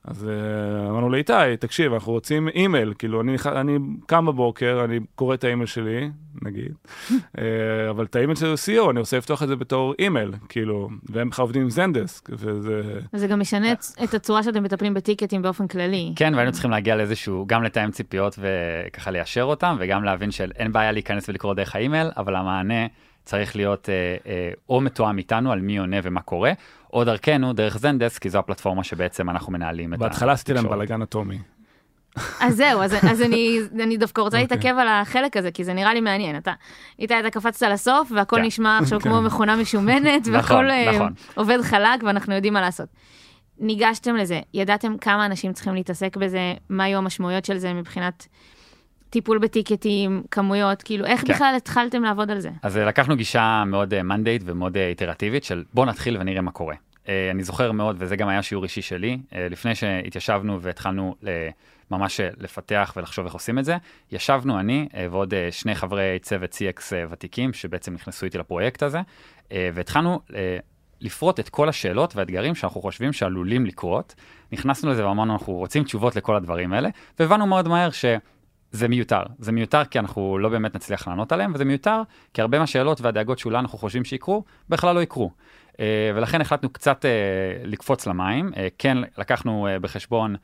אז 0.06 0.24
uh, 0.24 0.90
אמרנו 0.90 1.10
לאיתי, 1.10 1.34
תקשיב, 1.60 1.94
אנחנו 1.94 2.12
רוצים 2.12 2.48
אימייל, 2.48 2.94
כאילו, 3.00 3.22
אני, 3.22 3.36
אני 3.46 3.78
קם 4.06 4.26
בבוקר, 4.26 4.82
אני 4.86 5.00
קורא 5.16 5.34
את 5.34 5.44
האימייל 5.44 5.66
שלי, 5.68 6.10
נגיד, 6.42 6.72
uh, 7.10 7.14
אבל 7.90 8.06
את 8.06 8.16
האימייל 8.16 8.38
של 8.38 8.54
CEO, 8.54 8.90
אני 8.92 9.00
רוצה 9.00 9.18
לפתוח 9.18 9.44
את 9.44 9.48
זה 9.48 9.56
בתור 9.56 9.94
אימייל, 10.00 10.32
כאילו, 10.50 10.90
והם 11.10 11.30
בכלל 11.30 11.44
עובדים 11.44 11.62
עם 11.62 11.70
Zendesk, 11.70 12.30
וזה... 12.34 12.82
וזה 13.14 13.28
גם 13.28 13.40
משנה 13.40 13.72
את- 13.72 13.86
את 14.04 14.14
הצורה 14.14 14.44
שאתם 14.44 14.64
מטפלים 14.64 14.94
בטיקטים 14.94 15.42
באופן 15.42 15.68
כללי. 15.68 16.14
כן, 16.16 16.34
והיינו 16.36 16.52
צריכים 16.52 16.72
להגיע 16.72 16.96
לאיזשהו, 16.96 17.46
גם 17.48 17.64
לתאם 17.64 17.92
ציפיות 17.92 18.40
וככה 18.40 19.12
ליישר 19.12 19.44
אותם, 19.44 19.76
וגם 19.80 20.04
להבין 20.04 20.32
שאין 20.32 20.72
בעיה 20.72 20.92
להיכנס 20.92 21.30
ולקרוא 21.30 21.54
דרך 21.54 21.76
האימייל, 21.76 22.08
אבל 22.18 22.36
המענה 22.36 22.86
צריך 23.26 23.56
להיות 23.56 23.90
אה, 23.90 24.16
אה, 24.26 24.52
או 24.70 24.82
מתואם 24.82 25.18
איתנו 25.18 25.52
על 25.52 25.62
מי 25.62 25.78
עונה 25.78 25.98
ומה 26.04 26.22
קורה, 26.22 26.52
או 26.94 27.04
דרכנו, 27.04 27.54
דרך 27.54 27.78
זנדסק, 27.78 28.22
כי 28.22 28.30
זו 28.30 28.40
הפלטפורמה 28.40 28.84
שבעצם 28.84 29.30
אנחנו 29.30 29.52
מנהלים 29.54 29.94
את 29.94 30.00
בהתחלה 30.00 30.32
עשיתי 30.32 30.54
להם 30.54 30.66
התקשורת. 30.66 30.78
בלאגן 30.78 31.02
אטומי. 31.02 31.40
אז 32.40 32.56
זהו, 32.56 32.82
אז, 32.82 32.96
אז 33.12 33.22
אני, 33.22 33.60
אני 33.84 33.98
דווקא 33.98 34.22
רוצה 34.22 34.42
אוקיי. 34.42 34.58
להתעכב 34.58 34.78
על 34.80 34.88
החלק 34.88 35.38
הזה, 35.38 35.52
כי 35.52 35.64
זה 35.64 35.74
נראה 35.74 35.94
לי 35.94 36.02
מעניין. 36.02 36.38
אתה, 36.38 36.54
איתי, 37.00 37.20
אתה 37.20 37.30
קפצת 37.30 37.68
לסוף, 37.72 38.12
והכל 38.16 38.36
כן. 38.36 38.42
נשמע 38.42 38.78
עכשיו 38.82 39.00
כן. 39.00 39.10
כמו 39.10 39.22
מכונה 39.22 39.56
משומנת, 39.56 40.22
נכון, 40.28 40.34
והכל 40.34 40.70
אה, 40.70 40.92
נכון. 40.96 41.14
עובד 41.36 41.62
חלק, 41.62 42.04
ואנחנו 42.04 42.36
יודעים 42.36 42.54
מה 42.54 42.62
לעשות. 42.62 42.90
ניגשתם 43.60 44.16
לזה, 44.16 44.40
ידעתם 44.54 44.98
כמה 44.98 45.26
אנשים 45.26 45.54
צריכים 45.54 45.74
להתעסק 45.74 46.18
בזה, 46.18 46.54
מה 46.70 46.84
היו 46.84 46.98
המשמעויות 46.98 47.46
של 47.46 47.58
זה 47.58 47.74
מבחינת 47.74 48.28
טיפול 49.14 49.38
בטיקטים, 49.38 50.24
כמויות, 50.32 50.82
כאילו, 50.82 51.06
איך 51.06 51.22
כן. 51.22 51.34
בכלל 51.34 51.54
התחלתם 51.58 52.04
לעבוד 52.04 52.32
על 52.32 52.40
זה? 52.40 52.50
אז 52.62 52.78
אה, 52.78 52.86
לקחנו 52.86 53.16
גישה 53.16 53.64
מאוד 53.68 54.02
מנדייט 54.02 54.42
ומאוד 54.46 54.78
אה, 54.78 54.88
איטרטיבית 54.88 55.44
של 55.44 55.64
בוא 55.74 55.86
נתחיל 55.86 56.18
ונראה 56.20 56.42
מה 56.42 56.52
קורה. 56.52 56.76
אה, 57.10 57.32
אני 57.32 57.44
זוכר 57.44 57.72
מאוד, 57.72 57.96
וזה 58.00 58.16
גם 58.16 58.28
היה 58.28 58.42
שיעור 58.44 58.64
אישי 58.64 58.82
שלי, 58.82 59.18
אה, 59.36 59.48
לפני 59.50 59.76
שהתיישבנו 59.76 60.62
והתחלנו 60.62 61.16
ל- 61.24 61.50
ממש 61.92 62.20
אה, 62.20 62.30
לפתח 62.38 62.94
ולחשוב 62.98 63.26
איך 63.26 63.34
עושים 63.34 63.60
את 63.60 63.66
זה, 63.66 63.78
ישבנו 64.12 64.60
אני 64.60 64.88
אה, 64.96 65.08
ועוד 65.12 65.34
אה, 65.34 65.48
שני 65.52 65.76
חברי 65.76 66.20
צוות 66.22 66.54
CX 66.54 66.82
אה, 66.94 67.04
ותיקים, 67.10 67.54
שבעצם 67.54 67.94
נכנסו 67.94 68.26
איתי 68.26 68.38
לפרויקט 68.38 68.84
הזה, 68.84 69.00
אה, 69.52 69.70
והתחלנו 69.74 70.20
אה, 70.36 70.58
לפרוט 71.02 71.40
את 71.40 71.50
כל 71.50 71.70
השאלות 71.70 72.16
והאתגרים 72.16 72.56
שאנחנו 72.56 72.82
חושבים 72.82 73.14
שעלולים 73.14 73.66
לקרות. 73.66 74.16
נכנסנו 74.52 74.92
לזה 74.92 75.08
ואמרנו, 75.08 75.34
אנחנו 75.34 75.54
רוצים 75.54 75.84
תשובות 75.84 76.16
לכל 76.16 76.36
הדברים 76.36 76.74
האלה, 76.74 76.90
והבנו 77.20 77.48
מאוד 77.48 77.68
מהר 77.68 77.92
ש... 77.92 78.06
זה 78.74 78.88
מיותר. 78.88 79.24
זה 79.40 79.52
מיותר 79.52 79.86
כי 79.86 80.00
אנחנו 80.00 80.38
לא 80.38 80.50
באמת 80.50 80.76
נצליח 80.76 81.08
לענות 81.08 81.32
עליהם, 81.32 81.52
וזה 81.54 81.66
מיותר 81.66 82.02
כי 82.34 82.42
הרבה 82.42 82.60
מהשאלות 82.60 83.02
והדאגות 83.02 83.40
שאולי 83.40 83.60
אנחנו 83.60 83.78
חושבים 83.78 84.06
שיקרו, 84.06 84.44
בכלל 84.70 84.96
לא 84.96 85.02
יקרו. 85.02 85.32
Uh, 85.72 85.76
ולכן 86.16 86.42
החלטנו 86.42 86.70
קצת 86.70 87.06
uh, 87.06 87.68
לקפוץ 87.68 88.08
למים. 88.08 88.50
Uh, 88.54 88.58
כן, 88.78 88.98
לקחנו 89.18 89.68
בחשבון 89.82 90.36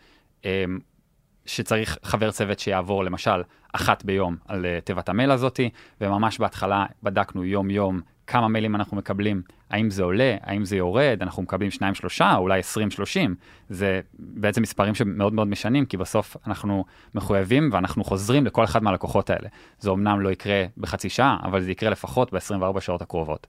שצריך 1.45 1.97
חבר 2.03 2.31
צוות 2.31 2.59
שיעבור 2.59 3.03
למשל 3.03 3.43
אחת 3.73 4.05
ביום 4.05 4.35
על 4.47 4.65
תיבת 4.83 5.09
המייל 5.09 5.31
הזאתי, 5.31 5.69
וממש 6.01 6.39
בהתחלה 6.39 6.85
בדקנו 7.03 7.45
יום-יום 7.45 8.01
כמה 8.29 8.47
מיילים 8.47 8.75
אנחנו 8.75 8.97
מקבלים, 8.97 9.41
האם 9.69 9.89
זה 9.89 10.03
עולה, 10.03 10.35
האם 10.41 10.65
זה 10.65 10.77
יורד, 10.77 11.17
אנחנו 11.21 11.43
מקבלים 11.43 11.71
שניים 11.71 11.93
שלושה, 11.93 12.35
אולי 12.35 12.59
עשרים 12.59 12.91
שלושים. 12.91 13.35
זה 13.69 14.01
בעצם 14.19 14.61
מספרים 14.61 14.95
שמאוד 14.95 15.33
מאוד 15.33 15.47
משנים, 15.47 15.85
כי 15.85 15.97
בסוף 15.97 16.37
אנחנו 16.47 16.85
מחויבים 17.15 17.69
ואנחנו 17.71 18.03
חוזרים 18.03 18.45
לכל 18.45 18.63
אחד 18.63 18.83
מהלקוחות 18.83 19.29
האלה. 19.29 19.49
זה 19.79 19.91
אמנם 19.91 20.21
לא 20.21 20.29
יקרה 20.29 20.65
בחצי 20.77 21.09
שעה, 21.09 21.37
אבל 21.43 21.61
זה 21.61 21.71
יקרה 21.71 21.89
לפחות 21.89 22.33
ב-24 22.33 22.79
שעות 22.79 23.01
הקרובות. 23.01 23.47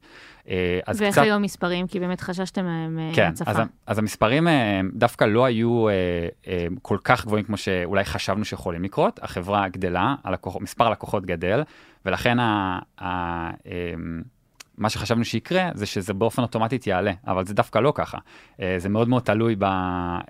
אה, 0.48 0.80
אז 0.86 1.00
ואיך 1.00 1.12
קצת... 1.12 1.22
היו 1.22 1.34
המספרים? 1.34 1.86
כי 1.86 2.00
באמת 2.00 2.20
חששתם 2.20 2.64
מהם 2.64 2.98
אה, 2.98 3.10
כן, 3.14 3.28
הצפה. 3.28 3.50
אז, 3.50 3.58
ה- 3.58 3.64
אז 3.86 3.98
המספרים 3.98 4.48
אה, 4.48 4.80
דווקא 4.94 5.24
לא 5.24 5.44
היו 5.44 5.86
כל 6.82 6.98
כך 7.04 7.26
גבוהים 7.26 7.44
כמו 7.44 7.56
שאולי 7.56 8.04
חשבנו 8.04 8.44
שיכולים 8.44 8.84
לקרות. 8.84 9.20
החברה 9.22 9.68
גדלה, 9.68 10.14
הלקוח, 10.24 10.56
מספר 10.60 10.86
הלקוחות 10.86 11.26
גדל, 11.26 11.62
ולכן 12.06 12.38
ה, 12.38 12.78
ה, 13.00 13.06
אה, 13.50 13.94
מה 14.80 14.90
שחשבנו 14.90 15.24
שיקרה 15.24 15.68
זה 15.74 15.86
שזה 15.86 16.14
באופן 16.14 16.42
אוטומטית 16.42 16.86
יעלה, 16.86 17.12
אבל 17.26 17.46
זה 17.46 17.54
דווקא 17.54 17.78
לא 17.78 17.92
ככה. 17.96 18.18
אה, 18.60 18.74
זה 18.78 18.88
מאוד 18.88 19.08
מאוד 19.08 19.22
תלוי 19.22 19.56
ב, 19.58 19.64
אה, 19.64 20.20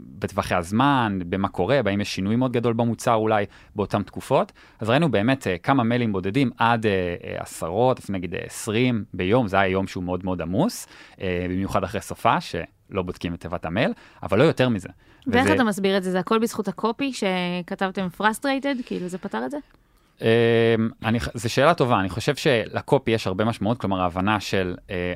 בטווחי 0.00 0.54
הזמן, 0.54 1.18
במה 1.28 1.48
קורה, 1.48 1.82
באם 1.82 2.00
יש 2.00 2.14
שינוי 2.14 2.36
מאוד 2.36 2.52
גדול 2.52 2.72
במוצר 2.72 3.14
אולי 3.14 3.44
באותן 3.76 4.02
תקופות. 4.02 4.52
אז 4.80 4.90
ראינו 4.90 5.10
באמת 5.10 5.46
אה, 5.46 5.58
כמה 5.58 5.82
מיילים 5.82 6.12
בודדים 6.12 6.50
עד 6.58 6.86
עשרות, 7.36 7.98
אפילו 7.98 8.18
נגיד 8.18 8.34
אה, 8.34 8.40
20 8.46 9.04
ביום, 9.14 9.48
זה 9.48 9.60
היה 9.60 9.68
יום 9.72 9.86
שהוא 9.86 10.04
מאוד 10.04 10.24
מאוד 10.24 10.42
עמוס, 10.42 10.86
במיוחד 11.48 11.84
אחרי 11.84 12.00
סופה, 12.00 12.40
שלא 12.40 13.02
בודקים 13.02 13.34
את 13.34 13.40
תיבת 13.40 13.64
המייל, 13.64 13.92
אבל 14.22 14.38
לא 14.38 14.44
יותר 14.44 14.68
מזה. 14.68 14.88
ואיך 15.26 15.44
וזה- 15.44 15.54
אתה 15.54 15.64
מסביר 15.64 15.96
את 15.96 16.02
זה? 16.02 16.10
זה 16.10 16.18
הכל 16.18 16.38
בזכות 16.38 16.68
ה 16.68 16.77
copy 16.77 17.12
שכתבתם 17.12 18.08
frustrated? 18.08 18.74
כאילו 18.86 19.08
זה 19.08 19.18
פתר 19.18 19.44
את 19.44 19.50
זה? 19.50 19.56
אמ, 20.22 20.28
אני, 21.04 21.18
זו 21.34 21.50
שאלה 21.50 21.74
טובה, 21.74 22.00
אני 22.00 22.08
חושב 22.08 22.36
שלקופי 22.36 23.10
יש 23.10 23.26
הרבה 23.26 23.44
משמעות, 23.44 23.78
כלומר 23.80 24.00
ההבנה 24.00 24.40
של 24.40 24.76
אה, 24.90 25.14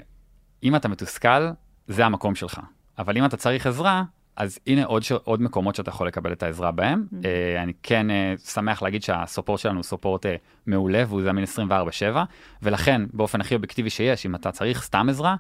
אם 0.63 0.77
אתה 0.77 0.89
מתוסכל, 0.89 1.49
זה 1.87 2.07
המקום 2.07 2.35
שלך. 2.35 2.61
אבל 2.99 3.17
אם 3.17 3.25
אתה 3.25 3.37
צריך 3.37 3.67
עזרה, 3.67 4.03
אז 4.37 4.59
הנה 4.67 4.85
עוד, 4.85 5.03
ש... 5.03 5.13
עוד 5.13 5.43
מקומות 5.43 5.75
שאתה 5.75 5.89
יכול 5.89 6.07
לקבל 6.07 6.33
את 6.33 6.43
העזרה 6.43 6.71
בהם. 6.71 7.07
Mm-hmm. 7.11 7.27
אה, 7.27 7.63
אני 7.63 7.73
כן 7.83 8.11
אה, 8.11 8.35
שמח 8.45 8.83
להגיד 8.83 9.03
שהסופורט 9.03 9.61
שלנו 9.61 9.77
הוא 9.77 9.85
סופורט 9.85 10.27
אה, 10.27 10.37
מעולה 10.67 11.05
והוא 11.09 11.23
זמין 11.23 11.45
24/7, 11.45 12.17
ולכן 12.63 13.03
באופן 13.13 13.41
הכי 13.41 13.55
אובייקטיבי 13.55 13.91
שיש, 13.91 14.27
אם 14.27 14.35
אתה 14.35 14.53
צריך 14.53 14.83
סתם 14.83 15.07
עזרה, 15.11 15.37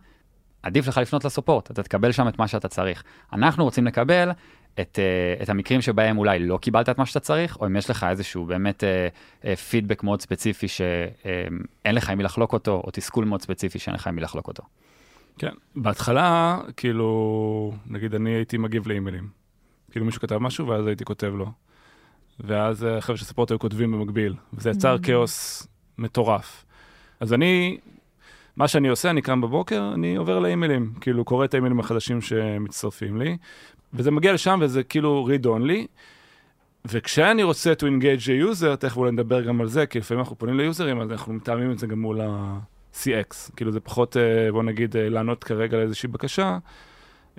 עדיף 0.62 0.88
לך 0.88 0.98
לפנות 0.98 1.24
לסופורט, 1.24 1.70
אתה 1.70 1.82
תקבל 1.82 2.12
שם 2.12 2.28
את 2.28 2.38
מה 2.38 2.48
שאתה 2.48 2.68
צריך. 2.68 3.02
אנחנו 3.32 3.64
רוצים 3.64 3.86
לקבל 3.86 4.30
את, 4.80 4.98
uh, 5.38 5.42
את 5.42 5.48
המקרים 5.48 5.82
שבהם 5.82 6.18
אולי 6.18 6.38
לא 6.38 6.58
קיבלת 6.62 6.88
את 6.88 6.98
מה 6.98 7.06
שאתה 7.06 7.20
צריך, 7.20 7.56
או 7.60 7.66
אם 7.66 7.76
יש 7.76 7.90
לך 7.90 8.06
איזשהו 8.10 8.44
באמת 8.44 8.84
uh, 8.84 9.42
uh, 9.42 9.56
פידבק 9.56 10.02
מאוד 10.02 10.20
ספציפי 10.20 10.68
שאין 10.68 11.94
לך 11.94 12.10
עם 12.10 12.18
מי 12.18 12.24
לחלוק 12.24 12.52
אותו, 12.52 12.82
או 12.84 12.90
תסכול 12.92 13.24
מאוד 13.24 13.42
ספציפי 13.42 13.78
שאין 13.78 13.94
לך 13.94 14.06
עם 14.06 14.14
מי 14.14 14.20
לחלוק 14.20 14.48
אותו. 14.48 14.62
כן, 15.38 15.52
בהתחלה, 15.76 16.58
כאילו, 16.76 17.72
נגיד 17.86 18.14
אני 18.14 18.30
הייתי 18.30 18.58
מגיב 18.58 18.88
לאימיילים. 18.88 19.28
כאילו 19.90 20.06
מישהו 20.06 20.20
כתב 20.20 20.38
משהו 20.38 20.68
ואז 20.68 20.86
הייתי 20.86 21.04
כותב 21.04 21.32
לו. 21.34 21.46
ואז 22.40 22.84
אה, 22.84 23.00
חבר'ה 23.00 23.16
של 23.16 23.24
ספורט 23.24 23.50
היו 23.50 23.58
כותבים 23.58 23.92
במקביל, 23.92 24.34
וזה 24.52 24.70
יצר 24.70 24.96
כאוס 25.02 25.66
מטורף. 25.98 26.64
אז 27.20 27.32
אני, 27.32 27.78
מה 28.56 28.68
שאני 28.68 28.88
עושה, 28.88 29.10
אני 29.10 29.22
קם 29.22 29.40
בבוקר, 29.40 29.90
אני 29.94 30.16
עובר 30.16 30.38
לאימיילים, 30.38 30.92
כאילו 31.00 31.24
קורא 31.24 31.44
את 31.44 31.54
האימיילים 31.54 31.80
החדשים 31.80 32.20
שמצטרפים 32.20 33.20
לי, 33.20 33.36
וזה 33.96 34.10
מגיע 34.10 34.32
לשם 34.32 34.58
וזה 34.62 34.82
כאילו 34.82 35.28
read 35.28 35.46
only. 35.46 35.86
וכשאני 36.90 37.42
רוצה 37.42 37.72
to 37.72 37.82
engage 37.82 38.26
a 38.26 38.54
user, 38.54 38.76
תכף 38.76 38.96
אולי 38.96 39.12
נדבר 39.12 39.40
גם 39.40 39.60
על 39.60 39.68
זה, 39.68 39.86
כי 39.86 39.98
לפעמים 39.98 40.20
אנחנו 40.20 40.38
פונים 40.38 40.56
ליוזרים, 40.56 41.00
אז 41.00 41.10
אנחנו 41.10 41.32
מתאמים 41.32 41.72
את 41.72 41.78
זה 41.78 41.86
גם 41.86 42.00
מול 42.00 42.20
ה-CX. 42.20 43.52
כאילו 43.56 43.72
זה 43.72 43.80
פחות, 43.80 44.16
אה, 44.16 44.52
בוא 44.52 44.62
נגיד, 44.62 44.96
אה, 44.96 45.08
לענות 45.08 45.44
כרגע 45.44 45.76
לאיזושהי 45.76 46.08
בקשה, 46.08 46.58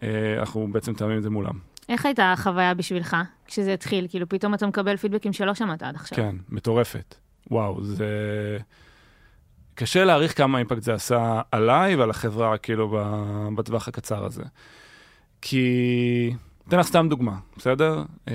אה, 0.04 0.10
אנחנו 0.40 0.68
בעצם 0.72 0.92
מתאמים 0.92 1.18
את 1.18 1.24
זה 1.24 1.30
מולם. 1.30 1.60
איך 1.90 2.06
הייתה 2.06 2.34
החוויה 2.34 2.74
בשבילך 2.74 3.18
כשזה 3.48 3.74
התחיל? 3.74 4.08
כאילו 4.10 4.30
פתאום 4.30 4.54
אתה 4.54 4.68
מקבל 4.68 4.98
פידבקים 4.98 5.34
שלא 5.34 5.54
שמעת 5.54 5.84
עד 5.84 5.96
עכשיו. 5.96 6.18
כן, 6.18 6.36
מטורפת. 6.50 7.16
וואו, 7.52 7.84
זה... 7.84 8.08
קשה 9.76 10.06
להעריך 10.06 10.38
כמה 10.38 10.58
אימפקט 10.58 10.84
זה 10.84 10.94
עשה 10.94 11.42
עליי 11.52 11.96
ועל 11.96 12.10
החברה, 12.10 12.58
כאילו, 12.58 13.00
בטווח 13.56 13.88
הקצר 13.88 14.26
הזה. 14.26 14.44
כי, 15.42 16.34
אתן 16.68 16.80
לך 16.80 16.86
סתם 16.88 17.08
דוגמה, 17.10 17.36
בסדר? 17.58 18.04
אה, 18.28 18.34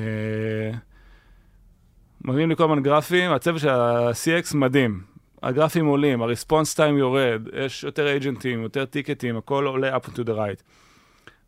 מראים 2.25 2.49
לי 2.49 2.57
כל 2.57 2.64
הזמן 2.64 2.83
גרפים, 2.83 3.31
הצוות 3.33 3.61
של 3.61 3.68
ה-CX 3.68 4.57
מדהים. 4.57 5.01
הגרפים 5.42 5.87
עולים, 5.87 6.23
ה-response 6.23 6.77
time 6.77 6.99
יורד, 6.99 7.42
יש 7.53 7.85
יותר 7.85 8.07
אייג'נטים, 8.09 8.62
יותר 8.62 8.85
טיקטים, 8.85 9.37
הכל 9.37 9.66
עולה 9.66 9.97
up 9.97 10.01
to 10.01 10.18
the 10.25 10.31
right. 10.37 10.62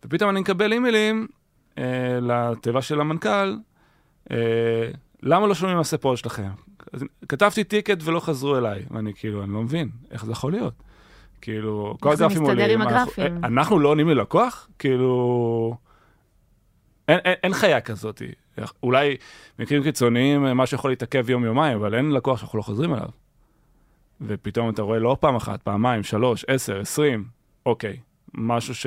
ופתאום 0.05 0.31
אני 0.31 0.41
מקבל 0.41 0.73
אימיילים 0.73 1.27
אה, 1.79 1.85
לתיבה 2.23 2.83
של 2.83 3.01
המנכ"ל, 3.01 3.57
אה, 4.31 4.37
למה 5.23 5.47
לא 5.47 5.55
שומעים 5.55 5.79
הספורט 5.79 6.19
שלכם? 6.19 6.49
אז 6.93 7.05
כתבתי 7.29 7.65
טיקט 7.65 7.99
ולא 8.05 8.21
חזרו 8.21 8.57
אליי, 8.59 8.83
ואני 8.91 9.13
כאילו, 9.15 9.43
אני 9.45 9.53
לא 9.53 9.63
מבין, 9.63 9.89
איך 10.11 10.25
זה 10.25 10.33
יכול 10.33 10.53
להיות? 10.53 10.75
כאילו, 11.41 11.97
כל 12.01 12.09
איך 12.09 12.19
זה 12.19 12.25
הגרפים 12.25 12.43
מסתדר 12.43 12.63
עולים. 12.63 12.81
עם 12.81 12.89
אנחנו- 12.89 13.01
הגרפים? 13.03 13.45
אה, 13.45 13.49
אנחנו 13.49 13.79
לא 13.79 13.89
עונים 13.89 14.09
ללקוח? 14.09 14.69
כאילו... 14.79 15.77
אין, 17.09 17.19
אין, 17.25 17.35
אין 17.43 17.55
חיה 17.55 17.81
כזאת. 17.81 18.23
אולי 18.83 19.17
במקרים 19.59 19.83
קיצוניים 19.83 20.47
אה, 20.47 20.55
משהו 20.55 20.75
יכול 20.75 20.91
להתעכב 20.91 21.31
יום-יומיים, 21.31 21.79
אבל 21.79 21.95
אין 21.95 22.11
לקוח 22.11 22.39
שאנחנו 22.39 22.59
לא 22.59 22.63
חוזרים 22.63 22.95
אליו. 22.95 23.09
ופתאום 24.21 24.71
אתה 24.71 24.83
רואה 24.83 24.99
לא 24.99 25.17
פעם 25.21 25.37
אחת, 25.37 25.63
פעמיים, 25.63 26.03
שלוש, 26.03 26.45
עשר, 26.49 26.81
עשרים, 26.81 27.25
אוקיי, 27.67 27.97
משהו 28.35 28.75
ש... 28.75 28.87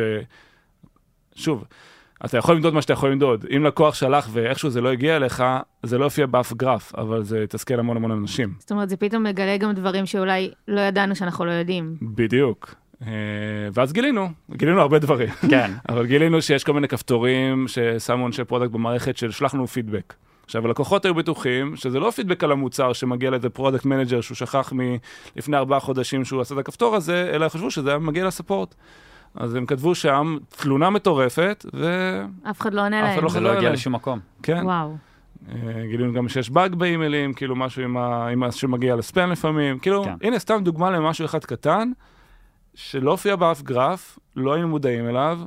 שוב, 1.35 1.63
אתה 2.25 2.37
יכול 2.37 2.55
למדוד 2.55 2.73
מה 2.73 2.81
שאתה 2.81 2.93
יכול 2.93 3.11
למדוד. 3.11 3.45
אם 3.55 3.63
לקוח 3.63 3.95
שלח 3.95 4.29
ואיכשהו 4.31 4.69
זה 4.69 4.81
לא 4.81 4.91
הגיע 4.91 5.15
אליך, 5.15 5.43
זה 5.83 5.97
לא 5.97 6.05
יופיע 6.05 6.25
באף 6.25 6.53
גרף, 6.53 6.95
אבל 6.95 7.23
זה 7.23 7.39
יתסכל 7.43 7.79
המון 7.79 7.97
המון 7.97 8.11
אנשים. 8.11 8.53
זאת 8.59 8.71
אומרת, 8.71 8.89
זה 8.89 8.97
פתאום 8.97 9.23
מגלה 9.23 9.57
גם 9.57 9.71
דברים 9.71 10.05
שאולי 10.05 10.51
לא 10.67 10.81
ידענו 10.81 11.15
שאנחנו 11.15 11.45
לא 11.45 11.51
יודעים. 11.51 11.97
בדיוק. 12.01 12.75
אה, 13.01 13.11
ואז 13.73 13.93
גילינו, 13.93 14.29
גילינו 14.51 14.81
הרבה 14.81 14.99
דברים. 14.99 15.29
כן, 15.49 15.71
אבל 15.89 16.05
גילינו 16.05 16.41
שיש 16.41 16.63
כל 16.63 16.73
מיני 16.73 16.87
כפתורים 16.87 17.65
ששמו 17.67 18.27
אנשי 18.27 18.43
product 18.43 18.71
במערכת 18.71 19.17
של 19.17 19.31
שלח 19.31 19.53
לנו 19.53 19.67
פידבק. 19.67 20.13
עכשיו, 20.45 20.65
הלקוחות 20.65 21.05
היו 21.05 21.15
בטוחים 21.15 21.75
שזה 21.75 21.99
לא 21.99 22.11
פידבק 22.11 22.43
על 22.43 22.51
המוצר 22.51 22.93
שמגיע 22.93 23.29
לאיזה 23.29 23.49
product 23.49 23.85
manager 23.85 24.21
שהוא 24.21 24.35
שכח 24.35 24.73
מלפני 25.35 25.57
ארבעה 25.57 25.79
חודשים 25.79 26.25
שהוא 26.25 26.41
עשה 26.41 26.55
את 26.55 26.59
הכפתור 26.59 26.95
הזה, 26.95 27.31
אלא 27.33 27.49
חשבו 27.49 27.71
שזה 27.71 27.89
היה 27.89 27.99
מגיע 27.99 28.25
ל 28.25 28.31
support. 28.31 28.75
אז 29.35 29.55
הם 29.55 29.65
כתבו 29.65 29.95
שם 29.95 30.37
תלונה 30.49 30.89
מטורפת, 30.89 31.65
וכן, 31.73 32.25
אף 32.49 32.61
אחד 32.61 32.73
לא 32.73 32.85
עונה 32.85 32.99
אף 32.99 33.05
אחד 33.05 33.15
להם. 33.15 33.23
לא 33.23 33.29
זה 33.29 33.39
חזר 33.39 33.47
לא 33.47 33.57
הגיע. 33.57 33.69
לשום 33.69 33.95
מקום. 33.95 34.19
וואו. 34.47 34.95
אה, 35.49 35.55
גילינו 35.89 36.13
גם 36.13 36.29
שיש 36.29 36.49
באג 36.49 36.75
באימיילים, 36.75 37.33
כאילו 37.33 37.55
משהו 37.55 37.83
עם 37.83 37.97
ה... 37.97 38.27
עם 38.27 38.43
ה... 38.43 38.51
שמגיע 38.51 38.95
לספאם 38.95 39.31
לפעמים. 39.31 39.79
כאילו, 39.79 40.03
כן. 40.03 40.13
הנה 40.21 40.39
סתם 40.39 40.63
דוגמה 40.63 40.91
למשהו 40.91 41.25
אחד 41.25 41.45
קטן, 41.45 41.91
שלא 42.77 43.11
הופיע 43.11 43.35
באף 43.35 43.61
גרף, 43.61 44.19
לא 44.35 44.53
היינו 44.53 44.67
מודעים 44.67 45.09
אליו, 45.09 45.39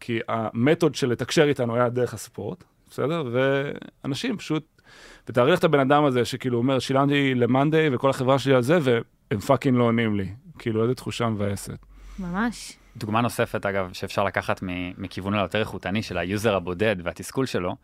כי 0.00 0.20
ה 0.28 0.37
method 0.37 0.94
של 0.94 1.08
לתקשר 1.08 1.44
איתנו 1.48 1.76
היה 1.76 1.88
דרך 1.88 2.14
ה 2.14 2.20
support, 2.20 2.64
בסדר? 2.90 3.24
ואנשים 3.32 4.36
פשוט... 4.36 4.82
ותארי 5.28 5.52
לך 5.52 5.58
את 5.58 5.64
הבן 5.64 5.80
אדם 5.80 6.04
הזה 6.04 6.24
שכאילו 6.24 6.58
אומר, 6.58 6.78
שילמתי 6.78 7.34
ל 7.34 7.43
monday 7.43 7.94
וכל 7.94 8.10
החברה 8.10 8.38
שלי 8.38 8.54
על 8.54 8.62
זה, 8.62 8.78
והם 8.82 9.40
fucking 9.40 9.78
לא 9.78 9.84
עונים 9.84 10.16
לי. 10.16 10.28
כאילו, 10.58 10.82
איזה 10.82 10.94
תחושה 10.94 11.28
מבאסת. 11.28 11.78
ממש. 12.18 12.72
דוגמה 12.96 13.20
נוספת, 13.20 13.66
אגב, 13.66 13.90
שאפשר 13.92 14.24
לקחת 14.24 14.60
מכיוון 14.98 15.34
היותר 15.34 15.60
איכותני 15.60 16.02
של 16.02 16.18
ה 16.18 16.25
user 16.25 16.54
הבודד 16.54 16.96
והתסכול 17.02 17.46
שלו, 17.46 17.76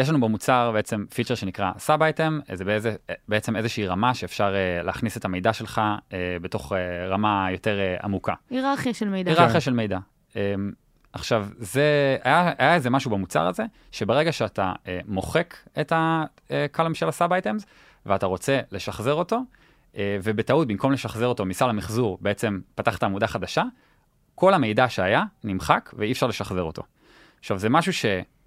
יש 0.00 0.08
לנו 0.08 0.20
במוצר 0.20 0.70
בעצם 0.74 1.04
פיצ'ר 1.14 1.34
שנקרא 1.34 1.72
sub 1.78 2.02
item, 2.02 2.40
זה 2.52 2.64
באיזה, 2.64 2.96
בעצם 3.28 3.56
איזושהי 3.56 3.86
רמה 3.86 4.14
שאפשר 4.14 4.54
uh, 4.54 4.84
להכניס 4.86 5.16
את 5.16 5.24
המידע 5.24 5.52
שלך 5.52 5.80
uh, 6.08 6.12
בתוך 6.42 6.72
uh, 6.72 6.76
רמה 7.08 7.48
יותר 7.52 7.78
uh, 7.98 8.04
עמוקה. 8.04 8.34
היררכיה 8.50 8.94
של 8.94 9.08
מידע. 9.08 9.30
היררכיה 9.30 9.60
של 9.60 9.72
מידע. 9.72 9.98
Um, 10.32 10.36
עכשיו, 11.12 11.46
זה, 11.58 12.16
היה, 12.24 12.52
היה 12.58 12.74
איזה 12.74 12.90
משהו 12.90 13.10
במוצר 13.10 13.46
הזה, 13.46 13.64
שברגע 13.92 14.32
שאתה 14.32 14.72
uh, 14.72 14.88
מוחק 15.06 15.54
את 15.80 15.92
ה 16.50 16.56
column 16.56 16.94
של 16.94 17.08
ה 17.08 17.14
sub 17.14 17.32
items, 17.32 17.66
ואתה 18.06 18.26
רוצה 18.26 18.60
לשחזר 18.72 19.14
אותו, 19.14 19.40
uh, 19.92 19.96
ובטעות, 20.22 20.68
במקום 20.68 20.92
לשחזר 20.92 21.26
אותו 21.26 21.44
מסל 21.44 21.70
המחזור, 21.70 22.18
בעצם 22.20 22.60
פתחת 22.74 23.02
עמודה 23.02 23.26
חדשה, 23.26 23.62
כל 24.34 24.54
המידע 24.54 24.88
שהיה 24.88 25.24
נמחק 25.44 25.90
ואי 25.96 26.12
אפשר 26.12 26.26
לשחזר 26.26 26.62
אותו. 26.62 26.82
עכשיו, 27.40 27.58
זה 27.58 27.68
משהו 27.68 27.92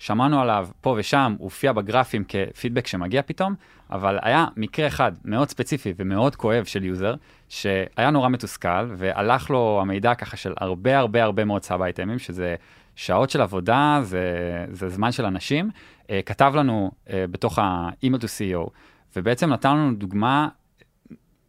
ששמענו 0.04 0.42
עליו 0.42 0.68
פה 0.82 0.96
ושם, 0.98 1.36
הוא 1.38 1.46
הופיע 1.46 1.72
בגרפים 1.72 2.24
כפידבק 2.28 2.88
שמגיע 2.88 3.22
פתאום, 3.22 3.56
אבל 3.92 4.20
היה 4.22 4.46
מקרה 4.58 4.88
אחד 4.88 5.12
מאוד 5.26 5.50
ספציפי 5.50 5.94
ומאוד 5.98 6.36
כואב 6.36 6.64
של 6.64 6.84
user, 6.84 7.16
שהיה 7.50 8.10
נורא 8.12 8.30
מתוסכל, 8.30 8.90
והלך 8.98 9.50
לו 9.50 9.80
המידע 9.82 10.16
ככה 10.16 10.38
של 10.38 10.54
הרבה 10.58 10.98
הרבה 10.98 11.24
הרבה 11.24 11.46
מאוד 11.46 11.64
sub 11.64 11.82
אייטמים, 11.82 12.20
שזה 12.20 12.56
שעות 12.96 13.30
של 13.30 13.42
עבודה, 13.42 14.00
זה, 14.04 14.26
זה 14.72 14.90
זמן 14.90 15.12
של 15.12 15.26
אנשים, 15.26 15.70
uh, 16.02 16.10
כתב 16.26 16.54
לנו 16.56 16.92
uh, 17.08 17.12
בתוך 17.32 17.60
ה-email 17.60 18.18
to 18.18 18.26
CEO, 18.26 18.70
ובעצם 19.16 19.50
נתן 19.50 19.72
לנו 19.72 19.96
דוגמה 19.96 20.48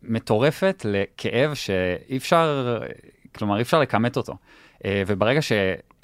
מטורפת 0.02 0.86
לכאב 0.88 1.54
שאי 1.54 2.16
אפשר, 2.16 2.78
כלומר 3.34 3.56
אי 3.56 3.62
אפשר 3.62 3.80
לכמת 3.80 4.16
אותו. 4.16 4.32
Uh, 4.78 4.86
וברגע 5.06 5.42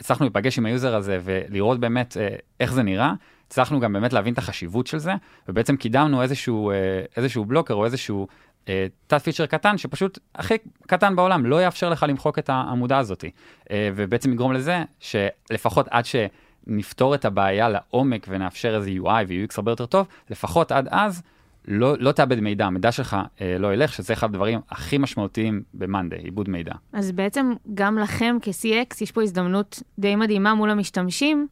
שהצלחנו 0.01 0.27
להיפגש 0.27 0.59
עם 0.59 0.67
ה 0.67 0.73
user 0.73 0.97
הזה 0.97 1.19
ולראות 1.25 1.81
באמת 1.81 2.17
uh, 2.17 2.41
איך 2.61 2.73
זה 2.73 2.83
נראה, 2.83 3.13
הצלחנו 3.47 3.81
גם 3.81 3.93
באמת 3.93 4.13
להבין 4.13 4.33
את 4.33 4.39
החשיבות 4.39 4.87
של 4.87 4.99
זה, 4.99 5.13
ובעצם 5.49 5.77
קידמנו 5.77 6.23
איזשהו, 6.23 6.73
uh, 6.73 6.75
איזשהו 7.17 7.45
blocker 7.45 7.75
או 7.75 7.85
איזשהו 7.85 8.27
uh, 8.65 8.69
תת 9.07 9.23
פיצ'ר 9.23 9.47
קטן 9.47 9.79
שפשוט 9.79 10.19
הכי 10.35 10.55
קטן 10.87 11.17
בעולם, 11.17 11.47
לא 11.47 11.63
יאפשר 11.63 11.91
לך 11.91 12.07
למחוק 12.09 12.39
את 12.39 12.51
העמודה 12.51 12.99
הזאת. 12.99 13.25
Uh, 13.25 13.73
ובעצם 13.95 14.33
יגרום 14.33 14.53
לזה 14.53 14.83
שלפחות 15.01 15.89
עד 15.91 16.05
שנפתור 16.05 17.15
את 17.15 17.25
הבעיה 17.25 17.69
לעומק 17.69 18.27
ונאפשר 18.29 18.77
איזה 18.77 18.91
UI 18.91 19.25
ו-UX 19.29 19.55
הרבה 19.57 19.73
יותר 19.73 19.87
טוב, 19.87 20.07
לפחות 20.31 20.73
עד 20.73 20.89
אז 20.91 21.23
לא, 21.69 21.95
לא 21.99 22.13
תאבד 22.13 22.41
מידע, 22.41 22.67
המידע 22.67 22.93
שלך 22.93 23.17
אה, 23.41 23.57
לא 23.59 23.75
ילך, 23.75 23.93
שזה 23.93 24.13
אחד 24.13 24.27
הדברים 24.27 24.61
הכי 24.71 24.99
משמעותיים 24.99 25.63
ב-Monday, 25.75 26.23
עיבוד 26.23 26.49
מידע. 26.49 26.73
אז 26.93 27.13
בעצם 27.13 27.53
גם 27.75 27.99
לכם 27.99 28.37
כ-CX 28.43 28.97
יש 29.01 29.13
פה 29.13 29.23
הזדמנות 29.23 29.83
די 29.99 30.17
מדהימה 30.17 30.55
מול 30.55 30.71
המשתמשים, 30.71 31.47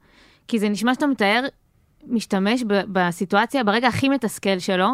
כי 0.48 0.58
זה 0.58 0.68
נשמע 0.68 0.94
שאתה 0.94 1.06
מתאר 1.06 1.44
משתמש 2.08 2.62
ב- 2.66 2.82
בסיטואציה, 2.92 3.64
ברגע 3.64 3.88
הכי 3.88 4.08
מתסכל 4.08 4.58
שלו, 4.58 4.88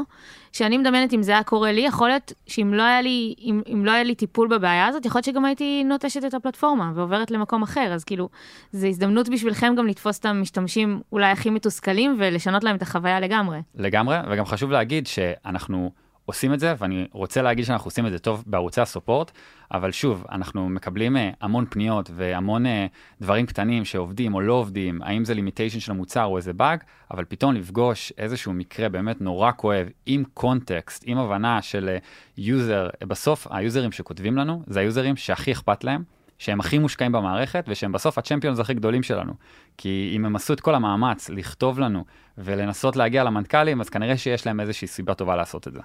שאני 0.52 0.78
מדמיינת 0.78 1.12
אם 1.12 1.22
זה 1.22 1.32
היה 1.32 1.42
קורה 1.42 1.72
לי, 1.72 1.80
יכול 1.80 2.08
להיות 2.08 2.32
שאם 2.46 2.74
לא 2.74 2.82
היה 2.82 3.02
לי, 3.02 3.34
אם, 3.40 3.62
אם 3.72 3.84
לא 3.84 3.90
היה 3.90 4.02
לי 4.02 4.14
טיפול 4.14 4.48
בבעיה 4.48 4.86
הזאת, 4.86 5.06
יכול 5.06 5.18
להיות 5.18 5.24
שגם 5.24 5.44
הייתי 5.44 5.84
נוטשת 5.84 6.24
את 6.24 6.34
הפלטפורמה 6.34 6.92
ועוברת 6.94 7.30
למקום 7.30 7.62
אחר, 7.62 7.92
אז 7.94 8.04
כאילו, 8.04 8.28
זו 8.72 8.86
הזדמנות 8.86 9.28
בשבילכם 9.28 9.74
גם 9.78 9.86
לתפוס 9.86 10.18
את 10.18 10.26
המשתמשים 10.26 11.00
אולי 11.12 11.30
הכי 11.30 11.50
מתוסכלים 11.50 12.16
ולשנות 12.18 12.64
להם 12.64 12.76
את 12.76 12.82
החוויה 12.82 13.20
לגמרי. 13.20 13.58
לגמרי, 13.74 14.16
וגם 14.30 14.44
חשוב 14.44 14.70
להגיד 14.70 15.06
שאנחנו 15.06 15.90
עושים 16.26 16.54
את 16.54 16.60
זה, 16.60 16.74
ואני 16.78 17.06
רוצה 17.12 17.42
להגיד 17.42 17.64
שאנחנו 17.64 17.86
עושים 17.88 18.06
את 18.06 18.10
זה 18.12 18.18
טוב 18.18 18.44
בערוצי 18.46 18.80
ה 18.80 18.86
support, 18.86 19.30
אבל 19.72 19.92
שוב, 19.92 20.24
אנחנו 20.32 20.68
מקבלים 20.68 21.16
אה, 21.16 21.30
המון 21.40 21.66
פניות 21.70 22.10
והמון 22.14 22.66
אה, 22.66 22.86
דברים 23.20 23.46
קטנים 23.46 23.84
שעובדים 23.84 24.34
או 24.34 24.40
לא 24.40 24.52
עובדים, 24.52 25.02
האם 25.02 25.24
זה 25.24 25.34
limitation 25.34 25.80
של 25.80 25.92
המוצר 25.92 26.24
או 26.24 26.36
איזה 26.36 26.52
באג, 26.52 26.78
אבל 27.10 27.24
פתאום 27.24 27.54
לפגוש 27.54 28.12
איזשהו 28.18 28.52
מקרה 28.52 28.88
באמת 28.88 29.20
נורא 29.20 29.50
כואב, 29.56 29.88
עם 30.06 30.24
context, 30.34 31.04
עם 31.06 31.18
הבנה 31.18 31.62
של 31.62 31.96
user, 32.38 32.88
בסוף 33.00 33.46
היוזרים 33.50 33.92
שכותבים 33.92 34.36
לנו, 34.36 34.62
זה 34.66 34.80
היוזרים 34.80 35.16
שהכי 35.16 35.52
אכפת 35.52 35.84
להם. 35.84 36.02
שהם 36.38 36.60
הכי 36.60 36.78
מושקעים 36.78 37.12
במערכת 37.12 37.64
ושהם 37.68 37.92
בסוף 37.92 38.18
ה 38.18 38.22
champions 38.22 38.58
הכי 38.58 38.74
גדולים 38.74 39.02
שלנו. 39.02 39.32
כי 39.76 40.12
אם 40.16 40.24
הם 40.24 40.36
עשו 40.36 40.52
את 40.52 40.60
כל 40.60 40.74
המאמץ 40.74 41.30
לכתוב 41.30 41.78
לנו 41.78 42.04
ולנסות 42.38 42.96
להגיע 42.96 43.24
למנכ"לים, 43.24 43.80
אז 43.80 43.88
כנראה 43.88 44.16
שיש 44.16 44.46
להם 44.46 44.60
איזושהי 44.60 44.88
סיבה 44.88 45.14
טובה 45.14 45.36
לעשות 45.36 45.68
את 45.68 45.72
זה. 45.72 45.80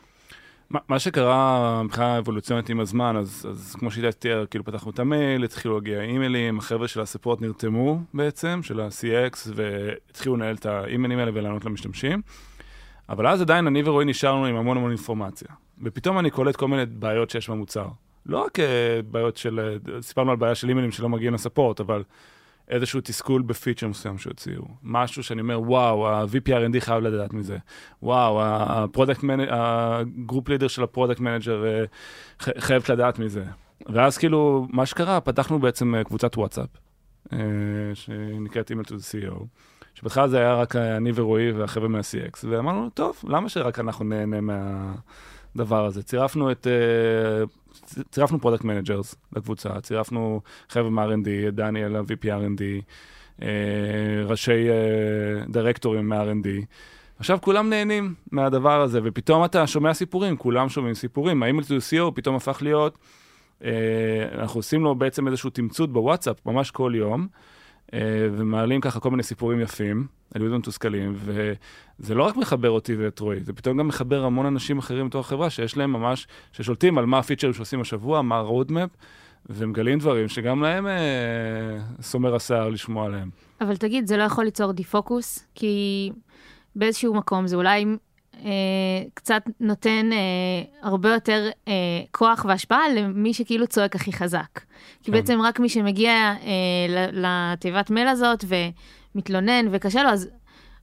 מה- 0.71 0.99
שקרה 0.99 1.81
מבחינה 1.83 2.17
אבולוציונית 2.17 2.69
עם 2.69 2.79
הזמן, 2.79 3.17
אז, 3.17 3.47
אז 3.49 3.75
כמו 3.79 3.91
שהילה 3.91 4.11
תיאר, 4.11 4.45
כאילו 4.45 4.63
פתחנו 4.65 4.91
את 4.91 4.99
המייל, 4.99 5.43
התחילו 5.43 5.75
להגיע 5.75 6.01
אימיילים, 6.01 6.57
החבר'ה 6.57 6.87
של 6.87 7.01
הספורט 7.01 7.41
נרתמו 7.41 8.01
בעצם, 8.13 8.59
של 8.63 8.79
ה-CX, 8.79 9.49
והתחילו 9.55 10.35
לנהל 10.35 10.55
את 10.55 10.65
האימיילים 10.65 11.19
האלה 11.19 11.31
ולענות 11.33 11.65
למשתמשים. 11.65 12.21
אבל 13.09 13.27
אז 13.27 13.41
עדיין 13.41 13.67
אני 13.67 13.81
ורועי 13.85 14.05
נשארנו 14.05 14.45
עם 14.45 14.55
המון 14.55 14.77
המון 14.77 14.89
אינפורמציה. 14.91 15.47
ופתאום 15.83 16.19
אני 16.19 16.29
קולט 16.29 16.55
כל 16.55 16.67
מיני 16.67 16.85
בעיות 16.85 17.29
שיש 17.29 17.49
במוצר. 17.49 17.87
לא 18.25 18.43
רק 18.45 18.59
אה, 18.59 18.65
בעיות 19.11 19.37
של, 19.37 19.59
אה, 19.59 20.01
סיפרנו 20.01 20.31
על 20.31 20.37
בעיה 20.37 20.55
של 20.55 20.69
אימיילים 20.69 20.91
שלא 20.91 21.09
מגיעים 21.09 21.33
ל 21.33 21.39
support, 21.39 21.79
אבל 21.79 22.03
איזשהו 22.69 23.01
תסכול 23.01 23.41
בפיצ'ר 23.41 23.87
מסוים 23.87 24.17
שהוציאו. 24.17 24.61
משהו 24.83 25.23
שאני 25.23 25.41
אומר, 25.41 25.61
וואו, 25.61 26.07
ה-VP 26.07 26.49
R&D 26.49 26.79
חייב 26.79 27.03
לדעת 27.03 27.33
מזה. 27.33 27.57
וואו, 28.03 28.41
ה 28.43 28.53
product 28.53 29.23
manager, 29.23 29.47
ה 29.51 29.68
group 29.68 30.49
leader 30.49 30.67
של 30.67 30.83
ה 30.83 30.88
product 30.88 31.19
manager 31.19 31.65
אה, 31.65 31.83
חייבת 32.39 32.89
לדעת 32.89 33.19
מזה. 33.19 33.43
ואז 33.87 34.17
כאילו, 34.17 34.67
מה 34.69 34.85
שקרה, 34.85 35.21
פתחנו 35.21 35.59
בעצם 35.59 35.95
אה, 35.95 36.03
קבוצת 36.03 36.37
וואטסאפ, 36.37 36.69
אה, 37.33 37.39
שנקראת 37.93 38.69
email 38.69 38.85
to 38.85 38.89
the 38.89 38.91
CEO, 38.91 39.43
שבהתחלה 39.93 40.27
זה 40.27 40.37
היה 40.37 40.53
רק 40.53 40.75
אני 40.75 41.11
ורועי 41.15 41.51
והחבר'ה 41.51 41.87
מה-CX, 41.87 42.39
ואמרנו, 42.49 42.89
טוב, 42.89 43.21
למה 43.27 43.49
שרק 43.49 43.79
אנחנו 43.79 44.05
נהנה 44.05 44.41
מה... 44.41 44.91
הדבר 45.59 45.85
הזה. 45.85 46.03
צירפנו 46.03 46.51
את, 46.51 46.67
אה, 46.67 48.03
צירפנו 48.11 48.39
product 48.39 48.63
managers 48.63 49.15
לקבוצה, 49.35 49.81
צירפנו 49.81 50.41
חבר'ה 50.69 50.89
מ-R&D, 50.89 51.51
דניאל, 51.51 51.95
ה-VP 51.95 52.23
R&D, 52.23 52.61
אה, 53.41 53.47
ראשי 54.25 54.67
דירקטורים 55.49 56.09
מ-R&D. 56.09 56.47
עכשיו 57.19 57.37
כולם 57.41 57.69
נהנים 57.69 58.13
מהדבר 58.31 58.81
הזה, 58.81 58.99
ופתאום 59.03 59.45
אתה 59.45 59.67
שומע 59.67 59.93
סיפורים, 59.93 60.37
כולם 60.37 60.69
שומעים 60.69 60.93
סיפורים. 60.93 61.43
האם 61.43 61.59
ל-CO 61.59 62.11
פתאום 62.13 62.35
הפך 62.35 62.61
להיות, 62.61 62.97
אנחנו 64.37 64.59
עושים 64.59 64.83
לו 64.83 64.95
בעצם 64.95 65.27
איזשהו 65.27 65.49
תמצות 65.49 65.93
בוואטסאפ 65.93 66.45
ממש 66.45 66.71
כל 66.71 66.91
יום. 66.95 67.27
אה, 67.93 67.99
ומעלים 68.31 68.81
ככה 68.81 68.99
כל 68.99 69.11
מיני 69.11 69.23
סיפורים 69.23 69.59
יפים, 69.59 70.07
על 70.35 70.41
יוזרים 70.41 70.59
מתוסכלים, 70.59 71.15
וזה 71.15 72.15
לא 72.15 72.23
רק 72.23 72.37
מחבר 72.37 72.69
אותי 72.69 72.95
ואת 72.95 73.19
רועי, 73.19 73.39
זה 73.39 73.53
פתאום 73.53 73.77
גם 73.77 73.87
מחבר 73.87 74.23
המון 74.23 74.45
אנשים 74.45 74.77
אחרים 74.77 75.07
בתוך 75.07 75.25
החברה, 75.25 75.49
שיש 75.49 75.77
להם 75.77 75.91
ממש, 75.91 76.27
ששולטים 76.51 76.97
על 76.97 77.05
מה 77.05 77.19
הפיצ'רים 77.19 77.53
שעושים 77.53 77.81
השבוע, 77.81 78.21
מה 78.21 78.35
ה-roadmap, 78.35 78.97
ומגלים 79.49 79.99
דברים 79.99 80.27
שגם 80.27 80.61
להם 80.61 80.87
אה, 80.87 80.93
סומר 82.01 82.35
השיער 82.35 82.69
לשמוע 82.69 83.05
עליהם. 83.05 83.29
אבל 83.61 83.77
תגיד, 83.77 84.07
זה 84.07 84.17
לא 84.17 84.23
יכול 84.23 84.45
ליצור 84.45 84.71
דיפוקוס? 84.71 85.47
כי 85.55 86.11
באיזשהו 86.75 87.13
מקום 87.13 87.47
זה 87.47 87.55
אולי 87.55 87.85
קצת 89.13 89.43
נותן 89.59 90.09
אה, 90.13 90.17
הרבה 90.81 91.13
יותר 91.13 91.49
אה, 91.67 91.73
כוח 92.11 92.45
והשפעה 92.49 92.89
למי 92.89 93.33
שכאילו 93.33 93.67
צועק 93.67 93.95
הכי 93.95 94.13
חזק. 94.13 94.59
כי 95.03 95.11
כן. 95.11 95.11
בעצם 95.11 95.41
רק 95.41 95.59
מי 95.59 95.69
שמגיע 95.69 96.11
אה, 96.11 97.09
לתיבת 97.11 97.89
מייל 97.89 98.07
הזאת 98.07 98.45
ומתלונן 99.15 99.65
וקשה 99.71 100.03
לו, 100.03 100.09
אז 100.09 100.29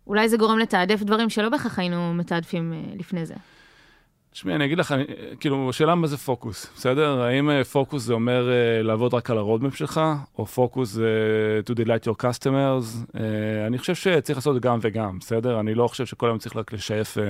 אולי 0.06 0.28
זה 0.28 0.36
גורם 0.36 0.58
לתעדף 0.58 1.02
דברים 1.02 1.30
שלא 1.30 1.48
בהכרח 1.48 1.78
היינו 1.78 2.14
מתעדפים 2.14 2.72
אה, 2.72 2.94
לפני 2.98 3.26
זה. 3.26 3.34
תשמעי, 4.36 4.54
אני 4.54 4.64
אגיד 4.64 4.78
לך, 4.78 4.92
אני, 4.92 5.04
כאילו, 5.40 5.70
השאלה 5.70 5.94
מה 5.94 6.06
זה 6.06 6.16
פוקוס, 6.16 6.70
בסדר? 6.76 7.22
האם 7.22 7.50
uh, 7.50 7.64
פוקוס 7.64 8.02
זה 8.02 8.12
אומר 8.12 8.48
uh, 8.48 8.82
לעבוד 8.82 9.14
רק 9.14 9.30
על 9.30 9.38
ה 9.38 9.43
roadmap 9.43 9.76
שלך, 9.76 10.00
או 10.38 10.46
פוקוס 10.46 10.90
זה 10.90 11.08
uh, 11.66 11.70
to 11.70 11.74
delight 11.74 12.08
your 12.08 12.22
customers? 12.22 13.12
Uh, 13.14 13.18
אני 13.66 13.78
חושב 13.78 13.94
שצריך 13.94 14.38
לעשות 14.38 14.62
גם 14.62 14.78
וגם, 14.82 15.18
בסדר? 15.18 15.60
אני 15.60 15.74
לא 15.74 15.88
חושב 15.88 16.06
שכל 16.06 16.26
היום 16.26 16.38
צריך 16.38 16.56
רק 16.56 16.72
לשייף 16.72 17.18
uh, 17.18 17.20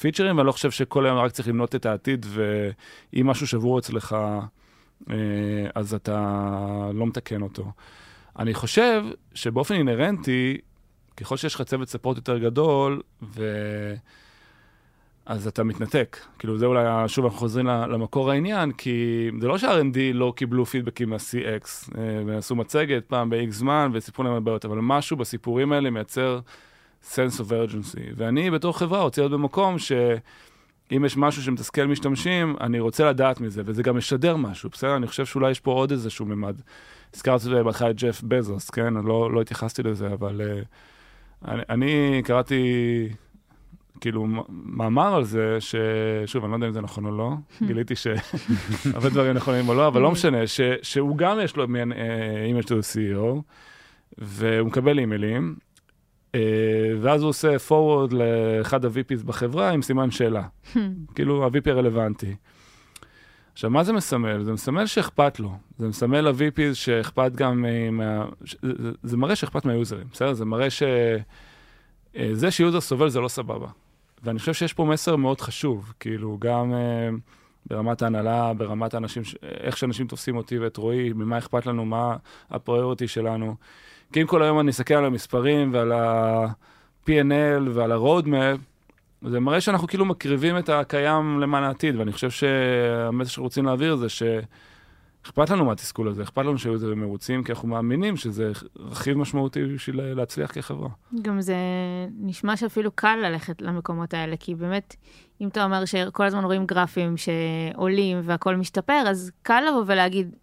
פיצ'רים, 0.00 0.36
ואני 0.36 0.46
לא 0.46 0.52
חושב 0.52 0.70
שכל 0.70 1.06
היום 1.06 1.18
רק 1.18 1.32
צריך 1.32 1.48
לבנות 1.48 1.74
את 1.74 1.86
העתיד, 1.86 2.26
ואם 2.28 3.26
משהו 3.26 3.46
שבור 3.46 3.78
אצלך, 3.78 4.16
uh, 5.02 5.12
אז 5.74 5.94
אתה 5.94 6.20
לא 6.94 7.06
מתקן 7.06 7.42
אותו. 7.42 7.72
אני 8.38 8.54
חושב 8.54 9.02
שבאופן 9.34 9.74
אינהרנטי, 9.74 10.58
ככל 11.16 11.36
שיש 11.36 11.54
לך 11.54 11.62
צוות 11.62 11.88
support 11.88 12.16
יותר 12.16 12.38
גדול, 12.38 13.02
ו... 13.22 13.44
אז 15.26 15.46
אתה 15.46 15.64
מתנתק. 15.64 16.16
כאילו, 16.38 16.58
זה 16.58 16.66
אולי, 16.66 17.08
שוב, 17.08 17.24
אנחנו 17.24 17.38
חוזרים 17.38 17.66
למקור 17.66 18.30
העניין, 18.30 18.72
כי 18.72 19.28
זה 19.40 19.48
לא 19.48 19.58
שה-R&D 19.58 19.98
לא 20.14 20.32
קיבלו 20.36 20.66
פידבקים 20.66 21.10
מה-CX, 21.10 21.98
אה, 21.98 22.22
ועשו 22.26 22.54
מצגת 22.54 23.04
פעם 23.06 23.30
ב-X 23.30 23.50
זמן 23.50 23.90
וסיפרו 23.92 24.24
להם 24.24 24.34
על 24.34 24.40
בעיות, 24.40 24.64
אבל 24.64 24.78
משהו 24.82 25.16
בסיפורים 25.16 25.72
האלה 25.72 25.90
מייצר 25.90 26.40
sense 27.02 27.40
of 27.40 27.50
urgency. 27.50 28.00
ואני 28.16 28.50
בתור 28.50 28.78
חברה 28.78 29.02
רוצה 29.02 29.22
להיות 29.22 29.32
במקום 29.32 29.78
שאם 29.78 31.04
יש 31.04 31.16
משהו 31.16 31.42
שמתסכל 31.42 31.86
משתמשים, 31.86 32.56
אני 32.60 32.80
רוצה 32.80 33.08
לדעת 33.08 33.40
מזה, 33.40 33.62
וזה 33.64 33.82
גם 33.82 33.96
משדר 33.96 34.36
משהו, 34.36 34.70
בסדר? 34.70 34.96
אני 34.96 35.06
חושב 35.06 35.26
שאולי 35.26 35.50
יש 35.50 35.60
פה 35.60 35.72
עוד 35.72 35.90
איזשהו 35.90 36.26
ממד. 36.26 36.60
הזכרתי 37.14 37.48
בהתחלה 37.64 37.90
את 37.90 37.96
ג'ף 37.96 38.22
בזוס, 38.22 38.70
כן? 38.70 38.94
לא, 38.94 39.32
לא 39.32 39.40
התייחסתי 39.40 39.82
לזה, 39.82 40.06
אבל 40.12 40.40
uh, 40.40 41.48
אני, 41.50 41.62
אני 41.68 42.22
קראתי... 42.24 42.62
כאילו, 44.00 44.26
מאמר 44.48 45.14
על 45.14 45.24
זה, 45.24 45.58
ששוב, 45.60 46.44
אני 46.44 46.50
לא 46.50 46.56
יודע 46.56 46.66
אם 46.66 46.72
זה 46.72 46.80
נכון 46.80 47.04
או 47.06 47.10
לא, 47.10 47.32
גיליתי 47.66 47.94
שהרבה 47.96 49.08
דברים 49.08 49.32
נכונים 49.32 49.68
או 49.68 49.74
לא, 49.74 49.86
אבל 49.86 50.02
לא 50.02 50.10
משנה, 50.16 50.46
ש, 50.46 50.60
שהוא 50.82 51.16
גם 51.16 51.38
יש 51.42 51.56
לו 51.56 51.68
מעין 51.68 51.92
אימייל 52.46 52.66
של 52.66 52.78
CEO, 52.78 53.40
והוא 54.18 54.66
מקבל 54.66 54.98
אימיילים, 54.98 55.56
אה, 56.34 56.40
ואז 57.00 57.22
הוא 57.22 57.28
עושה 57.28 57.56
forward 57.68 58.14
לאחד 58.14 58.84
ה-VPs 58.84 59.24
בחברה 59.24 59.70
עם 59.70 59.82
סימן 59.82 60.10
שאלה, 60.10 60.42
כאילו 61.14 61.44
ה-VP 61.44 61.70
הרלוונטי. 61.70 62.34
עכשיו, 63.52 63.70
מה 63.70 63.84
זה 63.84 63.92
מסמל? 63.92 64.42
זה 64.42 64.52
מסמל 64.52 64.86
שאכפת 64.86 65.40
לו. 65.40 65.52
זה 65.78 65.88
מסמל 65.88 66.20
ל-VPs 66.20 66.74
שאכפת 66.74 67.32
גם 67.34 67.64
מה... 67.92 68.24
זה, 68.62 68.90
זה 69.02 69.16
מראה 69.16 69.36
שאכפת 69.36 69.64
מהיוזרים, 69.64 70.06
בסדר? 70.12 70.32
זה 70.32 70.44
מראה 70.44 70.70
ש... 70.70 70.82
אה, 72.16 72.28
זה 72.32 72.50
שיוזר 72.50 72.80
סובל 72.80 73.08
זה 73.08 73.20
לא 73.20 73.28
סבבה. 73.28 73.68
ואני 74.22 74.38
חושב 74.38 74.52
שיש 74.54 74.72
פה 74.72 74.84
מסר 74.84 75.16
מאוד 75.16 75.40
חשוב, 75.40 75.92
כאילו, 76.00 76.36
גם 76.40 76.72
uh, 76.72 77.20
ברמת 77.66 78.02
ההנהלה, 78.02 78.54
ברמת 78.54 78.94
האנשים, 78.94 79.22
איך 79.42 79.76
שאנשים 79.76 80.06
תופסים 80.06 80.36
אותי 80.36 80.58
ואת 80.58 80.76
רועי, 80.76 81.12
ממה 81.12 81.38
אכפת 81.38 81.66
לנו, 81.66 81.84
מה 81.84 82.16
הפריוריטי 82.50 83.08
שלנו. 83.08 83.54
כי 84.12 84.22
אם 84.22 84.26
כל 84.26 84.42
היום 84.42 84.60
אני 84.60 84.70
אסתכל 84.70 84.94
על 84.94 85.04
המספרים 85.04 85.74
ועל 85.74 85.92
ה-P&L 85.92 87.68
ועל 87.72 87.92
ה-Roadmap, 87.92 88.58
זה 89.28 89.40
מראה 89.40 89.60
שאנחנו 89.60 89.88
כאילו 89.88 90.04
מקריבים 90.04 90.58
את 90.58 90.68
הקיים 90.68 91.40
למען 91.40 91.64
העתיד, 91.64 91.96
ואני 91.96 92.12
חושב 92.12 92.30
שהמסר 92.30 93.30
שרוצים 93.30 93.64
להעביר 93.64 93.96
זה 93.96 94.08
ש... 94.08 94.22
אכפת 95.26 95.50
לנו 95.50 95.64
מהתסכול 95.64 96.08
הזה, 96.08 96.22
אכפת 96.22 96.42
לנו 96.42 96.58
שהיו 96.58 96.78
זה 96.78 96.94
מרוצים, 96.94 97.44
כי 97.44 97.52
אנחנו 97.52 97.68
מאמינים 97.68 98.16
שזה 98.16 98.52
רכיב 98.76 99.18
משמעותי 99.18 99.64
בשביל 99.74 100.00
להצליח 100.14 100.52
כחברה. 100.52 100.88
גם 101.22 101.40
זה 101.40 101.56
נשמע 102.18 102.56
שאפילו 102.56 102.90
קל 102.90 103.16
ללכת 103.16 103.62
למקומות 103.62 104.14
האלה, 104.14 104.36
כי 104.36 104.54
באמת, 104.54 104.96
אם 105.40 105.48
אתה 105.48 105.64
אומר 105.64 105.84
שכל 105.84 106.24
הזמן 106.26 106.44
רואים 106.44 106.66
גרפים 106.66 107.14
שעולים 107.16 108.20
והכול 108.24 108.56
משתפר, 108.56 109.04
אז 109.06 109.30
קל 109.42 109.62
לבוא 109.68 109.84
ולהגיד, 109.86 110.34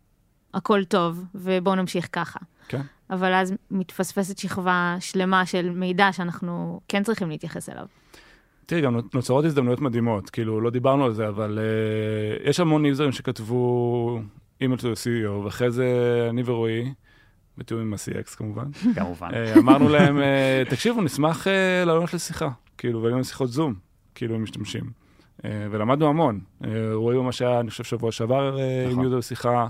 הכל 0.53 0.83
טוב, 0.83 1.23
ובואו 1.35 1.75
נמשיך 1.75 2.09
ככה. 2.11 2.39
כן. 2.67 2.81
אבל 3.09 3.33
אז 3.33 3.53
מתפספסת 3.71 4.37
שכבה 4.37 4.95
שלמה 4.99 5.45
של 5.45 5.69
מידע 5.69 6.11
שאנחנו 6.11 6.79
כן 6.87 7.03
צריכים 7.03 7.29
להתייחס 7.29 7.69
אליו. 7.69 7.85
תראי, 8.65 8.81
גם 8.81 8.97
נוצרות 9.13 9.45
הזדמנויות 9.45 9.81
מדהימות, 9.81 10.29
כאילו, 10.29 10.61
לא 10.61 10.69
דיברנו 10.69 11.05
על 11.05 11.13
זה, 11.13 11.27
אבל 11.27 11.59
uh, 11.59 12.49
יש 12.49 12.59
המון 12.59 12.85
יוזרים 12.85 13.11
שכתבו 13.11 14.19
אימייל 14.63 14.79
to 14.79 14.83
CEO, 14.83 15.45
ואחרי 15.45 15.71
זה 15.71 15.87
אני 16.29 16.43
ורועי, 16.45 16.93
בתיאום 17.57 17.81
עם 17.81 17.93
ה-CX 17.93 18.35
כמובן, 18.35 18.71
כמובן, 18.95 19.29
אה, 19.33 19.59
אמרנו 19.59 19.89
להם, 19.89 20.19
אה, 20.21 20.63
תקשיבו, 20.69 21.01
נשמח 21.01 21.47
אה, 21.47 21.85
לעלות 21.85 22.13
לשיחה, 22.13 22.49
כאילו, 22.77 23.01
והיו 23.01 23.15
לנו 23.15 23.23
שיחות 23.23 23.49
זום, 23.49 23.73
כאילו, 24.15 24.35
עם 24.35 24.43
משתמשים. 24.43 25.03
ולמדנו 25.43 26.07
המון. 26.07 26.39
רועי 26.93 27.17
ממש 27.17 27.41
היה, 27.41 27.59
אני 27.59 27.69
חושב, 27.69 27.83
שבוע 27.83 28.11
שעבר 28.11 28.57
עם 28.85 28.91
נכון. 28.91 29.03
user 29.03 29.21
שיחה. 29.21 29.67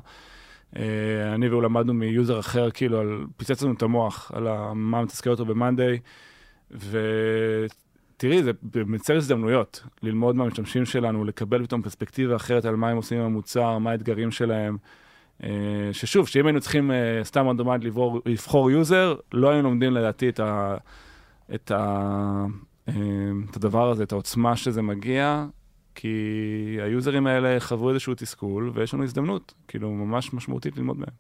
אני 1.34 1.50
והוא 1.50 1.64
למדנו 1.64 1.94
מ-user 1.94 2.40
אחר, 2.40 2.72
כאילו, 2.72 3.00
על, 3.00 3.26
פיצץ 3.38 3.64
לנו 3.64 3.74
את 3.74 3.82
המוח 3.82 4.32
על 4.36 4.48
מה 4.74 5.02
מתסכל 5.02 5.30
אותו 5.30 5.46
ב-Monday, 5.46 6.00
תראי, 8.24 8.44
זה 8.44 8.52
מייצר 8.86 9.18
הזדמנויות 9.18 9.84
ללמוד 10.04 10.36
מהמשתמשים 10.36 10.86
שלנו, 10.86 11.26
לקבל 11.26 11.64
פתאום 11.64 11.82
פרספקטיבה 11.82 12.36
אחרת 12.36 12.66
על 12.66 12.76
מה 12.76 12.90
הם 12.90 12.98
עושים 12.98 13.20
עם 13.20 13.26
המוצר, 13.26 13.78
מה 13.78 13.92
האתגרים 13.92 14.32
שלהם. 14.32 14.78
אה, 15.44 15.50
ששוב, 15.92 16.28
שאם 16.28 16.46
היינו 16.46 16.62
צריכים 16.62 16.92
אה, 16.92 17.24
סתם 17.24 17.48
רנדומלית 17.48 17.84
לבחור 18.26 18.72
user, 18.72 19.16
לא 19.34 19.50
היינו 19.50 19.70
לומדים 19.70 19.94
לדעתי 19.94 20.30
את, 20.30 20.40
ה, 20.40 20.76
את, 21.56 21.72
ה, 21.72 22.46
אה, 22.90 22.94
את 23.50 23.56
הדבר 23.56 23.90
הזה, 23.90 24.04
את 24.04 24.12
העוצמה 24.12 24.56
שזה 24.56 24.82
מגיע, 24.82 25.46
כי 25.96 26.18
היוזרים 26.82 27.28
האלה 27.28 27.60
חוו 27.60 27.90
איזשהו 27.90 28.16
תסכול, 28.16 28.72
ויש 28.74 28.94
לנו 28.94 29.04
הזדמנות, 29.04 29.54
כאילו, 29.68 29.92
ממש 29.92 30.34
משמעותית 30.34 30.78
ללמוד 30.78 30.98
מהם. 30.98 31.14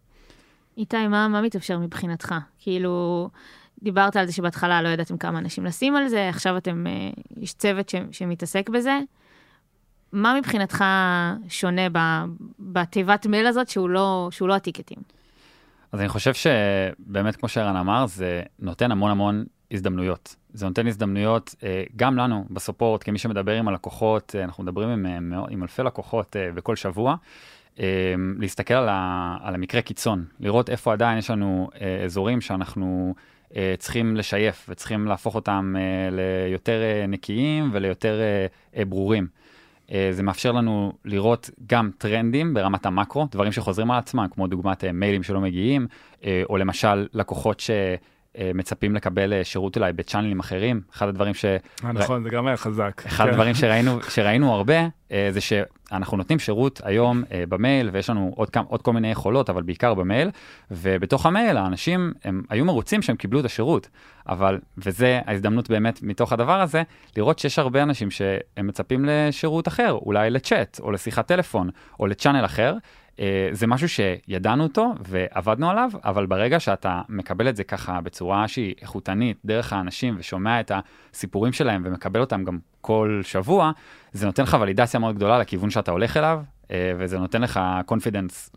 איתי, 0.78 1.08
מה, 1.08 1.28
מה 1.28 1.42
מתאפשר 1.42 1.80
מבחינתך? 1.80 2.36
כאילו... 2.60 3.30
דיברת 3.82 4.16
על 4.16 4.26
זה 4.26 4.34
שבהתחלה 4.34 4.82
לא 4.82 4.90
ידעתם 4.90 5.18
כמה 5.18 5.40
אנשים 5.40 5.66
לשים 5.66 5.96
על 5.96 6.08
זה, 6.08 6.30
עכשיו 6.30 6.58
אתם, 6.58 6.88
אה, 6.88 7.10
יש 7.38 7.54
צוות 7.54 7.90
ש, 7.90 7.96
שמתעסק 8.12 8.70
בזה. 8.70 9.00
מה 10.12 10.36
מבחינתך 10.40 10.84
שונה 11.50 11.82
בתיבת 12.60 13.26
מייל 13.26 13.48
הזאת 13.48 13.70
שהוא 13.70 13.90
לא, 13.90 14.28
שהוא 14.32 14.48
לא 14.48 14.56
הטיקטים? 14.56 14.98
אז 15.92 16.00
אני 16.00 16.10
חושב 16.10 16.34
שבאמת, 16.34 17.36
כמו 17.36 17.50
שערן 17.50 17.76
אמר, 17.76 18.06
זה 18.06 18.42
נותן 18.60 18.92
המון 18.92 19.12
המון 19.12 19.46
הזדמנויות. 19.72 20.36
זה 20.54 20.66
נותן 20.66 20.88
הזדמנויות 20.88 21.56
אה, 21.64 21.84
גם 21.96 22.18
לנו 22.18 22.46
בסופורט, 22.50 23.04
כמי 23.04 23.18
שמדבר 23.18 23.52
עם 23.52 23.68
הלקוחות, 23.68 24.36
אה, 24.36 24.44
אנחנו 24.44 24.64
מדברים 24.64 24.90
עם, 24.90 25.34
עם 25.50 25.64
אלפי 25.64 25.84
לקוחות 25.84 26.36
בכל 26.56 26.76
שבוע. 26.76 27.16
להסתכל 28.40 28.74
על, 28.74 28.90
ה, 28.90 29.38
על 29.42 29.56
המקרה 29.56 29.82
קיצון, 29.82 30.26
לראות 30.40 30.70
איפה 30.70 30.94
עדיין 30.94 31.18
יש 31.18 31.30
לנו 31.30 31.70
אזורים 32.06 32.42
שאנחנו 32.42 33.16
צריכים 33.78 34.16
לשייף 34.16 34.66
וצריכים 34.70 35.08
להפוך 35.08 35.36
אותם 35.36 35.76
אה, 35.78 36.10
ליותר 36.12 36.82
אה, 36.82 37.06
נקיים 37.08 37.70
וליותר 37.74 38.20
ברורים. 38.90 39.28
זה 40.12 40.24
מאפשר 40.24 40.52
לנו 40.52 40.94
לראות 41.06 41.50
גם 41.68 41.92
טרנדים 41.98 42.54
ברמת 42.54 42.86
המקרו, 42.86 43.28
דברים 43.32 43.52
שחוזרים 43.52 43.92
על 43.92 43.98
עצמם, 43.98 44.28
כמו 44.32 44.48
דוגמת 44.48 44.84
מיילים 44.84 45.24
שלא 45.24 45.42
מגיעים, 45.42 45.88
או 46.50 46.58
למשל 46.58 47.08
לקוחות 47.14 47.64
אה, 47.70 47.96
מצפים 48.54 48.96
לקבל 48.96 49.34
אה, 49.34 49.44
שירות 49.44 49.78
אולי 49.78 49.94
בצ'אנלים 49.94 50.40
אחרים. 50.40 50.82
אחד 50.94 51.08
הדברים 51.08 51.34
ש... 51.34 51.46
אה, 51.46 51.58
נכון, 51.94 52.24
זה 52.24 52.30
גם 52.30 52.48
היה 52.48 52.58
חזק. 52.58 53.02
אחד 53.06 53.24
כן. 53.24 53.30
הדברים 53.30 53.56
שראינו, 53.56 54.02
שראינו 54.16 54.54
הרבה, 54.54 54.88
אה, 55.12 55.28
זה 55.32 55.42
שאנחנו 55.42 56.18
נותנים 56.18 56.40
שירות 56.40 56.82
היום 56.84 57.24
אה, 57.32 57.44
במייל, 57.50 57.90
ויש 57.94 58.10
לנו 58.10 58.34
עוד, 58.36 58.50
עוד 58.68 58.82
כל 58.82 58.94
מיני 58.94 59.12
יכולות, 59.12 59.50
אבל 59.50 59.62
בעיקר 59.64 59.94
במייל, 59.94 60.30
ובתוך 60.72 61.26
המייל 61.26 61.58
האנשים 61.58 62.14
הם 62.24 62.44
היו 62.50 62.66
מרוצים 62.66 63.02
שהם 63.02 63.16
קיבלו 63.16 63.40
את 63.40 63.46
השירות, 63.46 63.90
אבל, 64.30 64.60
וזה 64.78 65.20
ההזדמנות 65.26 65.70
באמת 65.70 66.00
מתוך 66.04 66.34
הדבר 66.34 66.62
הזה, 66.62 66.84
לראות 67.18 67.40
שיש 67.40 67.60
הרבה 67.60 67.84
אנשים 67.84 68.12
שהם 68.12 68.68
מצפים 68.68 69.06
לשירות 69.06 69.68
אחר, 69.68 69.92
אולי 69.92 70.30
לצ'אט, 70.30 70.80
או 70.80 70.92
לשיחת 70.92 71.28
טלפון, 71.28 71.70
או 72.00 72.08
לצ'אנל 72.08 72.46
אחר. 72.46 72.74
אה, 73.20 73.50
זה 73.52 73.68
משהו 73.68 73.90
שידענו 73.90 74.64
אותו 74.64 74.94
ועבדנו 75.00 75.70
עליו, 75.70 75.90
אבל 76.04 76.26
ברגע 76.26 76.60
שאתה 76.60 77.02
מקבל 77.10 77.50
את 77.50 77.56
זה 77.56 77.64
ככה 77.64 78.02
בצורה 78.02 78.48
שהיא 78.48 78.76
איכותנית, 78.82 79.38
דרך 79.46 79.74
האנשים, 79.74 80.16
ושומע 80.20 80.60
את 80.60 80.72
הסיפורים 81.14 81.54
שלהם 81.54 81.82
ומקבל 81.86 82.22
אותם 82.22 82.44
גם 82.44 82.58
כל 82.82 83.22
שבוע, 83.24 83.72
זה 84.12 84.26
נותן 84.26 84.44
לך 84.44 84.58
ולידציה 84.62 85.00
מאוד 85.00 85.16
גדולה 85.16 85.40
לכיוון 85.40 85.70
שאתה 85.70 85.92
הולך 85.92 86.18
אליו, 86.18 86.42
אה, 86.72 86.92
וזה 86.98 87.20
נותן 87.20 87.42
לך 87.42 87.60
קונפידנס 87.86 88.50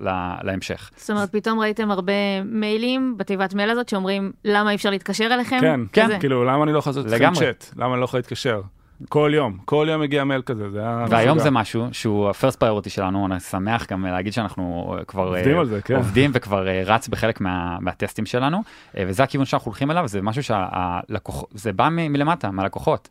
להמשך. 0.43 0.91
זאת 0.97 1.11
אומרת, 1.11 1.33
פתאום 1.33 1.61
ראיתם 1.61 1.91
הרבה 1.91 2.43
מיילים 2.45 3.15
בתיבת 3.17 3.55
מייל 3.55 3.71
הזאת 3.71 3.89
שאומרים, 3.89 4.33
למה 4.45 4.71
אי 4.71 4.75
אפשר 4.75 4.91
להתקשר 4.91 5.35
אליכם? 5.35 5.59
כן, 5.61 5.81
כן. 5.93 6.21
כאילו, 6.21 6.45
למה 6.45 6.65
אני 6.65 6.73
לא 6.73 6.79
יכול 6.79 6.91
לעשות. 6.91 7.07
צ'אט? 7.35 7.73
למה 7.77 7.93
אני 7.93 8.01
לא 8.01 8.05
יכול 8.05 8.19
להתקשר? 8.19 8.61
כל 9.09 9.31
יום, 9.35 9.59
כל 9.65 9.87
יום 9.91 10.01
מגיע 10.01 10.25
מייל 10.25 10.43
כזה, 10.43 10.71
זה 10.71 10.81
היה... 10.81 11.07
והיום. 11.11 11.39
זה 11.39 11.51
משהו 11.51 11.89
שהוא 11.93 12.29
ה-first 12.29 12.57
priority 12.57 12.89
שלנו, 12.89 13.27
אני 13.27 13.41
שמח 13.41 13.87
גם 13.93 14.07
להגיד 14.07 14.33
שאנחנו 14.33 14.95
אה, 14.99 15.05
כבר 15.05 15.23
עובדים 15.23 15.55
אה, 15.55 15.61
על 15.61 15.67
זה, 15.67 15.83
כן. 15.83 15.97
עובדים 15.97 16.31
וכבר 16.35 16.69
אה, 16.69 16.83
רץ 16.87 17.09
בחלק 17.09 17.41
מה, 17.41 17.79
מהטסטים 17.81 18.27
שלנו, 18.27 18.63
וזה 18.95 19.23
הכיוון 19.23 19.47
שאנחנו 19.47 19.69
הולכים 19.69 19.91
אליו, 19.91 20.09
זה 20.09 20.23
משהו 20.23 20.43
שהלקוח, 20.43 21.45
זה 21.55 21.73
בא 21.73 21.89
מ- 21.89 22.13
מלמטה, 22.13 22.51
מהלקוחות, 22.51 23.09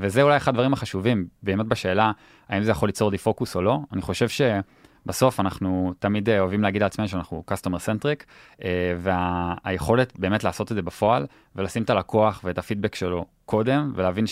וזה 0.00 0.22
אולי 0.22 0.36
אחד 0.36 0.52
הדברים 0.52 0.72
החשובים, 0.72 1.26
באמת 1.42 1.66
בשאלה 1.66 2.12
האם 2.48 2.62
זה 2.62 2.70
יכול 2.70 2.88
ליצור 2.88 3.10
דיפוקוס 3.10 3.56
או 3.56 3.62
לא, 3.62 3.78
אני 3.92 4.02
חושב 4.02 4.28
ש... 4.28 4.40
בסוף 5.06 5.40
אנחנו 5.40 5.92
תמיד 5.98 6.28
אוהבים 6.30 6.62
להגיד 6.62 6.82
לעצמנו 6.82 7.08
שאנחנו 7.08 7.44
customer 7.50 7.78
centric, 7.86 8.24
והיכולת 8.98 10.18
באמת 10.18 10.44
לעשות 10.44 10.70
את 10.70 10.76
זה 10.76 10.82
בפועל, 10.82 11.26
ולשים 11.56 11.82
את 11.82 11.90
הלקוח 11.90 12.40
ואת 12.44 12.58
הפידבק 12.58 12.94
שלו 12.94 13.24
קודם, 13.46 13.92
ולהבין 13.94 14.26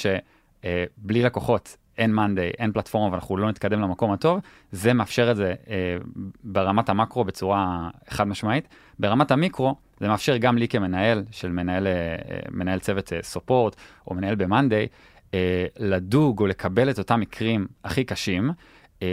שבלי 0.62 1.22
לקוחות 1.22 1.76
אין 1.98 2.12
מאנדיי, 2.12 2.50
אין 2.58 2.72
פלטפורמה 2.72 3.12
ואנחנו 3.12 3.36
לא 3.36 3.48
נתקדם 3.48 3.80
למקום 3.80 4.12
הטוב, 4.12 4.40
זה 4.72 4.92
מאפשר 4.92 5.30
את 5.30 5.36
זה 5.36 5.54
אה, 5.70 5.96
ברמת 6.44 6.88
המקרו 6.88 7.24
בצורה 7.24 7.90
חד 8.08 8.28
משמעית. 8.28 8.68
ברמת 8.98 9.30
המיקרו, 9.30 9.76
זה 10.00 10.08
מאפשר 10.08 10.36
גם 10.36 10.58
לי 10.58 10.68
כמנהל 10.68 11.24
של 11.30 11.50
מנהל, 11.50 11.86
אה, 11.86 11.92
אה, 11.92 12.38
מנהל 12.50 12.78
צוות 12.78 13.12
סופורט 13.22 13.76
או 14.06 14.14
מנהל 14.14 14.34
במאנדיי, 14.34 14.86
אה, 15.34 15.66
לדוג 15.78 16.40
או 16.40 16.46
לקבל 16.46 16.90
את 16.90 16.98
אותם 16.98 17.20
מקרים 17.20 17.66
הכי 17.84 18.04
קשים. 18.04 18.50
אה, 19.02 19.08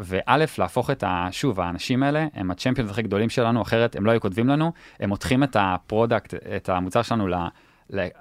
וא', 0.00 0.36
להפוך 0.58 0.90
את 0.90 1.02
ה... 1.02 1.28
שוב, 1.30 1.60
האנשים 1.60 2.02
האלה 2.02 2.26
הם 2.34 2.50
ה-champions 2.50 2.90
הכי 2.90 3.02
גדולים 3.02 3.30
שלנו, 3.30 3.62
אחרת 3.62 3.96
הם 3.96 4.06
לא 4.06 4.10
היו 4.10 4.20
כותבים 4.20 4.48
לנו, 4.48 4.72
הם 5.00 5.08
מותחים 5.08 5.42
את 5.42 5.56
ה-product, 5.60 6.34
את 6.56 6.68
המוצר 6.68 7.02
שלנו 7.02 7.28
ל... 7.28 7.34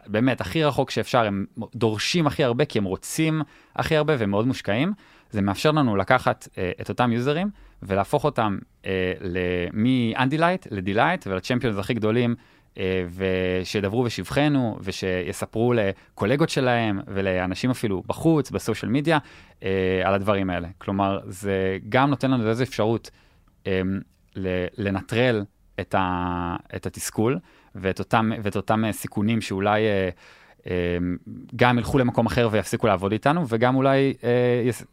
באמת 0.08 0.42
הכי 0.42 0.64
רחוק 0.64 0.92
שאפשר, 0.92 1.26
הם 1.26 1.46
דורשים 1.76 2.28
הכי 2.28 2.44
הרבה 2.44 2.66
כי 2.66 2.78
הם 2.78 2.84
רוצים 2.84 3.42
הכי 3.76 3.96
הרבה 3.96 4.16
והם 4.20 4.30
מאוד 4.30 4.48
מושקעים. 4.48 4.94
זה 5.30 5.42
מאפשר 5.42 5.72
לנו 5.72 5.96
לקחת 5.96 6.48
אה, 6.58 6.72
את 6.82 6.90
אותם 6.90 7.12
יוזרים 7.12 7.50
ולהפוך 7.84 8.24
אותם 8.24 8.58
אה, 8.86 9.14
מ-Undelight 9.74 10.68
ל-Delight 10.72 11.24
ול-champions 11.28 11.78
הכי 11.78 11.94
גדולים, 11.94 12.36
אה, 12.78 13.06
ושידברו 13.16 14.04
בשבחנו 14.04 14.78
ושיספרו 14.82 15.74
לקולגות 15.74 16.50
שלהם 16.50 17.00
ולאנשים 17.08 17.72
אפילו 17.72 18.04
בחוץ, 18.08 18.52
בסושיאל 18.52 18.92
מדיה, 18.92 19.18
אה, 19.64 20.02
על 20.04 20.14
הדברים 20.14 20.50
האלה. 20.50 20.68
כלומר, 20.78 21.20
זה 21.28 21.78
גם 21.90 22.10
נותן 22.10 22.32
לנו 22.32 22.50
איזו 22.50 22.64
אפשרות 22.64 23.12
אה, 23.68 23.82
לנטרל 24.78 25.44
את, 25.80 25.96
ה- 25.98 26.56
את 26.76 26.86
התסכול 26.86 27.40
ואת 27.76 28.00
אותם, 28.00 28.32
ואת 28.44 28.56
אותם 28.56 28.86
אה, 28.86 28.92
סיכונים 28.92 29.42
שאולי 29.42 29.86
אה, 29.86 30.10
אה, 30.70 30.98
גם 31.56 31.78
ילכו 31.78 31.98
למקום 31.98 32.26
אחר 32.26 32.50
ויפסיקו 32.52 32.88
לעבוד 32.88 33.12
איתנו, 33.12 33.46
וגם 33.50 33.76
אולי 33.76 34.14
אה, 34.24 34.62
יס, 34.66 34.84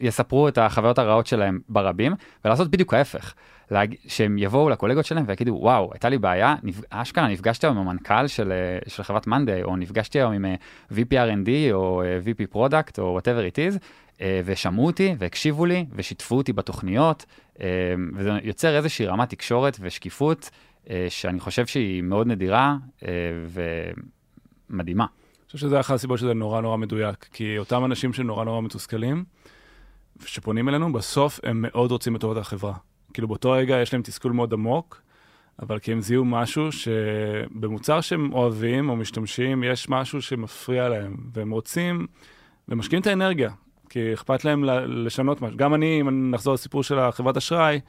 יספרו 0.00 0.48
את 0.48 0.58
החוויות 0.58 0.98
הרעות 0.98 1.26
שלהם 1.26 1.60
ברבים, 1.68 2.12
ולעשות 2.44 2.70
בדיוק 2.70 2.94
ההפך. 2.94 3.34
להג... 3.70 3.94
שהם 4.06 4.38
יבואו 4.38 4.70
לקולגות 4.70 5.04
שלהם 5.04 5.24
ויגידו, 5.26 5.58
וואו, 5.60 5.90
הייתה 5.92 6.08
לי 6.08 6.18
בעיה, 6.18 6.54
נפ... 6.62 6.80
אשכרה 6.90 7.28
נפגשתי 7.28 7.66
היום 7.66 7.78
עם 7.78 7.88
המנכ"ל 7.88 8.26
של, 8.26 8.52
אה, 8.52 8.78
של 8.86 9.02
חברת 9.02 9.26
מאנדיי, 9.26 9.62
או 9.62 9.76
נפגשתי 9.76 10.18
היום 10.18 10.32
עם 10.32 10.44
אה, 10.44 10.54
VP 10.92 11.12
R&D, 11.12 11.72
או 11.72 12.02
VP 12.24 12.54
Product, 12.54 12.98
או 12.98 13.18
whatever 13.18 13.54
it 13.54 13.56
is, 13.56 13.78
ושמעו 14.44 14.86
אותי, 14.86 15.14
והקשיבו 15.18 15.66
לי, 15.66 15.86
ושיתפו 15.92 16.36
אותי 16.36 16.52
בתוכניות, 16.52 17.26
וזה 18.16 18.30
יוצר 18.42 18.76
איזושהי 18.76 19.06
רמת 19.06 19.30
תקשורת 19.30 19.76
ושקיפות, 19.80 20.50
שאני 21.08 21.40
חושב 21.40 21.66
שהיא 21.66 22.02
מאוד 22.02 22.26
נדירה 22.26 22.76
אה, 23.04 23.08
ומדהימה. 24.70 25.04
אני 25.04 25.46
חושב 25.46 25.58
שזה 25.58 25.80
אחת 25.80 25.94
הסיבות 25.94 26.18
שזה 26.18 26.34
נורא 26.34 26.60
נורא 26.60 26.76
מדויק, 26.76 27.28
כי 27.32 27.58
אותם 27.58 27.84
אנשים 27.84 28.12
שנורא 28.12 28.44
נורא 28.44 28.60
מתוסכלים, 28.60 29.24
שפונים 30.24 30.68
אלינו, 30.68 30.92
בסוף 30.92 31.40
הם 31.42 31.62
מאוד 31.62 31.90
רוצים 31.90 32.16
את 32.16 32.20
טובת 32.20 32.36
החברה. 32.36 32.74
כאילו 33.14 33.28
באותו 33.28 33.50
רגע 33.50 33.76
יש 33.82 33.92
להם 33.92 34.02
תסכול 34.02 34.32
מאוד 34.32 34.52
עמוק, 34.52 35.02
אבל 35.62 35.78
כי 35.78 35.92
הם 35.92 36.00
זיהו 36.00 36.24
משהו 36.24 36.72
שבמוצר 36.72 38.00
שהם 38.00 38.32
אוהבים 38.32 38.90
או 38.90 38.96
משתמשים, 38.96 39.64
יש 39.64 39.88
משהו 39.88 40.22
שמפריע 40.22 40.88
להם, 40.88 41.16
והם 41.32 41.50
רוצים, 41.50 42.06
ומשקיעים 42.68 43.02
את 43.02 43.06
האנרגיה, 43.06 43.50
כי 43.88 44.14
אכפת 44.14 44.44
להם 44.44 44.64
לשנות 44.86 45.42
משהו. 45.42 45.56
גם 45.56 45.74
אני, 45.74 46.00
אם 46.00 46.30
נחזור 46.30 46.54
לסיפור 46.54 46.82
של 46.82 46.98
החברת 46.98 47.36
אשראי, 47.36 47.80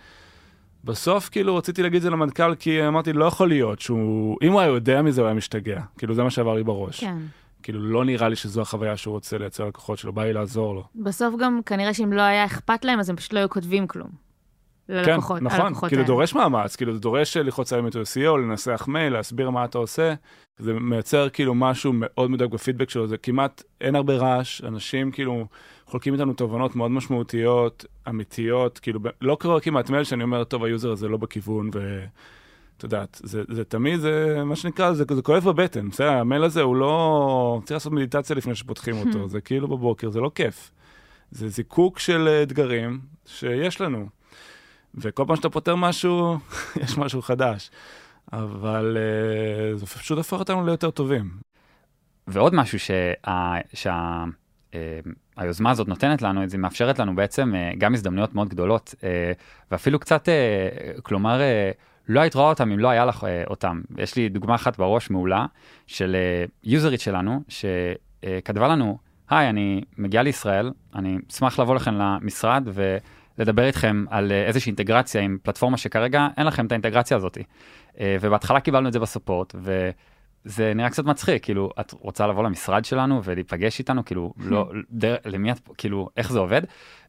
בסוף 0.83 1.29
כאילו 1.29 1.55
רציתי 1.55 1.83
להגיד 1.83 1.95
את 1.95 2.01
זה 2.01 2.09
למנכ"ל, 2.09 2.55
כי 2.55 2.87
אמרתי, 2.87 3.13
לא 3.13 3.25
יכול 3.25 3.49
להיות 3.49 3.79
שהוא, 3.79 4.37
אם 4.41 4.51
הוא 4.51 4.61
היה 4.61 4.69
יודע 4.69 5.01
מזה, 5.01 5.21
הוא 5.21 5.27
היה 5.27 5.33
משתגע. 5.33 5.81
כאילו 5.97 6.13
זה 6.13 6.23
מה 6.23 6.29
שעבר 6.29 6.53
לי 6.53 6.63
בראש. 6.63 6.99
כן. 6.99 7.17
כאילו 7.63 7.79
לא 7.81 8.05
נראה 8.05 8.29
לי 8.29 8.35
שזו 8.35 8.61
החוויה 8.61 8.97
שהוא 8.97 9.11
רוצה 9.11 9.37
לייצר 9.37 9.65
לקוחות 9.65 9.99
שלו, 9.99 10.13
בא 10.13 10.23
לי 10.23 10.33
לעזור 10.33 10.75
לו. 10.75 10.83
בסוף 10.95 11.35
גם 11.39 11.59
כנראה 11.65 11.93
שאם 11.93 12.13
לא 12.13 12.21
היה 12.21 12.45
אכפת 12.45 12.85
להם, 12.85 12.99
אז 12.99 13.09
הם 13.09 13.15
פשוט 13.15 13.33
לא 13.33 13.39
היו 13.39 13.49
כותבים 13.49 13.87
כלום. 13.87 14.09
ללקוחות, 14.89 15.39
כן, 15.39 15.45
נכון, 15.45 15.73
כאילו 15.73 16.01
האלה. 16.01 16.03
דורש 16.03 16.33
מאמץ, 16.33 16.75
כאילו 16.75 16.93
זה 16.93 16.99
דורש 16.99 17.37
ללחוץ 17.37 17.73
על 17.73 17.77
email 17.77 17.87
the 17.87 17.95
CEO, 17.95 18.37
לנסח 18.37 18.85
מייל, 18.87 19.13
להסביר 19.13 19.49
מה 19.49 19.65
אתה 19.65 19.77
עושה, 19.77 20.13
זה 20.57 20.73
מייצר 20.73 21.29
כאילו 21.29 21.55
משהו 21.55 21.91
מאוד 21.95 22.31
מדויק 22.31 22.51
בפידבק 22.51 22.89
שלו, 22.89 23.07
זה 23.07 23.17
כמעט, 23.17 23.63
אין 23.81 23.95
הרבה 23.95 24.15
רעש, 24.15 24.61
אנשים 24.63 25.11
כאילו 25.11 25.45
חולקים 25.91 26.13
איתנו 26.13 26.33
תובנות 26.33 26.75
מאוד 26.75 26.91
משמעותיות, 26.91 27.85
אמיתיות, 28.09 28.79
כאילו 28.79 28.99
לא 29.21 29.37
קורה 29.41 29.59
כמעט 29.59 29.89
מייל 29.89 30.03
שאני 30.03 30.23
אומר, 30.23 30.43
טוב, 30.43 30.63
ה-user 30.63 30.91
הזה 30.91 31.07
לא 31.07 31.17
בכיוון, 31.17 31.69
ואת 31.73 32.83
יודעת, 32.83 33.21
זה, 33.23 33.43
זה 33.49 33.63
תמיד, 33.63 33.99
זה 33.99 34.41
מה 34.45 34.55
שנקרא, 34.55 34.93
זה, 34.93 35.03
זה 35.11 35.21
כואב 35.21 35.43
בבטן, 35.43 35.89
בסדר, 35.89 36.09
המייל 36.09 36.43
הזה 36.43 36.61
הוא 36.61 36.75
לא, 36.75 37.61
צריך 37.65 37.71
לעשות 37.71 37.93
מדיטציה 37.93 38.35
לפני 38.35 38.55
שפותחים 38.55 38.95
אותו, 38.97 39.27
זה 39.27 39.41
כאילו 39.41 39.67
בבוקר, 39.67 40.09
זה 40.09 40.19
לא 40.19 40.31
כיף. 40.35 40.71
זה 41.31 41.49
זיקוק 41.49 41.99
של 41.99 42.27
אה, 42.27 42.43
אתגרים 42.43 42.99
שיש 43.25 43.81
לנו. 43.81 44.07
וכל 44.95 45.23
פעם 45.27 45.35
שאתה 45.35 45.49
פותר 45.49 45.75
משהו, 45.75 46.37
יש 46.83 46.97
משהו 46.97 47.21
חדש. 47.21 47.71
אבל 48.33 48.97
uh, 48.97 49.77
זה 49.77 49.85
פשוט 49.85 50.17
הופך 50.17 50.39
אותנו 50.39 50.65
ליותר 50.65 50.91
טובים. 50.91 51.31
ועוד 52.27 52.55
משהו 52.55 52.79
שה, 52.79 53.13
שה, 53.73 54.23
אה, 54.73 54.99
היוזמה 55.37 55.71
הזאת 55.71 55.87
נותנת 55.87 56.21
לנו, 56.21 56.49
זה 56.49 56.57
מאפשרת 56.57 56.99
לנו 56.99 57.15
בעצם 57.15 57.55
אה, 57.55 57.71
גם 57.77 57.93
הזדמנויות 57.93 58.35
מאוד 58.35 58.49
גדולות, 58.49 58.95
אה, 59.03 59.31
ואפילו 59.71 59.99
קצת, 59.99 60.29
אה, 60.29 60.33
כלומר, 61.03 61.41
לא 62.07 62.19
היית 62.19 62.35
רואה 62.35 62.49
אותם 62.49 62.71
אם 62.71 62.79
לא 62.79 62.89
היה 62.89 63.05
לך 63.05 63.25
אותם. 63.47 63.81
יש 63.97 64.15
לי 64.15 64.29
דוגמה 64.29 64.55
אחת 64.55 64.77
בראש 64.77 65.09
מעולה 65.09 65.45
של 65.87 66.15
יוזרית 66.63 67.01
שלנו, 67.01 67.41
שכתבה 67.47 68.67
לנו, 68.67 68.97
היי, 69.29 69.49
אני 69.49 69.81
מגיעה 69.97 70.23
לישראל, 70.23 70.71
אני 70.95 71.17
אשמח 71.31 71.59
לבוא 71.59 71.75
לכם 71.75 71.93
למשרד 71.95 72.67
ולדבר 73.37 73.65
איתכם 73.65 74.05
על 74.09 74.31
איזושהי 74.31 74.69
אינטגרציה 74.69 75.21
עם 75.21 75.37
פלטפורמה 75.43 75.77
שכרגע 75.77 76.27
אין 76.37 76.47
לכם 76.47 76.65
את 76.65 76.71
האינטגרציה 76.71 77.17
הזאת. 77.17 77.37
ובהתחלה 78.01 78.59
קיבלנו 78.59 78.87
את 78.87 78.93
זה 78.93 78.99
בסופורט, 78.99 79.55
ו... 79.57 79.89
זה 80.45 80.73
נראה 80.75 80.89
קצת 80.89 81.05
מצחיק, 81.05 81.43
כאילו, 81.43 81.69
את 81.79 81.93
רוצה 81.99 82.27
לבוא 82.27 82.43
למשרד 82.43 82.85
שלנו 82.85 83.21
ולהיפגש 83.23 83.79
איתנו, 83.79 84.05
כאילו, 84.05 84.33
לא, 84.37 84.71
דר, 84.91 85.15
למי 85.25 85.51
את, 85.51 85.59
כאילו, 85.77 86.09
איך 86.17 86.31
זה 86.31 86.39
עובד? 86.39 86.61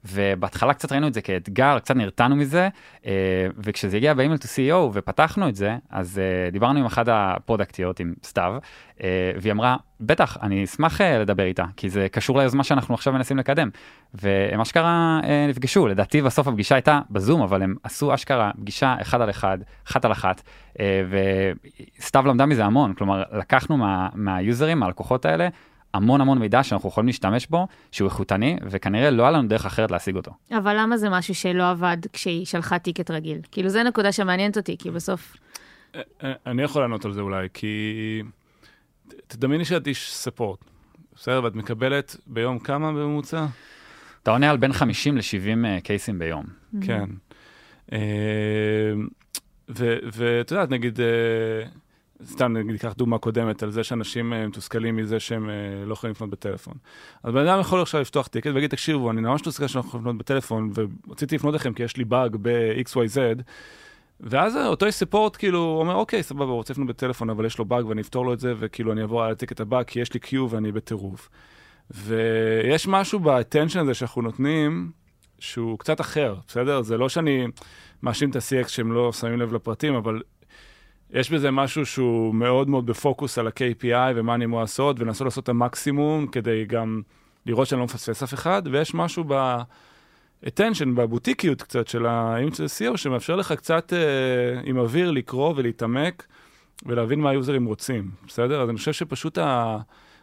ובהתחלה 0.04 0.74
קצת 0.74 0.92
ראינו 0.92 1.06
את 1.06 1.14
זה 1.14 1.20
כאתגר, 1.20 1.78
קצת 1.78 1.96
נרתענו 1.96 2.36
מזה, 2.36 2.68
אה, 3.06 3.46
וכשזה 3.58 3.96
הגיע 3.96 4.14
באימייל 4.14 4.40
to 4.40 4.44
CEO 4.44 4.90
ופתחנו 4.92 5.48
את 5.48 5.56
זה, 5.56 5.76
אז 5.90 6.18
אה, 6.18 6.50
דיברנו 6.50 6.78
עם 6.78 6.84
אחת 6.84 7.06
הפרודקטיות, 7.08 8.00
עם 8.00 8.14
סתיו, 8.24 8.54
אה, 9.02 9.32
והיא 9.36 9.52
אמרה, 9.52 9.76
בטח, 10.07 10.36
אני 10.42 10.64
אשמח 10.64 11.00
uh, 11.00 11.05
לדבר 11.05 11.44
איתה, 11.44 11.64
כי 11.76 11.90
זה 11.90 12.07
קשור 12.12 12.38
ליוזמה 12.38 12.64
שאנחנו 12.64 12.94
עכשיו 12.94 13.12
מנסים 13.12 13.38
לקדם. 13.38 13.68
והם 14.14 14.61
אשכרה 14.61 15.20
uh, 15.22 15.26
נפגשו, 15.48 15.86
לדעתי 15.86 16.22
בסוף 16.22 16.48
הפגישה 16.48 16.74
הייתה 16.74 17.00
בזום, 17.11 17.42
אבל 17.42 17.62
הם 17.62 17.74
עשו 17.82 18.14
אשכרה 18.14 18.50
פגישה 18.61 18.96
אחד 19.00 19.20
על 19.20 19.30
אחד, 19.30 19.59
אחת 19.88 20.05
על 20.05 20.12
אחת, 20.12 20.42
uh, 20.72 20.78
וסתיו 21.98 22.26
למדה 22.26 22.46
מזה 22.46 22.64
המון, 22.64 22.94
כלומר, 22.94 23.22
לקחנו 23.32 23.76
מה, 23.76 24.09
מהיוזרים, 24.14 24.78
מהלקוחות 24.78 25.24
האלה, 25.24 25.48
המון 25.94 26.20
המון 26.20 26.38
מידע 26.38 26.62
שאנחנו 26.62 26.88
יכולים 26.88 27.07
להשתמש 27.07 27.46
בו, 27.46 27.66
שהוא 27.92 28.09
איכותני, 28.09 28.57
וכנראה 28.70 29.11
לא 29.11 29.22
היה 29.22 29.30
לנו 29.30 29.48
דרך 29.48 29.66
אחרת 29.66 29.90
להשיג 29.90 30.16
אותו. 30.16 30.32
אבל 30.59 30.76
למה 30.78 30.96
זה 30.96 31.11
משהו 31.11 31.34
שלא 31.34 31.70
עבד 31.70 31.96
כשהיא 32.12 32.46
שלחה 32.46 32.78
טיקט 32.78 33.11
רגיל? 33.11 33.38
כאילו, 33.53 33.68
זו 33.68 33.82
נקודה 33.82 34.12
שמעניינת 34.12 34.57
אותי, 34.57 34.76
כי 34.78 34.90
בסוף... 34.90 35.36
אני 36.46 36.62
יכול 36.62 36.82
לענות 36.82 37.05
על 37.05 37.12
זה 37.12 37.20
אולי, 37.20 37.48
כי 37.55 38.22
תדמייני 39.26 39.64
שאת 39.64 39.86
איש 39.86 40.14
ספורט, 40.14 40.58
בסדר? 41.14 41.44
ואת 41.44 41.54
מקבלת 41.54 42.16
ביום 42.26 42.58
כמה 42.58 42.92
בממוצע? 42.92 43.46
אתה 44.22 44.30
עונה 44.30 44.50
על 44.50 44.56
בין 44.56 44.72
50 44.72 45.16
ל-70 45.16 45.80
קייסים 45.82 46.18
ביום. 46.18 46.44
כן. 46.80 47.04
ואת 50.14 50.50
יודעת, 50.50 50.70
נגיד, 50.70 50.98
סתם 52.26 52.52
נגיד, 52.52 52.70
ניקח 52.70 52.92
דוגמה 52.92 53.18
קודמת 53.18 53.62
על 53.62 53.70
זה 53.70 53.84
שאנשים 53.84 54.32
מתוסכלים 54.48 54.96
מזה 54.96 55.20
שהם 55.20 55.50
לא 55.86 55.92
יכולים 55.92 56.12
לפנות 56.12 56.30
בטלפון. 56.30 56.74
אז 57.22 57.34
בן 57.34 57.46
אדם 57.46 57.60
יכול 57.60 57.82
עכשיו 57.82 58.00
לפתוח 58.00 58.26
טיקט 58.26 58.46
ולהגיד, 58.46 58.70
תקשיבו, 58.70 59.10
אני 59.10 59.20
ממש 59.20 59.40
מתוסכל 59.40 59.66
שאני 59.66 59.82
לא 59.82 59.88
יכול 59.88 60.00
לפנות 60.00 60.18
בטלפון, 60.18 60.72
ורציתי 60.74 61.34
לפנות 61.34 61.54
לכם 61.54 61.72
כי 61.72 61.82
יש 61.82 61.96
לי 61.96 62.04
באג 62.04 62.36
ב-XYZ, 62.42 63.42
ואז 64.22 64.56
אותו 64.56 64.86
איש 64.86 64.94
ספורט 64.94 65.36
כאילו 65.36 65.76
אומר, 65.80 65.94
אוקיי, 65.94 66.22
סבבה, 66.22 66.44
הוא 66.44 66.54
רוצה 66.54 66.74
בטלפון, 66.86 67.30
אבל 67.30 67.46
יש 67.46 67.58
לו 67.58 67.64
באג 67.64 67.86
ואני 67.86 68.00
אפתור 68.00 68.24
לו 68.24 68.32
את 68.32 68.40
זה, 68.40 68.54
וכאילו 68.58 68.92
אני 68.92 69.02
אעבור 69.02 69.22
על 69.22 69.32
הטיקט 69.32 69.60
הבא, 69.60 69.82
כי 69.82 70.00
יש 70.00 70.14
לי 70.14 70.20
קיו 70.20 70.50
ואני 70.50 70.72
בטירוף. 70.72 71.28
ויש 71.90 72.88
משהו 72.88 73.18
באטנשן 73.18 73.78
הזה 73.78 73.94
שאנחנו 73.94 74.22
נותנים, 74.22 74.90
שהוא 75.38 75.78
קצת 75.78 76.00
אחר, 76.00 76.34
בסדר? 76.48 76.82
זה 76.82 76.98
לא 76.98 77.08
שאני 77.08 77.46
מאשים 78.02 78.30
את 78.30 78.36
ה-CX 78.36 78.68
שהם 78.68 78.92
לא 78.92 79.12
שמים 79.12 79.38
לב 79.38 79.52
לפרטים, 79.52 79.94
אבל 79.94 80.22
יש 81.10 81.30
בזה 81.30 81.50
משהו 81.50 81.86
שהוא 81.86 82.34
מאוד 82.34 82.68
מאוד 82.68 82.86
בפוקוס 82.86 83.38
על 83.38 83.46
ה-KPI 83.46 84.12
ומה 84.14 84.34
אני 84.34 84.44
אמור 84.44 84.60
לעשות, 84.60 85.00
ולנסות 85.00 85.24
לעשות 85.24 85.44
את 85.44 85.48
המקסימום 85.48 86.26
כדי 86.26 86.64
גם 86.64 87.02
לראות 87.46 87.68
שאני 87.68 87.78
לא 87.78 87.84
מפספס 87.84 88.22
אף 88.22 88.34
אחד, 88.34 88.62
ויש 88.72 88.94
משהו 88.94 89.24
ב... 89.28 89.56
attention, 90.47 90.86
בבוטיקיות 90.95 91.62
קצת 91.62 91.88
של 91.88 92.07
CEO, 92.07 92.97
שמאפשר 92.97 93.36
לך 93.36 93.53
קצת 93.53 93.93
אה, 93.93 94.61
עם 94.64 94.78
אוויר 94.78 95.11
לקרוא 95.11 95.53
ולהתעמק 95.57 96.26
ולהבין 96.86 97.20
מה 97.20 97.30
היוזרים 97.30 97.64
רוצים, 97.64 98.11
בסדר? 98.26 98.62
אז 98.62 98.68
אני 98.68 98.78
חושב 98.78 98.93
שפשוט 98.93 99.38
ה... 99.38 99.78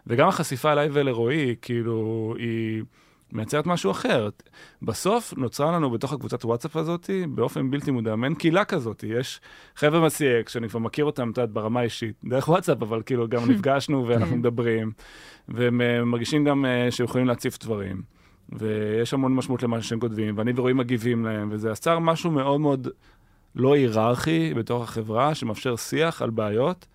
וגם 0.08 0.28
החשיפה 0.28 0.72
אליי 0.72 0.90
ולרועי, 0.92 1.56
כאילו, 1.62 2.34
היא 2.38 2.84
מייצרת 3.32 3.66
משהו 3.66 3.92
אחר. 3.92 4.30
בסוף 4.82 5.34
נוצרה 5.38 5.72
לנו 5.72 5.90
בתוך 5.90 6.14
הקבוצת 6.14 6.46
וואטסאפ 6.46 6.76
הזאת, 6.76 7.10
באופן 7.30 7.72
בלתי 7.72 7.92
מודע, 7.92 8.16
מעין 8.16 8.36
קהילה 8.36 8.66
כזאת. 8.66 9.04
יש 9.08 9.42
חבר'ה 9.76 10.00
מה-CX, 10.00 10.50
שאני 10.50 10.70
כבר 10.70 10.80
מכיר 10.80 11.06
אותם, 11.06 11.32
את 11.32 11.38
יודעת, 11.38 11.50
ברמה 11.54 11.82
אישית, 11.82 12.16
דרך 12.24 12.48
וואטסאפ, 12.48 12.82
אבל 12.82 13.02
כאילו 13.06 13.28
גם 13.28 13.42
נפגשנו 13.52 14.08
ואנחנו 14.08 14.38
מדברים, 14.38 14.92
והם 15.50 15.82
מרגישים 16.06 16.46
גם 16.46 16.66
uh, 16.66 16.92
שהם 16.92 17.06
יכולים 17.06 17.28
להציף 17.28 17.60
דברים. 17.60 18.19
ויש 18.52 19.14
המון 19.14 19.36
משמעות 19.36 19.64
למה 19.64 19.82
שהם 19.82 20.00
כותבים, 20.00 20.38
ואני 20.38 20.52
ורועי 20.56 20.74
מגיבים 20.74 21.26
להם, 21.26 21.50
וזה 21.52 21.70
יצר 21.70 22.00
משהו 22.00 22.32
מאוד 22.32 22.62
מאוד 22.62 22.88
לא 23.56 23.76
היררכי 23.76 24.54
בתוך 24.54 24.84
החברה, 24.84 25.36
שמאפשר 25.36 25.76
שיח 25.76 26.22
על 26.22 26.30
בעיות, 26.30 26.86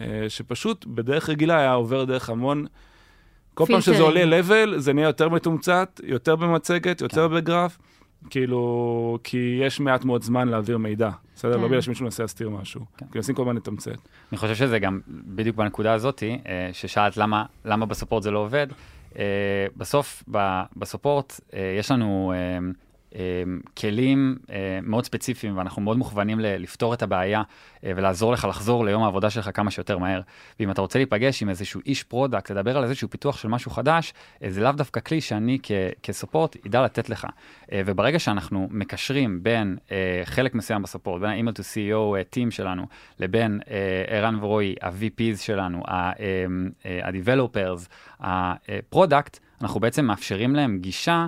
אה, 0.00 0.24
שפשוט 0.28 0.84
בדרך 0.86 1.28
רגילה 1.28 1.58
היה 1.58 1.72
עובר 1.72 2.04
דרך 2.04 2.30
המון... 2.30 2.66
כל 3.54 3.66
פעם 3.66 3.80
שזה 3.80 4.02
עולה 4.02 4.40
level, 4.40 4.78
זה 4.78 4.92
נהיה 4.92 5.06
יותר 5.06 5.28
מתומצת, 5.28 6.00
יותר 6.04 6.36
במצגת, 6.36 7.00
יותר 7.00 7.28
כן. 7.28 7.34
בגרף, 7.34 7.78
כאילו, 8.30 9.18
כי 9.24 9.58
יש 9.62 9.80
מעט 9.80 10.04
מאוד 10.04 10.22
זמן 10.22 10.48
להעביר 10.48 10.78
מידע. 10.78 11.10
בסדר? 11.36 11.50
לא 11.50 11.56
כן. 11.56 11.62
לא 11.62 11.68
בגלל 11.68 11.80
שמישהו 11.80 12.04
מנסה 12.04 12.22
להסתיר 12.22 12.50
משהו. 12.50 12.80
כן. 12.96 13.06
כי 13.12 13.18
מנסים 13.18 13.34
כל 13.34 13.42
הזמן 13.42 13.56
לתמצת. 13.56 13.96
אני 14.32 14.38
חושב 14.38 14.54
שזה 14.54 14.78
גם 14.78 15.00
בדיוק 15.08 15.56
בנקודה 15.56 15.92
הזאת, 15.92 16.22
אה, 16.22 16.70
ששאלת 16.72 17.16
למה, 17.16 17.44
למה 17.64 17.86
ב-support 17.86 18.22
זה 18.22 18.30
לא 18.30 18.38
עובד. 18.38 18.66
Uh, 19.12 19.16
בסוף, 19.76 20.24
ב-support, 20.76 21.32
uh, 21.32 21.56
יש 21.78 21.90
לנו 21.90 22.32
uh, 22.34 22.87
כלים 23.76 24.36
מאוד 24.82 25.04
ספציפיים, 25.04 25.58
ואנחנו 25.58 25.82
מאוד 25.82 25.98
מוכוונים 25.98 26.40
לפתור 26.40 26.94
את 26.94 27.02
הבעיה 27.02 27.42
ולעזור 27.82 28.32
לך 28.32 28.44
לחזור 28.44 28.84
ליום 28.84 29.02
העבודה 29.02 29.30
שלך 29.30 29.50
כמה 29.54 29.70
שיותר 29.70 29.98
מהר. 29.98 30.20
ואם 30.60 30.70
אתה 30.70 30.80
רוצה 30.80 30.98
להיפגש 30.98 31.42
עם 31.42 31.48
איזשהו 31.48 31.80
איש 31.86 32.02
product, 32.02 32.50
לדבר 32.50 32.78
על 32.78 32.84
איזשהו 32.84 33.10
פיתוח 33.10 33.36
של 33.36 33.48
משהו 33.48 33.70
חדש, 33.70 34.14
זה 34.48 34.60
לאו 34.60 34.72
דווקא 34.72 35.00
כלי 35.00 35.20
שאני 35.20 35.58
כ-support 36.02 36.56
ידע 36.66 36.82
לתת 36.82 37.08
לך. 37.08 37.26
וברגע 37.74 38.18
שאנחנו 38.18 38.68
מקשרים 38.70 39.42
בין 39.42 39.76
חלק 40.24 40.54
מסוים 40.54 40.82
ב-support, 40.82 41.22
בין 41.22 41.30
ה-email 41.30 41.52
to 41.52 41.60
CEO 41.60 42.34
team 42.34 42.50
שלנו, 42.50 42.86
לבין 43.18 43.60
ערן 44.06 44.38
ורועי, 44.40 44.74
ה-VPs 44.82 45.36
שלנו, 45.36 45.82
ה-developers, 45.86 47.88
ה-product, 48.20 49.38
אנחנו 49.62 49.80
בעצם 49.80 50.04
מאפשרים 50.04 50.56
להם 50.56 50.78
גישה 50.78 51.12
אה, 51.12 51.26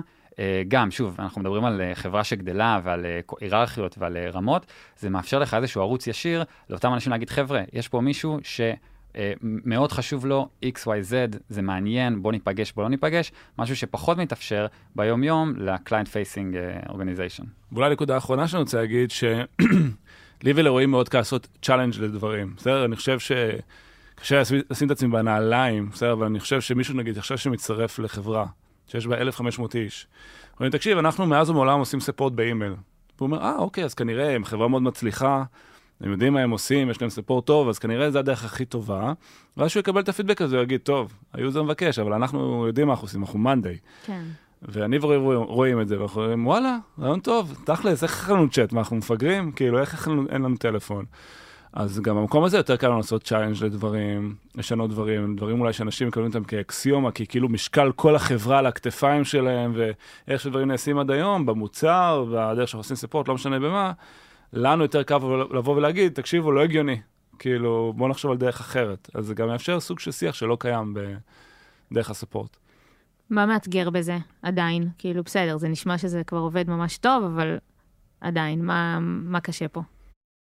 גם, 0.67 0.91
שוב, 0.91 1.15
אנחנו 1.19 1.41
מדברים 1.41 1.65
על 1.65 1.81
אה, 1.81 1.95
חברה 1.95 2.23
שגדלה 2.23 2.79
ועל 2.83 3.05
אה, 3.05 3.19
היררכיות 3.39 3.95
ועל 3.97 4.17
רמות, 4.17 4.65
זה 4.99 5.09
מאפשר 5.09 5.39
לך 5.39 5.53
איזשהו 5.53 5.81
ערוץ 5.81 6.07
ישיר 6.07 6.43
לאותם 6.69 6.93
אנשים 6.93 7.11
להגיד, 7.11 7.29
חבר'ה, 7.29 7.61
יש 7.73 7.87
פה 7.87 8.01
מישהו 8.01 8.39
ש... 8.43 8.61
מאוד 9.41 9.91
חשוב 9.91 10.25
לו, 10.25 10.49
XYZ, 10.65 11.37
זה 11.49 11.61
מעניין, 11.61 12.21
בוא 12.21 12.31
ניפגש, 12.31 12.71
בוא 12.71 12.83
לא 12.83 12.89
ניפגש, 12.89 13.31
משהו 13.57 13.75
שפחות 13.75 14.17
מתאפשר 14.17 14.67
ביום-יום 14.95 15.53
ל-client 15.57 16.07
facing 16.07 16.55
organization. 16.89 17.43
ואולי 17.71 17.89
נקודה 17.89 18.17
אחרונה 18.17 18.47
שאני 18.47 18.61
רוצה 18.61 18.77
להגיד, 18.77 19.11
שלי 19.11 20.53
ולרועי 20.55 20.91
מאוד 20.91 21.09
קל 21.09 21.17
לעשות 21.17 21.47
challenge 21.61 21.93
לדברים. 21.99 22.53
בסדר? 22.57 22.85
אני 22.85 22.95
חושב 22.95 23.19
ש... 23.19 23.31
קשה 24.21 24.41
לשים 24.69 24.87
את 24.87 24.91
עצמי 24.91 25.09
בנעליים, 25.09 25.89
בסדר? 25.89 26.13
אבל 26.13 26.25
אני 26.25 26.39
חושב 26.39 26.61
שמישהו, 26.61 26.95
נגיד, 26.95 27.17
עכשיו 27.17 27.37
שמצטרף 27.37 27.99
לחברה, 27.99 28.45
שיש 28.91 29.07
בה 29.07 29.17
1,500 29.17 29.75
איש. 29.75 30.07
אומרים, 30.53 30.71
תקשיב, 30.71 30.97
אנחנו 30.97 31.25
מאז 31.25 31.49
ומעולם 31.49 31.79
עושים 31.79 31.99
support 31.99 32.33
באימייל. 32.33 32.71
הוא 32.71 33.25
אומר, 33.25 33.41
אה, 33.41 33.55
אוקיי, 33.57 33.83
אז 33.83 33.93
כנראה 33.93 34.35
הם 34.35 34.45
חברה 34.45 34.67
מאוד 34.67 34.81
מצליחה, 34.81 35.43
הם 36.01 36.11
יודעים 36.11 36.33
מה 36.33 36.39
הם 36.39 36.51
עושים, 36.51 36.89
יש 36.89 37.01
להם 37.01 37.09
support 37.09 37.45
טוב, 37.45 37.69
אז 37.69 37.79
כנראה 37.79 38.11
זו 38.11 38.19
הדרך 38.19 38.45
הכי 38.45 38.65
טובה. 38.65 39.13
ואז 39.57 39.71
שהוא 39.71 39.79
יקבל 39.79 40.01
את 40.01 40.09
הפידבק 40.09 40.41
הזה, 40.41 40.55
הוא 40.55 40.63
יגיד, 40.63 40.81
טוב, 40.81 41.13
ה-user 41.33 41.63
מבקש, 41.63 41.99
אבל 41.99 42.13
אנחנו 42.13 42.67
יודעים 42.67 42.87
מה 42.87 42.93
אנחנו 42.93 43.05
עושים, 43.05 43.21
אנחנו 43.21 43.39
מאנדיי. 43.39 43.77
כן. 44.05 44.23
ואני 44.61 44.97
ורועי 45.01 45.35
רואים 45.35 45.81
את 45.81 45.87
זה, 45.87 45.99
ואנחנו 45.99 46.21
אומרים, 46.21 46.47
וואלה, 46.47 46.77
רעיון 46.99 47.19
טוב, 47.19 47.61
תכלס, 47.65 48.03
איך 48.03 48.29
אין 48.29 48.37
לנו 48.37 48.49
צ'אט, 48.49 48.73
מה, 48.73 48.79
אנחנו 48.79 48.95
מפגרים? 48.95 49.51
כאילו, 49.51 49.79
איך 49.79 50.07
אין 50.07 50.41
לנו 50.41 50.57
טלפון? 50.57 51.05
אז 51.73 51.99
גם 51.99 52.15
במקום 52.15 52.43
הזה 52.43 52.57
יותר 52.57 52.75
קל 52.75 52.87
לעשות 52.87 53.23
צ'יינג' 53.23 53.63
לדברים, 53.63 54.35
לשנות 54.55 54.89
דברים, 54.89 55.35
דברים 55.35 55.59
אולי 55.59 55.73
שאנשים 55.73 56.07
מקבלים 56.07 56.27
אותם 56.27 56.43
כאקסיומה, 56.43 57.11
כי 57.11 57.27
כאילו 57.27 57.49
משקל 57.49 57.91
כל 57.91 58.15
החברה 58.15 58.59
על 58.59 58.65
הכתפיים 58.65 59.23
שלהם, 59.23 59.73
ואיך 59.75 60.41
שדברים 60.41 60.67
נעשים 60.67 60.99
עד 60.99 61.11
היום, 61.11 61.45
במוצר, 61.45 62.25
והדרך 62.29 62.67
שאנחנו 62.67 62.79
עושים 62.79 62.95
ספורט, 62.95 63.27
לא 63.27 63.33
משנה 63.33 63.59
במה, 63.59 63.91
לנו 64.53 64.83
יותר 64.83 65.03
קל 65.03 65.15
לבוא 65.51 65.75
ולהגיד, 65.75 66.13
תקשיבו, 66.13 66.51
לא 66.51 66.61
הגיוני, 66.63 67.01
כאילו, 67.39 67.93
בואו 67.95 68.09
נחשוב 68.09 68.31
על 68.31 68.37
דרך 68.37 68.59
אחרת. 68.59 69.09
אז 69.13 69.25
זה 69.25 69.33
גם 69.33 69.47
מאפשר 69.47 69.79
סוג 69.79 69.99
של 69.99 70.11
שיח 70.11 70.35
שלא 70.35 70.57
קיים 70.59 70.93
בדרך 71.91 72.09
הספורט. 72.09 72.57
מה 73.29 73.45
מאתגר 73.45 73.89
בזה 73.89 74.17
עדיין? 74.41 74.89
כאילו, 74.97 75.23
בסדר, 75.23 75.57
זה 75.57 75.67
נשמע 75.67 75.97
שזה 75.97 76.23
כבר 76.23 76.39
עובד 76.39 76.69
ממש 76.69 76.97
טוב, 76.97 77.23
אבל 77.23 77.57
עדיין, 78.21 78.65
מה, 78.65 78.99
מה 79.01 79.39
קשה 79.39 79.67
פה? 79.67 79.81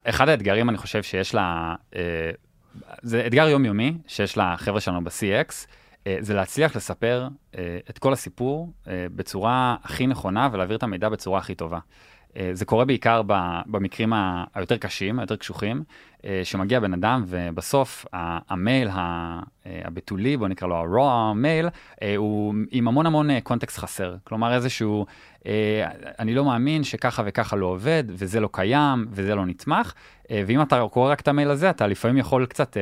אחד 0.05 0.28
האתגרים 0.28 0.68
אני 0.68 0.78
חושב 0.78 1.02
שיש 1.02 1.34
לה, 1.34 1.74
אה, 1.96 2.30
זה 3.02 3.26
אתגר 3.26 3.48
יומיומי 3.48 3.98
שיש 4.07 4.38
לחבר'ה 4.38 4.80
שלנו 4.80 5.05
ב-CX, 5.05 5.66
אה, 6.07 6.16
זה 6.20 6.34
להצליח 6.34 6.76
לספר 6.76 7.28
אה, 7.59 7.78
את 7.90 7.98
כל 7.98 8.12
הסיפור 8.12 8.72
בצורה 8.86 9.76
הכי 9.82 10.07
נכונה 10.07 10.48
ולהעביר 10.52 10.76
את 10.76 10.82
המידע 10.82 11.09
בצורה 11.09 11.38
הכי 11.38 11.55
טובה. 11.55 11.78
אה, 12.37 12.51
זה 12.53 12.64
קורה 12.64 12.85
בעיקר 12.85 13.22
במקרים 13.66 14.12
היותר 14.55 14.76
קשים, 14.76 15.18
היותר 15.18 15.37
קשוחים, 15.37 15.82
אה, 16.24 16.41
שמגיע 16.45 16.80
בן 16.80 16.93
אדם 16.93 17.24
ובסוף 17.26 18.07
המייל 18.49 18.89
אה, 18.89 19.41
הבתולי, 19.66 20.37
בוא 20.37 20.49
נקרא 20.49 20.68
לו 20.68 20.76
ה-raw 20.76 21.35
מייל, 21.35 21.68
הוא 22.16 22.55
עם 22.70 22.89
המון 22.89 23.07
המון 23.07 23.41
קונטקסט 23.41 23.78
חסר. 23.78 24.16
כלומר 24.24 24.55
איזשהו, 24.55 25.07
אני 26.18 26.35
לא 26.35 26.45
מאמין 26.45 26.85
שככה 26.85 27.22
וככה 27.26 27.57
לא 27.57 27.66
עובד, 27.66 28.05
וזה 28.09 28.41
לא 28.41 28.49
קיים, 28.53 29.07
וזה 29.11 29.35
לא 29.35 29.47
נתמך, 29.47 29.93
ואם 30.30 30.62
אתה 30.62 30.87
קורא 30.91 31.12
רק 31.12 31.20
את 31.20 31.28
המייל 31.28 31.51
הזה, 31.51 31.70
אתה 31.70 31.87
לפעמים 31.87 32.16
יכול 32.16 32.47
קצת 32.47 32.76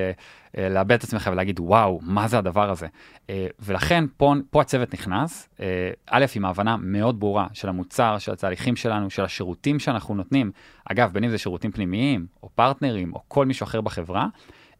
לאבד 0.58 0.92
את 0.92 1.04
עצמך 1.04 1.30
ולהגיד, 1.32 1.60
וואו, 1.60 2.00
מה 2.02 2.28
זה 2.28 2.38
הדבר 2.38 2.70
הזה? 2.70 2.86
אה, 3.30 3.46
ולכן 3.60 4.04
פה, 4.16 4.34
פה 4.50 4.60
הצוות 4.60 4.94
נכנס, 4.94 5.48
אה, 5.60 5.90
א', 6.06 6.24
עם 6.34 6.44
ההבנה 6.44 6.76
מאוד 6.76 7.20
ברורה 7.20 7.46
של 7.52 7.68
המוצר, 7.68 8.18
של 8.18 8.32
התהליכים 8.32 8.76
שלנו, 8.76 9.10
של 9.10 9.24
השירותים 9.24 9.78
שאנחנו 9.78 10.14
נותנים, 10.14 10.50
אגב, 10.84 11.12
בין 11.12 11.24
אם 11.24 11.30
זה 11.30 11.38
שירותים 11.38 11.72
פנימיים, 11.72 12.26
או 12.42 12.48
פרטנרים, 12.54 13.14
או 13.14 13.20
כל 13.28 13.46
מישהו 13.46 13.64
אחר 13.64 13.80
בחברה, 13.80 14.26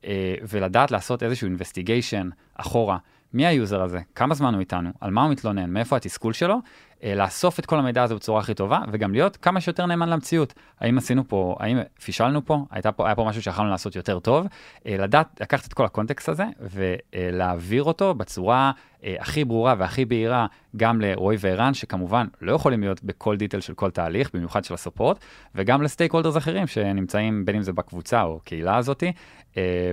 אה, 0.05 0.35
ולדעת 0.49 0.91
לעשות 0.91 1.23
איזשהו 1.23 1.49
investigation 1.49 2.27
אחורה. 2.55 2.99
מי 3.35 3.47
ה-user 3.47 3.83
הזה? 3.83 4.01
כמה 4.15 4.35
זמן 4.35 4.55
הוא 4.55 4.61
איתנו? 4.61 4.91
על 5.01 5.11
מה 5.11 5.23
הוא 5.23 5.31
מתלונן? 5.31 5.71
מאיפה 5.71 5.97
התסכול 5.97 6.33
שלו? 6.33 6.59
אה, 7.05 7.15
לאסוף 7.15 7.59
את 7.59 7.67
כל 7.67 7.79
המידע 7.79 8.03
הזה 8.03 8.15
בצורה 8.15 8.41
הכי 8.41 8.55
טובה, 8.55 8.81
וגם 8.93 9.13
להיות 9.13 9.37
כמה 9.37 9.61
שיותר 9.61 9.87
נאמן 9.87 10.09
למציאות. 10.09 10.55
האם 10.81 10.99
עשינו 10.99 11.29
פה, 11.29 11.57
האם 11.61 11.79
פישלנו 12.05 12.47
פה? 12.47 12.65
הייתה 12.71 12.93
פה, 12.93 13.07
היה 13.07 13.15
פה 13.15 13.25
משהו 13.25 13.43
שיכולנו 13.43 13.71
לעשות 13.71 13.97
יותר 13.97 14.19
טוב? 14.19 14.47
אה, 14.87 14.97
לדעת, 14.99 15.41
לקחת 15.41 15.67
את 15.67 15.73
כל 15.73 15.85
ה-context 15.85 16.29
הזה 16.29 16.45
ולהעביר 16.61 17.83
אותו 17.83 18.15
בצורה 18.15 18.73
אה, 19.05 19.15
הכי 19.19 19.45
ברורה 19.45 19.75
והכי 19.79 20.05
בהירה 20.05 20.47
גם 20.77 21.01
לרועי 21.01 21.37
וערן, 21.41 21.75
שכמובן 21.75 22.27
לא 22.41 22.53
יכולים 22.53 22.81
להיות 22.81 23.05
בכל 23.05 23.37
detail 23.37 23.61
של 23.61 23.75
כל 23.75 23.91
תהליך, 23.91 24.31
במיוחד 24.35 24.65
של 24.65 24.75
ה-support, 24.75 25.25
וגם 25.55 25.83
ל-stakeholders 25.83 26.37
אחרים 26.37 26.67
שנמצאים 26.67 27.45
בין 27.45 27.57
אם 27.57 27.63
זה 27.63 27.73
בקבוצה 27.73 28.23
או 28.23 28.41
קהילה 28.45 28.77
הזאתי, 28.77 29.13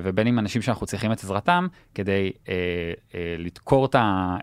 ובין 0.04 0.28
אם 0.28 0.40
אנשים 0.40 0.62
שאנחנו 0.62 0.86
צריכים 0.86 1.12
את 1.12 1.24
עזרתם 1.24 1.68
כדי 1.96 2.32
לחקור 3.38 3.88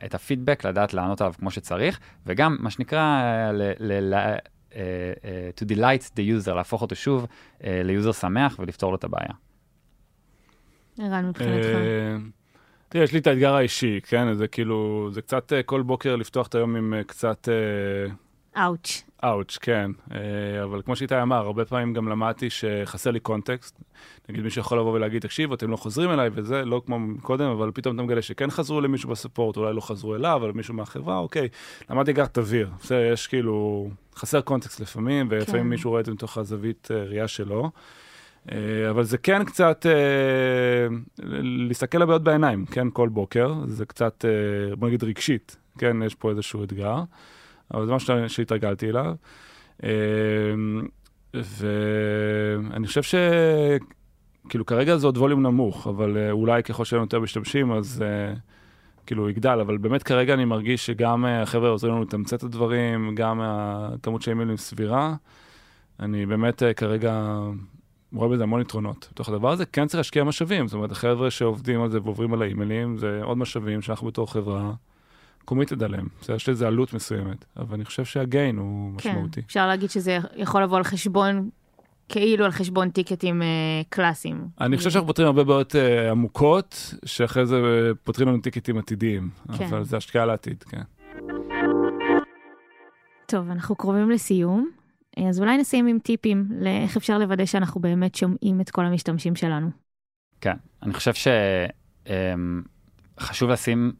את 0.04 0.14
הפידבק, 0.14 0.64
לדעת 0.64 0.94
לענות 0.94 1.20
עליו 1.20 1.34
כמו 1.38 1.50
שצריך, 1.50 2.00
וגם 2.26 2.55
מה 2.58 2.70
שנקרא, 2.70 3.22
ל, 3.52 3.72
ל, 3.78 4.14
ל, 4.14 4.36
to 5.60 5.64
delight 5.68 6.10
the 6.16 6.46
user, 6.46 6.54
להפוך 6.54 6.82
אותו 6.82 6.94
שוב 6.94 7.26
ל-user 7.64 8.12
שמח 8.12 8.56
ולפתור 8.58 8.90
לו 8.90 8.96
את 8.96 9.04
הבעיה. 9.04 9.32
ערן 11.00 11.28
מבחינתך. 11.28 11.68
תראה, 12.88 13.04
יש 13.04 13.12
לי 13.12 13.18
את 13.18 13.26
האתגר 13.26 13.54
האישי, 13.54 14.00
כן? 14.02 14.34
זה 14.34 14.48
כאילו, 14.48 15.08
זה 15.12 15.22
קצת 15.22 15.52
כל 15.66 15.82
בוקר 15.82 16.16
לפתוח 16.16 16.46
את 16.46 16.54
היום 16.54 16.76
עם 16.76 16.94
קצת... 17.06 17.48
אאוץ'. 18.56 19.02
אאוץ', 19.26 19.58
כן. 19.60 19.90
אה, 20.14 20.18
אבל 20.64 20.82
כמו 20.82 20.96
שאיתי 20.96 21.22
אמר, 21.22 21.36
הרבה 21.36 21.64
פעמים 21.64 21.92
גם 21.92 22.08
למדתי 22.08 22.50
שחסר 22.50 23.10
לי 23.10 23.20
קונטקסט. 23.20 23.80
נגיד 24.28 24.44
מישהו 24.44 24.60
יכול 24.60 24.78
לבוא 24.78 24.92
ולהגיד, 24.92 25.22
תקשיב, 25.22 25.52
אתם 25.52 25.70
לא 25.70 25.76
חוזרים 25.76 26.10
אליי 26.10 26.30
וזה, 26.32 26.64
לא 26.64 26.82
כמו 26.86 26.98
קודם, 27.22 27.50
אבל 27.50 27.70
פתאום 27.74 27.94
אתה 27.94 28.02
מגלה 28.02 28.22
שכן 28.22 28.50
חזרו 28.50 28.80
למישהו 28.80 29.10
בספורט, 29.10 29.56
אולי 29.56 29.74
לא 29.74 29.80
חזרו 29.80 30.14
אליו, 30.14 30.36
אבל 30.36 30.52
מישהו 30.52 30.74
מהחברה, 30.74 31.18
אוקיי. 31.18 31.48
למדתי 31.90 32.12
גם 32.12 32.26
תבהיר. 32.32 32.70
בסדר, 32.80 33.12
יש 33.12 33.26
כאילו, 33.26 33.88
חסר 34.16 34.40
קונטקסט 34.40 34.80
לפעמים, 34.80 35.26
ולפעמים 35.30 35.62
כן. 35.62 35.68
מישהו 35.68 35.90
רואה 35.90 36.00
את 36.00 36.06
זה 36.06 36.12
מתוך 36.12 36.38
הזווית 36.38 36.88
אה, 36.90 37.04
ראייה 37.04 37.28
שלו. 37.28 37.70
אה, 38.52 38.90
אבל 38.90 39.02
זה 39.02 39.18
כן 39.18 39.44
קצת 39.44 39.86
להסתכל 41.42 41.98
לבעיות 41.98 42.22
בעיניים, 42.22 42.66
כן, 42.66 42.90
כל 42.92 43.08
בוקר. 43.08 43.54
זה 43.66 43.86
קצת, 43.86 44.24
בוא 44.78 44.88
נגיד 44.88 45.04
רגשית, 45.04 45.56
כן, 45.78 46.02
יש 46.02 46.14
פה 46.14 46.30
איזשהו 46.30 46.64
אתגר. 46.64 47.02
אבל 47.74 47.86
זה 47.86 47.92
משהו 47.92 48.28
שהתרגלתי 48.28 48.88
אליו. 48.88 49.14
אמ, 49.82 49.88
ואני 51.34 52.86
חושב 52.86 53.02
שכאילו 53.02 54.66
כרגע 54.66 54.96
זה 54.96 55.06
עוד 55.06 55.18
ווליום 55.18 55.42
נמוך, 55.42 55.86
אבל 55.86 56.16
אה, 56.16 56.30
אולי 56.30 56.62
ככל 56.62 56.84
שיהיו 56.84 57.00
יותר 57.00 57.20
משתמשים 57.20 57.72
אז 57.72 58.04
uh, 58.04 58.38
כאילו 59.06 59.30
יגדל, 59.30 59.58
אבל 59.60 59.76
באמת 59.78 60.02
כרגע 60.02 60.34
אני 60.34 60.44
מרגיש 60.44 60.86
שגם 60.86 61.24
uh, 61.24 61.28
החבר'ה 61.28 61.68
עוזרים 61.68 61.94
לנו 61.94 62.02
לתמצת 62.02 62.38
את 62.38 62.42
הדברים, 62.42 63.14
גם 63.14 63.40
הכמות 63.42 64.22
של 64.22 64.30
אימיילים 64.30 64.56
סבירה. 64.56 65.14
אני 66.00 66.26
באמת 66.26 66.62
כרגע 66.76 67.38
רואה 68.12 68.28
בזה 68.28 68.42
המון 68.42 68.60
יתרונות. 68.60 69.08
בתוך 69.12 69.28
הדבר 69.28 69.50
הזה 69.50 69.66
כן 69.66 69.86
צריך 69.86 69.98
להשקיע 69.98 70.24
משאבים, 70.24 70.68
זאת 70.68 70.74
אומרת, 70.74 70.90
החבר'ה 70.92 71.30
שעובדים 71.30 71.82
על 71.82 71.90
זה 71.90 71.98
ועוברים 72.02 72.34
על 72.34 72.42
האימיילים, 72.42 72.96
זה 72.96 73.20
עוד 73.22 73.38
משאבים 73.38 73.82
שאנחנו 73.82 74.06
בתור 74.06 74.32
חברה 74.32 74.72
קומיטד 75.46 75.82
עליהם. 75.82 76.08
בסדר, 76.20 76.36
יש 76.36 76.48
לזה 76.48 76.66
עלות 76.66 76.92
מסוימת, 76.92 77.44
אבל 77.56 77.74
אני 77.74 77.84
חושב 77.84 78.04
שהגיין 78.04 78.56
הוא 78.56 78.98
כן, 78.98 79.10
משמעותי. 79.10 79.40
אפשר 79.46 79.66
להגיד 79.66 79.90
שזה 79.90 80.18
יכול 80.36 80.62
לבוא 80.62 80.76
על 80.76 80.84
חשבון, 80.84 81.50
כאילו 82.08 82.44
על 82.44 82.50
חשבון 82.50 82.90
טיקטים 82.90 83.42
אה, 83.42 83.46
קלאסיים. 83.88 84.48
אני 84.60 84.76
חושב 84.76 84.90
שאנחנו 84.90 85.06
פותרים 85.06 85.26
הרבה 85.26 85.44
בעיות 85.44 85.76
אה, 85.76 86.10
עמוקות, 86.10 86.94
שאחרי 87.04 87.46
זה 87.46 87.56
אה, 87.56 87.94
פותרים 88.04 88.28
לנו 88.28 88.38
טיקטים 88.38 88.78
עתידיים, 88.78 89.30
כן. 89.58 89.64
אבל 89.64 89.84
זה 89.84 89.96
השקעה 89.96 90.26
לעתיד, 90.26 90.62
כן. 90.62 90.82
טוב, 93.26 93.50
אנחנו 93.50 93.76
קרובים 93.76 94.10
לסיום, 94.10 94.70
אז 95.28 95.40
אולי 95.40 95.56
נשים 95.56 95.86
עם 95.86 95.98
טיפים 95.98 96.48
לאיך 96.60 96.96
אפשר 96.96 97.18
לוודא 97.18 97.44
שאנחנו 97.44 97.80
באמת 97.80 98.14
שומעים 98.14 98.60
את 98.60 98.70
כל 98.70 98.86
המשתמשים 98.86 99.36
שלנו. 99.36 99.70
כן, 100.40 100.56
אני 100.82 100.94
חושב 100.94 101.12
שחשוב 103.18 103.48
אמ, 103.48 103.52
לשים 103.52 103.92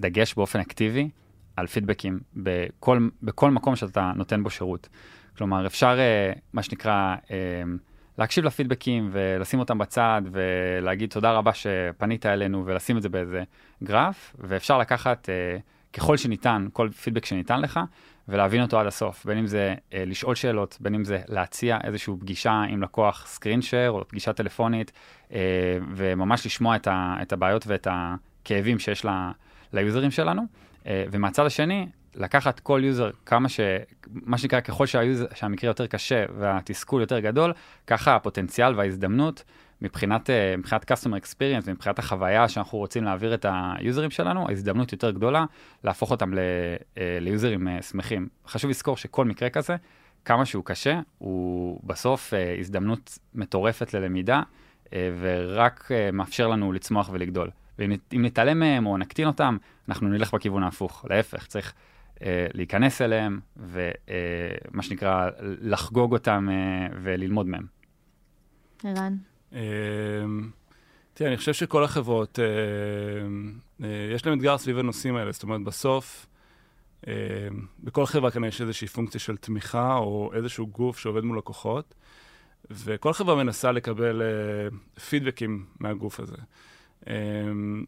דגש 0.00 0.34
באופן 0.34 0.60
אקטיבי 0.60 1.10
על 1.56 1.66
פידבקים 1.66 2.20
בכל, 2.36 3.08
בכל 3.22 3.50
מקום 3.50 3.76
שאתה 3.76 4.12
נותן 4.16 4.42
בו 4.42 4.50
שירות. 4.50 4.88
כלומר, 5.38 5.66
אפשר, 5.66 5.98
uh, 6.34 6.38
מה 6.52 6.62
שנקרא, 6.62 7.16
uh, 7.26 7.30
להקשיב 8.18 8.44
לפידבקים 8.44 9.08
ולשים 9.12 9.58
אותם 9.60 9.78
בצד 9.78 10.22
ולהגיד 10.32 11.10
תודה 11.10 11.32
רבה 11.32 11.50
שפנית 11.54 12.26
אלינו 12.26 12.66
ולשים 12.66 12.96
את 12.96 13.02
זה 13.02 13.08
באיזה 13.08 13.42
גרף, 13.82 14.36
ואפשר 14.38 14.78
לקחת 14.78 15.28
uh, 15.28 15.62
ככל 15.92 16.16
שניתן, 16.16 16.66
כל 16.72 16.88
פידבק 17.02 17.24
שניתן 17.24 17.60
לך, 17.60 17.80
ולהבין 18.28 18.62
אותו 18.62 18.80
עד 18.80 18.86
הסוף, 18.86 19.26
בין 19.26 19.38
אם 19.38 19.46
זה 19.46 19.74
uh, 19.74 19.94
לשאול 20.06 20.34
שאלות, 20.34 20.78
בין 20.80 20.94
אם 20.94 21.04
זה 21.04 21.20
להציע 21.28 21.78
איזושהי 21.84 22.14
פגישה 22.20 22.62
עם 22.68 22.82
לקוח 22.82 23.26
סקרין 23.26 23.62
שייר 23.62 23.90
או 23.90 24.08
פגישה 24.08 24.32
טלפונית, 24.32 24.92
uh, 25.28 25.32
וממש 25.90 26.46
לשמוע 26.46 26.76
את, 26.76 26.86
ה, 26.86 27.16
את 27.22 27.32
הבעיות 27.32 27.66
ואת 27.66 27.86
הכאבים 27.90 28.78
שיש 28.78 29.04
לה, 29.04 29.32
ליוזרים 29.72 30.10
שלנו, 30.10 30.42
אה, 30.86 31.04
ומהצד 31.12 31.46
השני, 31.46 31.86
לקחת 32.14 32.60
כל 32.60 32.80
user 32.84 33.10
כמה 33.26 33.48
ש... 33.48 33.60
מה 34.06 34.38
שנקרא, 34.38 34.60
ככל 34.60 34.86
שה-user, 34.86 35.26
שהמקרה 35.34 35.70
יותר 35.70 35.86
קשה 35.86 36.24
והתסכול 36.38 37.00
יותר 37.00 37.20
גדול, 37.20 37.52
ככה 37.86 38.16
הפוטנציאל 38.16 38.74
וההזדמנות 38.74 39.44
מבחינת, 39.82 40.30
אה, 40.30 40.54
מבחינת 40.58 40.92
customer 40.92 41.24
experience 41.24 41.62
ומבחינת 41.64 41.98
החוויה 41.98 42.48
שאנחנו 42.48 42.78
רוצים 42.78 43.04
להעביר 43.04 43.34
את 43.34 43.46
היוזרים 43.48 44.10
שלנו, 44.10 44.48
ההזדמנות 44.48 44.92
יותר 44.92 45.10
גדולה 45.10 45.44
להפוך 45.84 46.10
אותם 46.10 46.34
ל, 46.34 46.38
אה, 46.98 47.18
ליוזרים 47.20 47.68
שמחים. 47.80 48.28
חשוב 48.46 48.70
לזכור 48.70 48.96
שכל 48.96 49.24
מקרה 49.24 49.50
כזה, 49.50 49.76
כמה 50.24 50.44
שהוא 50.44 50.64
קשה, 50.64 51.00
הוא 51.18 51.80
בסוף 51.84 52.32
הזדמנות 52.58 53.18
מטורפת 53.34 53.94
ללמידה, 53.94 54.42
ורק 55.20 55.90
מאפשר 56.12 56.48
לנו 56.48 56.72
לצמוח 56.72 57.10
ולגדול. 57.12 57.50
ואם 57.80 58.24
נתעלם 58.24 58.58
מהם 58.58 58.86
או 58.86 58.98
נקטין 58.98 59.26
אותם, 59.26 59.56
אנחנו 59.88 60.08
נלך 60.08 60.34
בכיוון 60.34 60.62
ההפוך. 60.62 61.04
להפך, 61.10 61.46
צריך 61.46 61.72
אה, 62.22 62.46
להיכנס 62.54 63.02
אליהם, 63.02 63.40
ומה 63.56 63.82
אה, 64.76 64.82
שנקרא, 64.82 65.30
לחגוג 65.40 66.12
אותם 66.12 66.48
אה, 66.50 66.96
וללמוד 67.02 67.46
מהם. 67.46 67.66
ערן? 68.84 69.16
אה, 69.52 69.60
תראה, 71.14 71.30
אני 71.30 71.36
חושב 71.36 71.52
שכל 71.52 71.84
החברות, 71.84 72.38
אה, 72.38 72.44
אה, 73.86 74.12
יש 74.14 74.26
להם 74.26 74.38
אתגר 74.38 74.58
סביב 74.58 74.78
הנושאים 74.78 75.16
האלה. 75.16 75.32
זאת 75.32 75.42
אומרת, 75.42 75.60
בסוף, 75.64 76.26
אה, 77.08 77.12
בכל 77.84 78.06
חברה 78.06 78.30
כאן 78.30 78.44
יש 78.44 78.60
איזושהי 78.60 78.88
פונקציה 78.88 79.20
של 79.20 79.36
תמיכה, 79.36 79.96
או 79.96 80.30
איזשהו 80.34 80.66
גוף 80.66 80.98
שעובד 80.98 81.24
מול 81.24 81.38
לקוחות, 81.38 81.94
וכל 82.70 83.12
חברה 83.12 83.34
מנסה 83.34 83.72
לקבל 83.72 84.22
אה, 84.22 85.00
פידבקים 85.00 85.66
מהגוף 85.80 86.20
הזה. 86.20 86.36
אמ, 87.06 87.84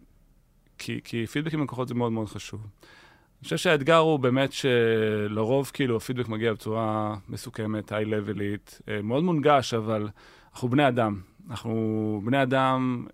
כי, 0.79 1.01
כי 1.05 1.27
פידבק 1.27 1.55
עם 1.55 1.63
לקוחות 1.63 1.89
זה 1.89 1.95
מאוד 1.95 2.13
מאוד 2.13 2.29
חשוב. 2.29 2.61
אני 2.61 3.45
חושב 3.45 3.57
שהאתגר 3.57 3.97
הוא 3.97 4.19
באמת 4.19 4.51
שלרוב 4.53 5.71
כאילו 5.75 5.97
הפידבק 5.97 6.29
מגיע 6.29 6.53
בצורה 6.53 7.17
מסוכמת, 7.29 7.93
היי-לבלית, 7.93 8.81
אה, 8.89 9.03
מאוד 9.03 9.25
מונגש, 9.25 9.75
אבל 9.75 10.09
אנחנו 10.53 10.69
בני 10.69 10.89
אדם. 10.89 11.21
אנחנו 11.51 12.23
בני 12.25 12.43
אדם, 12.43 13.07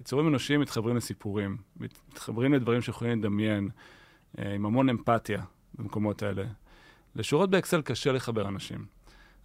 יצורים 0.00 0.28
אנושיים 0.28 0.60
מתחברים 0.60 0.96
לסיפורים, 0.96 1.56
מתחברים 1.76 2.54
לדברים 2.54 2.82
שיכולים 2.82 3.18
לדמיין, 3.18 3.68
אה, 4.38 4.54
עם 4.54 4.66
המון 4.66 4.88
אמפתיה 4.88 5.42
במקומות 5.74 6.22
האלה. 6.22 6.44
לשורות 7.16 7.50
באקסל 7.50 7.82
קשה 7.82 8.12
לחבר 8.12 8.48
אנשים. 8.48 8.86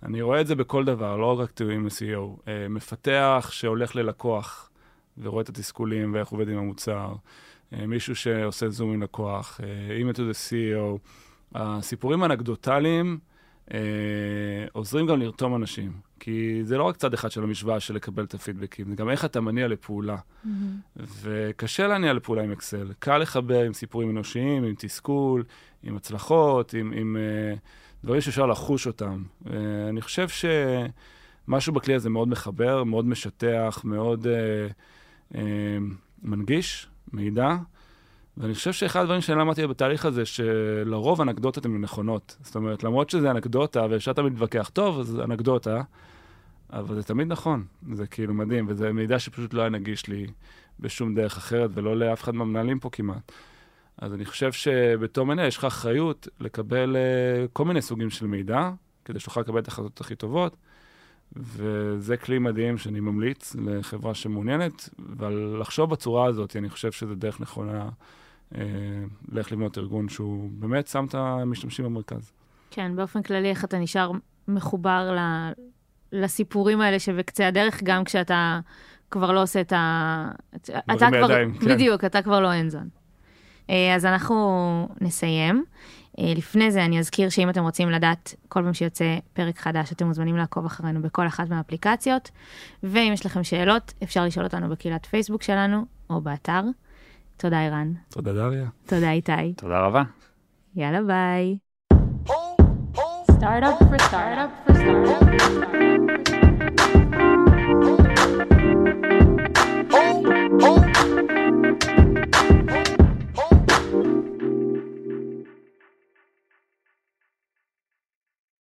אני 0.04 0.22
רואה 0.22 0.42
את 0.42 0.48
זה 0.48 0.56
בכל 0.56 0.86
דבר, 0.86 1.18
לא 1.18 1.40
רק 1.40 1.52
תיאורים 1.52 1.86
ל-CEO. 1.86 2.48
אה, 2.48 2.68
מפתח 2.70 3.50
שהולך 3.52 3.96
ללקוח, 3.96 4.71
ורואה 5.18 5.44
את 5.44 5.50
התסכולים 5.50 6.14
ואיך 6.14 6.30
עובד 6.30 6.50
עם 6.50 6.58
המוצר. 6.58 7.14
אה, 7.74 7.88
מישהו 7.88 8.16
שעושה 8.16 8.70
זום 8.70 8.94
עם 8.94 9.04
לקוח, 9.04 9.60
אימייל 9.98 10.16
to 10.16 10.20
the 10.20 10.50
CEO. 10.50 10.98
הסיפורים 11.56 12.24
האנקדוטליים 12.24 13.20
אה, 13.74 13.80
עוזרים 14.72 15.08
גם 15.08 15.20
לרתום 15.20 15.56
אנשים, 15.56 15.92
כי 16.20 16.60
זה 16.64 16.78
לא 16.78 16.84
רק 16.84 16.98
צד 16.98 17.14
אחד 17.14 17.32
של 17.32 17.44
המשוואה 17.44 17.80
של 17.80 17.96
לקבל 17.96 18.24
את 18.24 18.34
הפידבקים, 18.34 18.90
זה 18.90 18.96
גם 18.96 19.10
איך 19.10 19.26
אתה 19.26 19.42
מניע 19.42 19.68
לפעולה. 19.68 20.16
Mm-hmm. 20.16 20.50
וקשה 20.98 21.88
להניע 21.88 22.14
לפעולה 22.14 22.44
עם 22.44 22.52
אקסל. 22.52 22.92
קל 23.00 23.18
לחבר 23.18 23.64
עם 23.64 23.74
סיפורים 23.74 24.10
אנושיים, 24.10 24.64
עם 24.64 24.74
תסכול, 24.78 25.44
עם 25.84 25.96
הצלחות, 25.96 26.74
עם, 26.74 26.94
עם 26.96 27.18
uh, 27.18 27.60
דברים 28.04 28.22
שאפשר 28.22 28.46
לחוש 28.46 28.88
אותם. 28.88 29.24
Uh, 29.46 29.50
אני 29.90 30.02
חושב 30.02 30.28
שמשהו 31.48 31.74
בכלי 31.74 31.94
הזה 31.94 32.10
מאוד 32.10 32.28
מחבר, 32.28 32.84
מאוד 32.84 33.06
משטח, 33.06 33.82
מאוד... 33.84 34.28
אה, 34.28 34.68
מנגיש 36.24 36.88
מידע, 37.14 37.56
ואני 38.38 38.54
חושב 38.54 38.74
שאחד 38.74 39.00
הדברים 39.02 39.22
שאני 39.22 39.40
למדתי 39.40 39.68
בתהליך 39.68 40.06
הזה, 40.06 40.26
שלרוב 40.26 41.22
אנקדוטות 41.22 41.66
הן 41.66 41.82
נכונות. 41.82 42.38
זאת 42.42 42.56
אומרת, 42.56 42.84
למרות 42.84 43.10
שזה 43.10 43.32
אנקדוטה, 43.32 43.86
ואפשר 43.90 44.14
תמיד 44.14 44.32
להתווכח, 44.32 44.70
טוב, 44.74 45.00
אז 45.00 45.20
אנקדוטה, 45.20 45.82
אבל 46.74 46.96
זה 46.96 47.04
תמיד 47.04 47.28
נכון, 47.28 47.66
זה 47.94 48.08
כאילו 48.08 48.34
מדהים, 48.34 48.66
וזה 48.70 48.94
מידע 48.94 49.20
שפשוט 49.20 49.54
לא 49.54 49.62
היה 49.62 49.70
נגיש 49.70 50.08
לי 50.08 50.28
בשום 50.80 51.16
דרך 51.16 51.38
אחרת, 51.38 51.70
ולא 51.74 51.98
לאף 51.98 52.24
אחד 52.24 52.36
מהמנהלים 52.36 52.80
פה 52.80 52.90
כמעט. 52.90 53.32
אז 53.98 54.14
אני 54.14 54.26
חושב 54.26 54.52
שבתור 54.52 55.26
מנהל 55.26 55.48
יש 55.48 55.58
לך 55.58 55.66
אחריות 55.66 56.28
לקבל 56.40 56.96
uh, 56.96 57.50
כל 57.54 57.66
מיני 57.66 57.82
סוגים 57.82 58.10
של 58.10 58.28
מידע, 58.28 58.72
כדי 59.06 59.20
שתוכל 59.20 59.42
לקבל 59.42 59.60
את 59.60 59.68
ההחלטות 59.68 60.02
הכי 60.02 60.16
טובות, 60.16 60.56
וזה 61.36 62.18
כלי 62.18 62.40
מדהים 62.40 62.78
שאני 62.78 63.00
ממליץ 63.00 63.56
לחברה 63.56 64.14
שמעוניינת, 64.14 64.90
אבל 65.18 65.58
לחשוב 65.62 65.90
בצורה 65.90 66.26
הזאת, 66.26 66.56
אני 66.56 66.70
חושב 66.70 66.92
שזו 66.92 67.16
דרך 67.16 67.42
נכונה 67.42 67.90
uh, 68.54 68.58
לאיך 69.32 69.52
לבנות 69.52 69.78
ארגון 69.78 70.10
שהוא 70.10 70.50
באמת 70.54 70.88
שם 70.88 71.06
את 71.06 71.16
המשתמשים 71.16 71.86
במרכז. 71.86 72.32
כן, 72.72 72.96
באופן 72.96 73.22
כללי, 73.22 73.50
איך 73.50 73.66
אתה 73.66 73.80
נשאר 73.80 74.12
מחובר 74.48 75.16
ל... 75.18 75.20
לסיפורים 76.12 76.82
האלה 76.82 77.00
שבקצה 77.00 77.48
הדרך, 77.48 77.84
גם 77.84 78.04
כשאתה 78.04 78.60
כבר 79.12 79.32
לא 79.32 79.42
עושה 79.42 79.62
את 79.62 79.74
ה... 79.74 80.32
אתה 80.56 80.74
כבר... 80.98 81.28
בידיים, 81.28 81.54
כן. 81.54 81.68
בדיוק, 81.68 82.06
אתה 82.06 82.22
כבר 82.22 82.40
לא 82.40 82.54
אנזון. 82.54 82.90
אה, 83.70 83.96
אז 83.96 84.06
אנחנו 84.06 84.88
נסיים. 85.02 85.66
אה, 86.22 86.34
לפני 86.36 86.72
זה 86.72 86.86
אני 86.86 87.00
אזכיר 87.00 87.30
שאם 87.30 87.50
אתם 87.50 87.64
רוצים 87.64 87.90
לדעת 87.90 88.36
כל 88.48 88.64
פעם 88.64 88.74
שיוצא 88.74 89.18
פרק 89.34 89.58
חדש, 89.60 89.92
אתם 89.92 90.08
מוזמנים 90.08 90.38
לעקוב 90.38 90.66
אחרינו 90.66 91.02
בכל 91.02 91.28
אחת 91.28 91.50
מהאפליקציות. 91.50 92.30
ואם 92.84 93.12
יש 93.14 93.26
לכם 93.26 93.44
שאלות, 93.44 93.94
אפשר 94.04 94.26
לשאול 94.26 94.46
אותנו 94.46 94.70
בקהילת 94.70 95.06
פייסבוק 95.06 95.44
שלנו 95.44 95.86
או 96.10 96.22
באתר. 96.22 96.62
תודה 97.38 97.62
ערן. 97.62 97.94
תודה 98.10 98.34
דריה. 98.34 98.66
תודה 98.86 99.12
איתי. 99.12 99.54
תודה 99.58 99.80
רבה. 99.80 100.04
יאללה 100.76 101.02
ביי. 101.02 101.58
Startup 103.42 103.80
for 103.90 104.00
startup 104.08 104.52
for 104.64 104.74
startup. 104.76 105.32